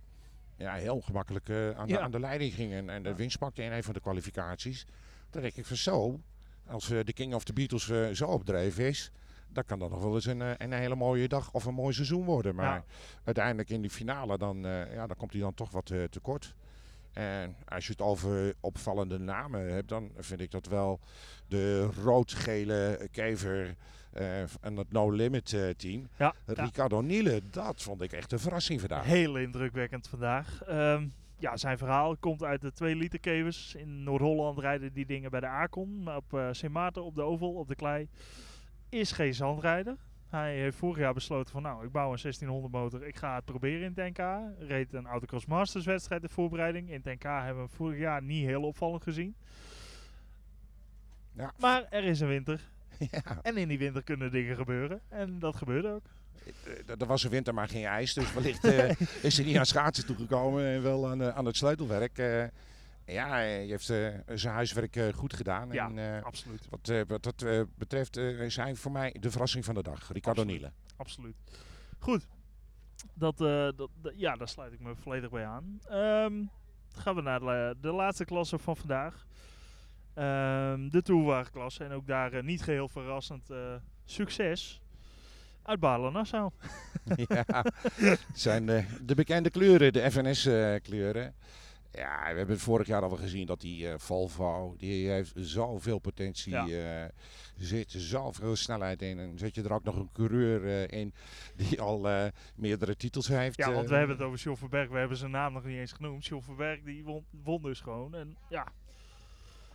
ja, 0.58 0.74
heel 0.74 1.02
gemakkelijk 1.02 1.50
eh, 1.50 1.70
aan, 1.72 1.88
de, 1.88 2.00
aan 2.00 2.12
de 2.12 2.20
leiding 2.20 2.54
ging 2.54 2.74
en, 2.74 2.90
en 2.90 3.04
de 3.04 3.16
winst 3.16 3.38
pakte 3.38 3.64
in 3.64 3.72
een 3.72 3.84
van 3.84 3.94
de 3.94 4.00
kwalificaties. 4.00 4.86
Dan 5.30 5.42
denk 5.42 5.54
ik 5.56 5.66
van 5.66 5.78
zo, 5.78 6.20
als 6.68 6.90
eh, 6.92 7.00
de 7.04 7.14
King 7.14 7.34
of 7.34 7.44
the 7.44 7.54
Beatles 7.54 7.90
eh, 7.90 8.08
zo 8.10 8.26
opdreven 8.28 8.86
is, 8.88 9.12
dan 9.50 9.64
kan 9.66 9.80
dat 9.80 9.90
nog 9.90 10.02
wel 10.02 10.16
eens 10.16 10.26
een, 10.26 10.42
eh, 10.42 10.52
een 10.58 10.72
hele 10.74 10.96
mooie 10.96 11.28
dag 11.28 11.52
of 11.54 11.66
een 11.66 11.74
mooi 11.74 11.94
seizoen 11.94 12.26
worden. 12.26 12.56
Maar 12.56 12.74
Ja. 12.76 12.84
uiteindelijk 13.24 13.70
in 13.70 13.82
die 13.82 13.90
finale, 13.90 14.38
dan, 14.38 14.66
eh, 14.66 14.94
ja, 14.94 15.08
dan 15.08 15.18
komt 15.18 15.32
hij 15.32 15.42
dan 15.42 15.54
toch 15.54 15.72
wat 15.72 15.90
eh, 15.90 16.04
tekort. 16.04 16.56
En 17.18 17.56
als 17.66 17.86
je 17.86 17.92
het 17.92 18.02
over 18.02 18.54
opvallende 18.60 19.20
namen 19.20 19.74
hebt, 19.74 19.90
dan 19.90 20.12
vind 20.18 20.40
ik 20.40 20.52
dat 20.52 20.68
wel 20.68 21.00
de 21.48 21.86
rood-gele 22.04 23.08
kever 23.12 23.76
eh, 24.12 24.42
en 24.42 24.78
het 24.78 24.92
No 24.92 25.10
Limit 25.10 25.54
eh, 25.54 25.70
team. 25.70 26.08
ja, 26.18 26.34
ja. 26.46 26.64
Ricardo 26.64 27.02
Niele, 27.02 27.42
dat 27.52 27.84
vond 27.84 28.02
ik 28.02 28.12
echt 28.12 28.32
een 28.32 28.40
verrassing 28.40 28.80
vandaag. 28.80 29.06
Heel 29.06 29.38
indrukwekkend 29.38 30.08
vandaag. 30.08 30.64
Ehm, 30.64 31.08
ja, 31.40 31.58
zijn 31.58 31.78
verhaal 31.78 32.18
komt 32.18 32.44
uit 32.44 32.62
de 32.62 32.72
2 32.72 32.96
liter 32.96 33.20
kevers. 33.20 33.76
In 33.76 34.04
Noord-Holland 34.04 34.60
rijden 34.60 34.94
die 34.94 35.06
dingen 35.06 35.32
bij 35.32 35.40
de 35.40 35.48
Acon. 35.48 36.04
Maar 36.04 36.16
op 36.16 36.34
eh 36.34 36.48
Sint 36.52 36.74
Maarten, 36.74 37.04
op 37.04 37.16
de 37.16 37.22
Oval, 37.22 37.54
op 37.54 37.68
de 37.68 37.76
klei, 37.76 38.08
is 38.90 39.12
geen 39.12 39.34
zandrijder. 39.34 39.96
Hij 40.30 40.56
heeft 40.56 40.78
vorig 40.78 40.98
jaar 40.98 41.14
besloten 41.14 41.52
van 41.52 41.62
nou, 41.62 41.86
ik 41.86 41.92
bouw 41.92 42.12
een 42.12 42.20
1600 42.22 42.74
motor. 42.74 43.08
Ik 43.08 43.16
ga 43.16 43.36
het 43.36 43.46
proberen 43.46 43.82
in 43.82 43.94
het 43.96 44.18
NK. 44.18 44.26
Reed 44.68 44.94
een 44.94 45.08
Autocross 45.08 45.46
Masters 45.46 45.86
wedstrijd 45.86 46.22
de 46.22 46.30
voorbereiding. 46.30 46.90
In 46.90 47.02
het 47.04 47.06
NK 47.06 47.24
hebben 47.24 47.54
we 47.54 47.60
hem 47.60 47.70
vorig 47.70 48.00
jaar 48.00 48.24
niet 48.24 48.46
heel 48.46 48.62
opvallend 48.64 49.04
gezien. 49.04 49.36
Ja. 51.36 51.54
Maar 51.60 51.86
er 51.90 52.04
is 52.04 52.20
een 52.20 52.28
winter. 52.28 52.62
ja, 53.12 53.22
En 53.42 53.58
in 53.58 53.68
die 53.68 53.78
winter 53.78 54.04
kunnen 54.04 54.32
dingen 54.32 54.56
gebeuren. 54.56 55.02
En 55.10 55.40
dat 55.40 55.56
gebeurde 55.56 55.90
ook. 55.90 56.06
eh, 56.64 57.02
er 57.02 57.06
was 57.08 57.24
een 57.24 57.30
winter 57.30 57.54
maar 57.54 57.68
geen 57.68 57.86
ijs, 57.86 58.14
dus 58.14 58.34
wellicht 58.34 58.64
eh, 58.66 58.90
is 59.30 59.38
hij 59.38 59.46
niet 59.46 59.58
aan 59.58 59.66
schaatsen 59.66 60.06
toegekomen 60.06 60.66
en 60.66 60.82
wel 60.82 61.10
aan, 61.10 61.22
eh, 61.22 61.28
aan 61.28 61.46
het 61.46 61.58
sleutelwerk. 61.58 62.18
Eh, 62.18 62.44
ja, 63.14 63.28
hij 63.28 63.66
heeft 63.66 63.90
eh, 63.90 64.08
zijn 64.26 64.54
huiswerk 64.54 64.96
eh, 64.96 65.14
goed 65.14 65.34
gedaan. 65.34 65.72
Ja. 65.72 65.86
En, 65.86 65.98
eh, 65.98 66.24
Absoluut. 66.24 66.68
wat, 66.70 66.92
wat 67.08 67.24
dat 67.24 67.68
betreft 67.76 68.18
is 68.18 68.56
hij 68.56 68.76
voor 68.76 68.92
mij 68.92 69.16
de 69.20 69.32
verrassing 69.32 69.66
van 69.66 69.76
de 69.76 69.84
dag, 69.84 70.12
Ricardo 70.12 70.42
Absoluut. 70.42 70.62
Niele. 70.62 70.74
absoluut. 70.96 71.36
Goed. 72.00 72.28
Dat, 73.14 73.38
dat, 73.78 73.90
ja, 74.16 74.36
daar 74.36 74.48
sluit 74.48 74.74
ik 74.74 74.80
me 74.80 74.96
volledig 74.96 75.30
bij 75.30 75.46
aan. 75.46 75.80
Dan 75.88 76.50
gaan 77.04 77.16
we 77.16 77.22
naar 77.22 77.40
de, 77.40 77.76
de 77.82 77.92
laatste 77.92 78.26
klasse 78.26 78.58
van 78.58 78.78
vandaag. 78.78 79.26
Ehm, 80.14 80.90
de 80.90 81.02
Tourwagenklasse. 81.02 81.84
En 81.84 81.92
ook 81.92 82.08
daar 82.08 82.44
niet 82.44 82.64
geheel 82.64 82.88
verrassend 82.88 83.50
succes. 84.06 84.82
Uit 85.68 85.80
Balen-Nassau. 85.80 86.52
ja, 87.28 87.66
het 87.96 88.20
zijn 88.34 88.70
eh, 88.70 88.86
de 89.02 89.16
bekende 89.16 89.50
kleuren, 89.50 89.94
de 89.94 90.12
FNS-kleuren. 90.12 91.36
Ja, 91.98 92.20
we 92.32 92.38
hebben 92.38 92.56
het 92.56 92.62
vorig 92.64 92.88
jaar 92.88 93.02
al 93.02 93.10
gezien 93.10 93.46
dat 93.46 93.62
die 93.62 93.90
eh, 93.90 93.94
Volvo, 93.98 94.76
die 94.78 95.10
heeft 95.10 95.32
zoveel 95.36 96.00
potentie. 96.00 96.52
Ja. 96.52 96.68
eh, 96.68 97.02
er 97.04 97.12
zit 97.66 97.92
zoveel 97.98 98.56
snelheid 98.56 99.02
in. 99.02 99.20
En 99.20 99.38
zet 99.38 99.56
je 99.56 99.64
er 99.64 99.74
ook 99.74 99.84
nog 99.84 99.96
een 99.96 100.10
coureur 100.14 100.66
eh, 100.66 101.00
in 101.00 101.14
die 101.56 101.82
al 101.82 102.08
meerdere 102.56 102.96
titels 102.96 103.28
heeft. 103.28 103.58
Ja, 103.58 103.72
want 103.74 103.90
we 103.90 103.96
hebben 103.96 104.16
het 104.18 104.26
over 104.26 104.40
John 104.40 104.58
Verberg. 104.58 104.90
We 104.90 104.98
hebben 104.98 105.18
zijn 105.18 105.32
naam 105.32 105.54
nog 105.54 105.64
niet 105.64 105.78
eens 105.78 105.92
genoemd. 105.92 106.26
John 106.26 106.44
Verberg 106.44 106.80
die 106.84 107.04
won, 107.04 107.26
won 107.44 107.62
dus 107.62 107.80
gewoon. 107.80 108.16
En 108.16 108.36
ja, 108.50 108.68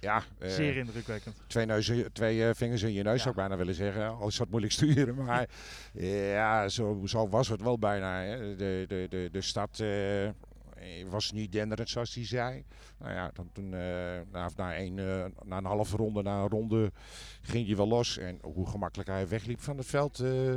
Ja, 0.00 0.22
zeer 0.40 0.76
indrukwekkend. 0.76 1.36
twee, 1.46 1.66
neuzen, 1.66 2.12
twee 2.12 2.54
vingers 2.54 2.82
in 2.82 2.92
je 2.92 3.02
neus 3.02 3.12
Ja. 3.16 3.18
zou 3.18 3.30
ik 3.30 3.36
bijna 3.36 3.56
willen 3.56 3.74
zeggen. 3.74 4.08
Al 4.08 4.28
is 4.28 4.36
dat 4.36 4.48
moeilijk 4.48 4.72
sturen. 4.72 5.14
Maar 5.14 5.48
ja, 6.32 6.68
zo, 6.68 7.00
zo 7.04 7.28
was 7.28 7.48
het 7.48 7.62
wel 7.62 7.78
bijna. 7.78 8.20
Hè. 8.22 8.56
De, 8.56 8.84
de, 8.88 9.06
de, 9.10 9.28
de 9.32 9.40
stad 9.40 9.82
was 11.08 11.32
niet 11.32 11.52
denderend 11.52 11.88
zoals 11.88 12.14
hij 12.14 12.26
zei. 12.26 12.64
Nou 12.98 13.12
ja, 13.12 13.30
dan, 13.34 13.50
toen, 13.52 13.74
eh, 13.74 14.20
na, 14.56 14.78
een, 14.78 14.98
eh, 14.98 15.24
na 15.44 15.56
een 15.56 15.64
halve 15.64 15.96
ronde, 15.96 16.22
na 16.22 16.42
een 16.42 16.48
ronde 16.48 16.92
ging 17.42 17.66
hij 17.66 17.76
wel 17.76 17.88
los. 17.88 18.18
En 18.18 18.38
hoe 18.42 18.66
gemakkelijk 18.68 19.08
hij 19.08 19.28
wegliep 19.28 19.60
van 19.60 19.76
het 19.76 19.86
veld 19.86 20.20
eh 20.20 20.56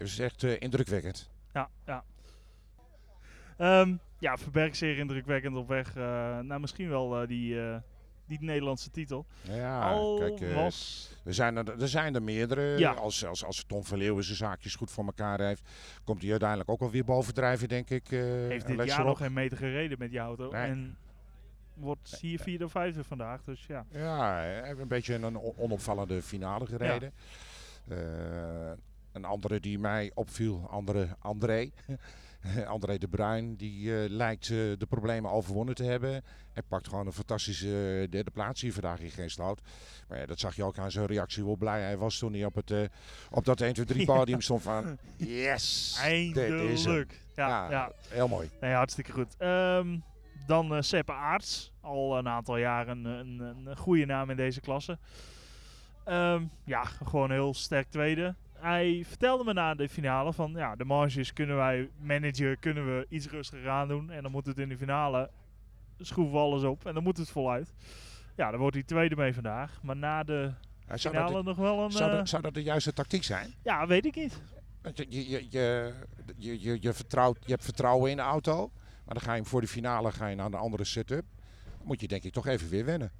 is 0.00 0.18
echt 0.18 0.42
eh, 0.44 0.60
indrukwekkend. 0.60 1.30
Ja, 1.52 1.68
ja. 1.86 2.04
Ehm, 3.56 3.96
ja, 4.18 4.36
Verberg 4.36 4.76
zeer 4.76 4.98
indrukwekkend 4.98 5.56
op 5.56 5.68
weg 5.68 5.94
naar 6.42 6.60
misschien 6.60 6.88
wel 6.88 7.20
eh, 7.20 7.28
die, 7.28 7.60
eh, 7.60 7.76
die 8.38 8.46
Nederlandse 8.48 8.90
titel. 8.90 9.26
Ja, 9.42 9.80
Al 9.90 10.18
kijk, 10.18 10.40
eh, 10.40 10.54
was... 10.54 11.08
Er 11.24 11.34
zijn 11.34 11.56
er, 11.56 11.80
er 11.80 11.88
zijn 11.88 12.14
er 12.14 12.22
meerdere. 12.22 12.78
Ja. 12.78 12.92
Als, 12.92 13.24
als, 13.26 13.44
als 13.44 13.64
Tom 13.66 13.84
Verleeuwen 13.84 14.24
zijn 14.24 14.36
zaakjes 14.36 14.74
goed 14.74 14.90
voor 14.90 15.04
elkaar 15.04 15.40
heeft, 15.40 15.62
komt 16.04 16.20
hij 16.22 16.30
uiteindelijk 16.30 16.70
ook 16.70 16.80
wel 16.80 16.90
weer 16.90 17.04
bovendrijven, 17.04 17.68
denk 17.68 17.90
ik. 17.90 18.12
eh, 18.12 18.20
Heeft 18.20 18.66
dit 18.66 18.84
jaar 18.84 19.04
nog 19.04 19.18
geen 19.18 19.32
meter 19.32 19.56
gereden 19.58 19.98
met 19.98 20.10
die 20.10 20.18
auto. 20.18 20.50
Nee. 20.50 20.62
En 20.70 20.96
wordt 21.74 22.18
hier 22.20 22.38
vierde 22.40 22.64
of 22.64 22.70
vijfde 22.70 23.04
vandaag. 23.04 23.44
Dus 23.44 23.66
ja. 23.66 23.84
Ja, 23.90 24.44
een 24.68 24.88
beetje 24.88 25.14
een 25.14 25.36
on- 25.36 25.52
onopvallende 25.56 26.22
finale 26.22 26.66
gereden. 26.66 27.12
Eh, 27.88 27.98
een 29.12 29.24
andere 29.24 29.60
die 29.60 29.78
mij 29.78 30.10
opviel, 30.14 30.66
andere 30.70 31.08
André. 31.18 31.70
André 32.66 32.98
de 32.98 33.08
Bruin, 33.08 33.56
die 33.56 34.02
eh, 34.02 34.10
lijkt 34.10 34.44
eh, 34.44 34.56
de 34.56 34.86
problemen 34.88 35.30
overwonnen 35.30 35.74
te 35.74 35.84
hebben. 35.84 36.22
Hij 36.52 36.62
pakt 36.68 36.88
gewoon 36.88 37.06
een 37.06 37.12
fantastische 37.12 38.00
eh, 38.02 38.10
derde 38.10 38.30
plaats 38.30 38.60
hier 38.60 38.72
vandaag 38.72 39.00
in 39.00 39.10
Geestloot. 39.10 39.60
Maar 40.08 40.18
ja, 40.18 40.26
dat 40.26 40.38
zag 40.40 40.56
je 40.56 40.64
ook 40.64 40.78
aan 40.78 40.90
zijn 40.90 41.06
reactie, 41.06 41.42
hoe 41.42 41.56
blij 41.56 41.80
hij 41.80 41.96
was 41.96 42.18
toen 42.18 42.32
hij 42.32 42.44
op, 42.44 42.54
het, 42.54 42.90
op 43.30 43.44
dat 43.44 43.60
1, 43.60 43.72
2, 43.72 43.86
3 43.86 44.00
Ja. 44.00 44.06
podium 44.06 44.40
stond 44.40 44.62
van... 44.62 44.98
Yes, 45.16 45.98
dit 46.02 46.36
is 46.36 46.44
hem. 46.44 46.54
Eindelijk. 46.54 47.20
Ja, 47.36 47.70
ja. 47.70 47.92
heel 48.08 48.28
mooi. 48.28 48.50
Nee, 48.60 48.72
hartstikke 48.72 49.12
goed. 49.12 49.36
Ehm, 49.38 49.98
dan 50.46 50.74
eh 50.74 50.80
Seppe 50.82 51.12
Aarts. 51.12 51.72
Al 51.80 52.18
een 52.18 52.28
aantal 52.28 52.56
jaren 52.56 53.04
een, 53.04 53.40
een, 53.40 53.66
een 53.66 53.76
goede 53.76 54.04
naam 54.04 54.30
in 54.30 54.36
deze 54.36 54.60
klasse. 54.60 54.98
Ehm, 56.04 56.44
ja, 56.64 56.84
gewoon 56.84 57.30
heel 57.30 57.54
sterk 57.54 57.90
tweede. 57.90 58.34
Hij 58.60 59.04
vertelde 59.06 59.44
me 59.44 59.52
na 59.52 59.74
de 59.74 59.88
finale 59.88 60.32
van 60.32 60.52
ja, 60.52 60.76
de 60.76 60.84
marges 60.84 61.32
kunnen 61.32 61.56
wij 61.56 61.88
managen, 62.00 62.58
kunnen 62.58 62.86
we 62.96 63.06
iets 63.08 63.28
rustiger 63.28 63.68
aan 63.70 63.88
doen. 63.88 64.10
En 64.10 64.22
dan 64.22 64.32
moet 64.32 64.46
het 64.46 64.58
in 64.58 64.68
de 64.68 64.76
finale 64.76 65.30
schroeven 65.98 66.34
we 66.34 66.40
alles 66.40 66.62
op 66.62 66.86
en 66.86 66.94
dan 66.94 67.02
moet 67.02 67.16
het 67.16 67.30
voluit. 67.30 67.72
Ja, 68.36 68.50
dan 68.50 68.60
wordt 68.60 68.74
hij 68.74 68.84
tweede 68.84 69.16
mee 69.16 69.34
vandaag. 69.34 69.78
Maar 69.82 69.96
na 69.96 70.22
de 70.22 70.52
Ja, 70.88 70.96
zou, 70.96 71.14
finale 71.14 71.34
dat, 71.34 71.44
nog 71.44 71.56
wel 71.56 71.84
een... 71.84 71.90
zou, 71.92 72.10
eh, 72.10 72.16
dat, 72.16 72.28
zou 72.28 72.42
dat 72.42 72.54
de 72.54 72.62
juiste 72.62 72.92
tactiek 72.92 73.22
zijn? 73.24 73.54
ja, 73.62 73.86
weet 73.86 74.04
ik 74.06 74.14
niet. 74.16 74.40
Want 74.82 74.96
je, 74.96 75.06
je, 75.30 75.46
je, 75.50 75.92
je, 76.60 76.78
je, 76.80 76.92
vertrouwt, 76.92 77.38
je 77.44 77.50
hebt 77.50 77.64
vertrouwen 77.64 78.10
in 78.10 78.16
de 78.16 78.22
auto. 78.22 78.70
Maar 79.04 79.14
dan 79.14 79.22
ga 79.22 79.30
je 79.34 79.40
hem 79.40 79.46
voor 79.50 79.60
de 79.60 79.66
finale 79.68 80.12
ga 80.12 80.26
je 80.26 80.36
naar 80.36 80.46
een 80.46 80.54
andere 80.54 80.84
setup. 80.84 81.24
Dan 81.78 81.86
moet 81.86 82.00
je 82.00 82.08
denk 82.08 82.22
ik 82.22 82.32
toch 82.32 82.46
even 82.46 82.68
weer 82.68 82.84
wennen. 82.84 83.12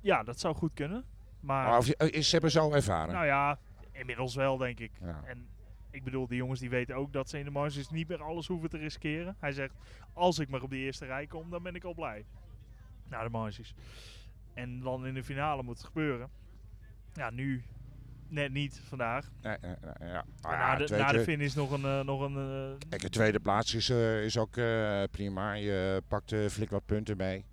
Ja, 0.00 0.22
dat 0.22 0.40
zou 0.40 0.54
goed 0.54 0.70
kunnen. 0.74 1.04
Maar 1.40 1.68
Maar 1.68 1.78
of 1.78 1.86
je- 1.86 2.10
is 2.10 2.26
ze 2.26 2.32
hebben 2.32 2.50
zo 2.50 2.72
ervaren. 2.72 3.14
nou 3.14 3.26
ja, 3.26 3.58
inmiddels 3.92 4.34
wel 4.34 4.56
denk 4.56 4.78
ik. 4.80 4.92
Ja. 5.00 5.22
En 5.24 5.46
ik 5.90 6.04
bedoel, 6.04 6.26
die 6.26 6.36
jongens 6.36 6.60
die 6.60 6.70
weten 6.70 6.94
ook 6.96 7.12
dat 7.12 7.28
ze 7.28 7.38
in 7.38 7.44
de 7.44 7.50
marges 7.50 7.90
niet 7.90 8.08
meer 8.08 8.22
alles 8.22 8.46
hoeven 8.46 8.70
te 8.70 8.78
riskeren. 8.78 9.36
Hij 9.38 9.52
zegt, 9.52 9.74
als 10.12 10.38
ik 10.38 10.48
maar 10.48 10.62
op 10.62 10.70
de 10.70 10.76
eerste 10.76 11.06
rij 11.06 11.26
kom, 11.26 11.50
dan 11.50 11.62
ben 11.62 11.74
ik 11.74 11.84
al 11.84 11.94
blij. 11.94 12.24
Naar 13.08 13.24
de 13.24 13.30
marges. 13.30 13.74
En 14.54 14.80
dan 14.80 15.06
in 15.06 15.14
de 15.14 15.24
finale 15.24 15.62
moet 15.62 15.76
het 15.76 15.86
gebeuren. 15.86 16.30
Ja, 17.12 17.30
nu 17.30 17.62
net 18.28 18.52
niet 18.52 18.80
vandaag. 18.84 19.30
Nee, 19.42 19.56
nee, 19.60 19.74
nee, 19.98 20.08
ja. 20.08 20.24
Ah, 20.40 20.50
na, 20.58 20.76
de, 20.76 20.84
tweede- 20.84 21.04
na 21.04 21.12
de 21.12 21.20
finish 21.22 21.54
nog 21.54 21.70
een... 21.70 21.84
eh, 21.84 22.00
nog 22.00 22.20
een 22.20 22.36
eh, 22.80 22.88
Kijk, 22.88 23.02
de 23.02 23.08
tweede 23.10 23.40
plaats 23.40 23.74
is, 23.74 23.88
eh, 23.90 24.24
is 24.24 24.38
ook 24.38 24.52
prima. 25.10 25.52
Je 25.52 26.02
pakt 26.08 26.34
flink 26.48 26.70
wat 26.70 26.86
punten 26.86 27.16
mee. 27.16 27.44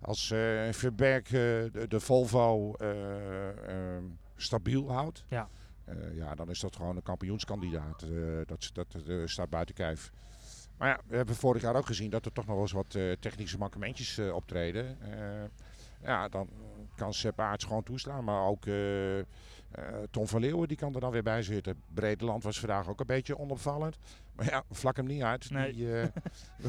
Als 0.00 0.26
Verberg 0.70 1.22
de, 1.28 1.84
de 1.88 2.00
Volvo 2.00 2.74
stabiel 4.36 4.92
houdt, 4.92 5.24
Ja. 5.28 5.48
Eh, 5.86 6.16
ja, 6.16 6.34
dan 6.34 6.50
is 6.50 6.60
dat 6.60 6.76
gewoon 6.76 6.96
een 6.96 7.02
kampioenskandidaat. 7.02 8.02
Eh, 8.02 8.10
dat 8.46 8.70
dat 8.72 8.86
eh, 9.06 9.16
staat 9.24 9.50
buiten 9.50 9.74
kijf. 9.74 10.12
Maar 10.78 10.88
ja, 10.88 11.00
we 11.06 11.16
hebben 11.16 11.34
vorig 11.34 11.62
jaar 11.62 11.76
ook 11.76 11.86
gezien 11.86 12.10
dat 12.10 12.24
er 12.24 12.32
toch 12.32 12.46
nog 12.46 12.60
eens 12.60 12.72
wat 12.72 12.98
technische 13.20 13.58
mankementjes 13.58 14.18
optreden. 14.18 14.98
Ja, 16.02 16.28
dan 16.28 16.48
kan 16.96 17.14
Sepp 17.14 17.40
Aerts 17.40 17.64
gewoon 17.64 17.82
toeslaan. 17.82 18.24
Maar 18.24 18.42
ook 18.42 18.64
eh, 19.70 19.84
Tom 20.10 20.26
van 20.26 20.40
Leeuwen 20.40 20.68
die 20.68 20.76
kan 20.76 20.94
er 20.94 21.00
dan 21.00 21.10
weer 21.10 21.22
bij 21.22 21.42
zitten. 21.42 21.82
Bredeland 21.94 22.42
was 22.42 22.58
vandaag 22.60 22.88
ook 22.88 23.00
een 23.00 23.06
beetje 23.06 23.38
onopvallend. 23.38 23.96
Maar 24.36 24.46
ja, 24.46 24.62
vlak 24.70 24.96
hem 24.96 25.06
niet 25.06 25.22
uit. 25.22 25.50
Nee. 25.50 25.72
Die 25.74 25.90
eh, 26.00 26.10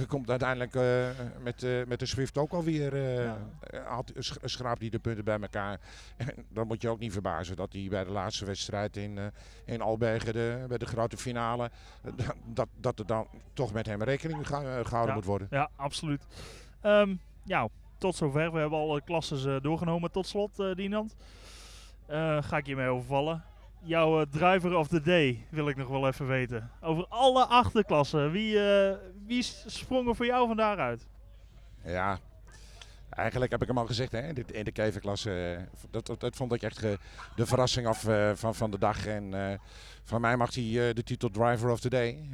komt 0.07 0.29
uiteindelijk 0.29 0.75
eh, 0.75 1.09
met, 1.43 1.87
met 1.87 1.99
de 1.99 2.05
Swift 2.05 2.37
ook 2.37 2.51
alweer. 2.53 2.97
Ja. 3.21 3.37
had, 3.85 4.11
schraapt 4.43 4.79
hij 4.81 4.89
de 4.89 4.99
punten 4.99 5.23
bij 5.23 5.39
elkaar. 5.39 5.79
En 6.17 6.45
dan 6.49 6.67
moet 6.67 6.81
je 6.81 6.89
ook 6.89 6.99
niet 6.99 7.11
verbazen 7.11 7.55
dat 7.55 7.73
hij 7.73 7.87
bij 7.89 8.03
de 8.03 8.11
laatste 8.11 8.45
wedstrijd 8.45 8.97
in, 8.97 9.19
in 9.65 9.81
Albergen, 9.81 10.33
de, 10.33 10.65
bij 10.67 10.77
de 10.77 10.85
grote 10.85 11.17
finale, 11.17 11.71
dat- 12.53 12.67
dat, 12.75 12.99
er 12.99 13.05
dan 13.05 13.27
toch 13.53 13.73
met 13.73 13.85
hem 13.85 14.03
rekening 14.03 14.47
gehou- 14.47 14.65
eh, 14.65 14.85
gehouden 14.85 15.07
Ja. 15.09 15.13
moet 15.19 15.25
worden. 15.25 15.47
Ja, 15.51 15.69
absoluut. 15.75 16.25
Ehm, 16.81 17.15
ja, 17.43 17.67
tot 17.97 18.15
zover. 18.15 18.51
We 18.51 18.59
hebben 18.59 18.79
alle 18.79 19.01
klasses 19.01 19.45
eh, 19.45 19.55
doorgenomen. 19.61 20.11
Tot 20.11 20.27
slot, 20.27 20.55
Dinant. 20.75 21.15
Eh, 22.07 22.37
ga 22.43 22.57
ik 22.57 22.65
hiermee 22.65 22.87
overvallen. 22.87 23.43
Jouw 23.81 24.19
eh, 24.21 24.25
driver 24.31 24.75
of 24.75 24.87
the 24.87 25.01
day 25.01 25.45
wil 25.49 25.67
ik 25.69 25.75
nog 25.75 25.87
wel 25.87 26.07
even 26.07 26.27
weten. 26.27 26.71
Over 26.81 27.05
alle 27.09 27.45
achterklassen. 27.45 28.31
Wie, 28.31 28.69
eh, 28.69 28.97
wie 29.25 29.41
sprong 29.65 30.07
er 30.07 30.15
voor 30.15 30.25
jou 30.25 30.47
vandaag 30.47 30.77
uit? 30.77 31.07
Ja, 31.83 32.19
eigenlijk 33.09 33.51
heb 33.51 33.61
ik 33.61 33.67
hem 33.67 33.77
al 33.77 33.85
gezegd 33.85 34.11
hè, 34.11 34.27
in 34.27 34.33
de, 34.33 34.43
in 34.51 34.63
de 34.63 34.71
keverklasse. 34.71 35.57
dat, 35.91 36.05
dat, 36.05 36.19
dat 36.19 36.35
vond 36.35 36.53
ik 36.53 36.61
echt 36.61 36.81
de 37.35 37.45
verrassing 37.45 37.87
af 37.87 38.05
van, 38.33 38.55
van 38.55 38.71
de 38.71 38.77
dag. 38.77 39.05
En 39.07 39.59
van 40.03 40.21
mij 40.21 40.37
mag 40.37 40.53
hij 40.55 40.93
de 40.93 41.03
titel 41.03 41.29
Driver 41.29 41.69
of 41.71 41.79
the 41.79 41.89
Day. 41.89 42.29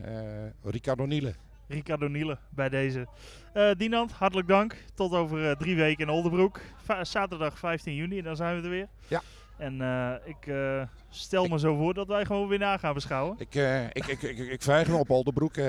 Ricardo 0.63 1.05
Niele. 1.05 1.34
Ricardo 1.67 2.07
Niele 2.07 2.38
bij 2.49 2.69
deze. 2.69 3.07
Eh 3.53 3.71
Dinant, 3.78 4.11
hartelijk 4.11 4.47
dank. 4.47 4.76
Tot 4.93 5.13
over 5.13 5.57
drie 5.57 5.76
weken 5.76 6.05
in 6.07 6.13
Oldenbroek. 6.13 6.59
Va- 6.84 7.03
zaterdag 7.03 7.57
15 7.59 7.95
juni, 7.95 8.17
en 8.17 8.24
dan 8.24 8.36
zijn 8.36 8.55
we 8.57 8.63
er 8.63 8.69
weer. 8.69 8.88
Ja. 9.07 9.21
En 9.64 9.82
eh, 9.82 10.14
ik 10.30 10.47
eh, 10.47 10.82
stel 11.09 11.47
me 11.47 11.59
zo 11.59 11.76
voor 11.76 11.93
dat 11.93 12.07
wij 12.07 12.26
gewoon 12.26 12.47
weer 12.47 12.59
na 12.59 12.78
gaan 12.78 12.93
beschouwen. 12.93 13.36
Ik, 13.39 13.55
eh, 13.55 13.84
ik, 13.86 14.05
ik, 14.07 14.22
ik, 14.22 14.38
ik 14.38 14.66
me 14.88 14.95
op 14.95 15.09
Oldenbroek. 15.09 15.57
eh, 15.57 15.66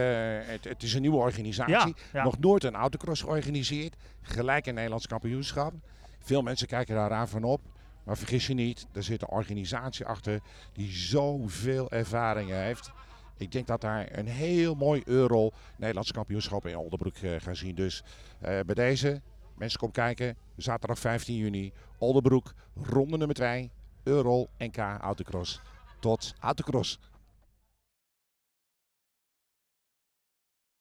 het, 0.46 0.64
het 0.64 0.82
is 0.82 0.94
een 0.94 1.00
nieuwe 1.00 1.16
organisatie. 1.16 1.72
Ja, 1.72 1.94
ja. 2.12 2.24
Nog 2.24 2.38
nooit 2.38 2.64
een 2.64 2.74
autocross 2.74 3.20
georganiseerd. 3.20 3.96
Gelijk 4.22 4.66
een 4.66 4.74
Nederlands 4.74 5.06
kampioenschap. 5.06 5.72
Veel 6.18 6.42
mensen 6.42 6.66
kijken 6.66 6.94
daar 6.94 7.10
raar 7.10 7.28
van 7.28 7.44
op. 7.44 7.60
Maar 8.04 8.16
vergis 8.16 8.46
je 8.46 8.54
niet, 8.54 8.86
er 8.92 9.02
zit 9.02 9.22
een 9.22 9.28
organisatie 9.28 10.06
achter 10.06 10.40
die 10.72 10.90
zoveel 10.90 11.90
ervaringen 11.90 12.62
heeft. 12.62 12.92
Ik 13.36 13.52
denk 13.52 13.66
dat 13.66 13.80
daar 13.80 14.18
een 14.18 14.26
heel 14.26 14.74
mooi 14.74 15.02
Euro 15.04 15.50
Nederlands 15.76 16.12
kampioenschap 16.12 16.66
in 16.66 16.76
Oldenbroek 16.76 17.16
gaan 17.38 17.56
zien. 17.56 17.74
Dus 17.74 18.02
bij 18.38 18.74
deze, 18.74 19.20
mensen 19.56 19.78
kom 19.78 19.90
kijken. 19.90 20.36
Zaterdag 20.56 20.98
15 20.98 21.36
juni, 21.36 21.72
Oldenbroek, 21.98 22.54
ronde 22.82 23.16
nummer 23.16 23.36
2. 23.36 23.70
Euro 24.04 24.48
NK 24.58 24.78
Autocross. 25.00 25.60
Tot 26.00 26.34
Autocross. 26.40 26.98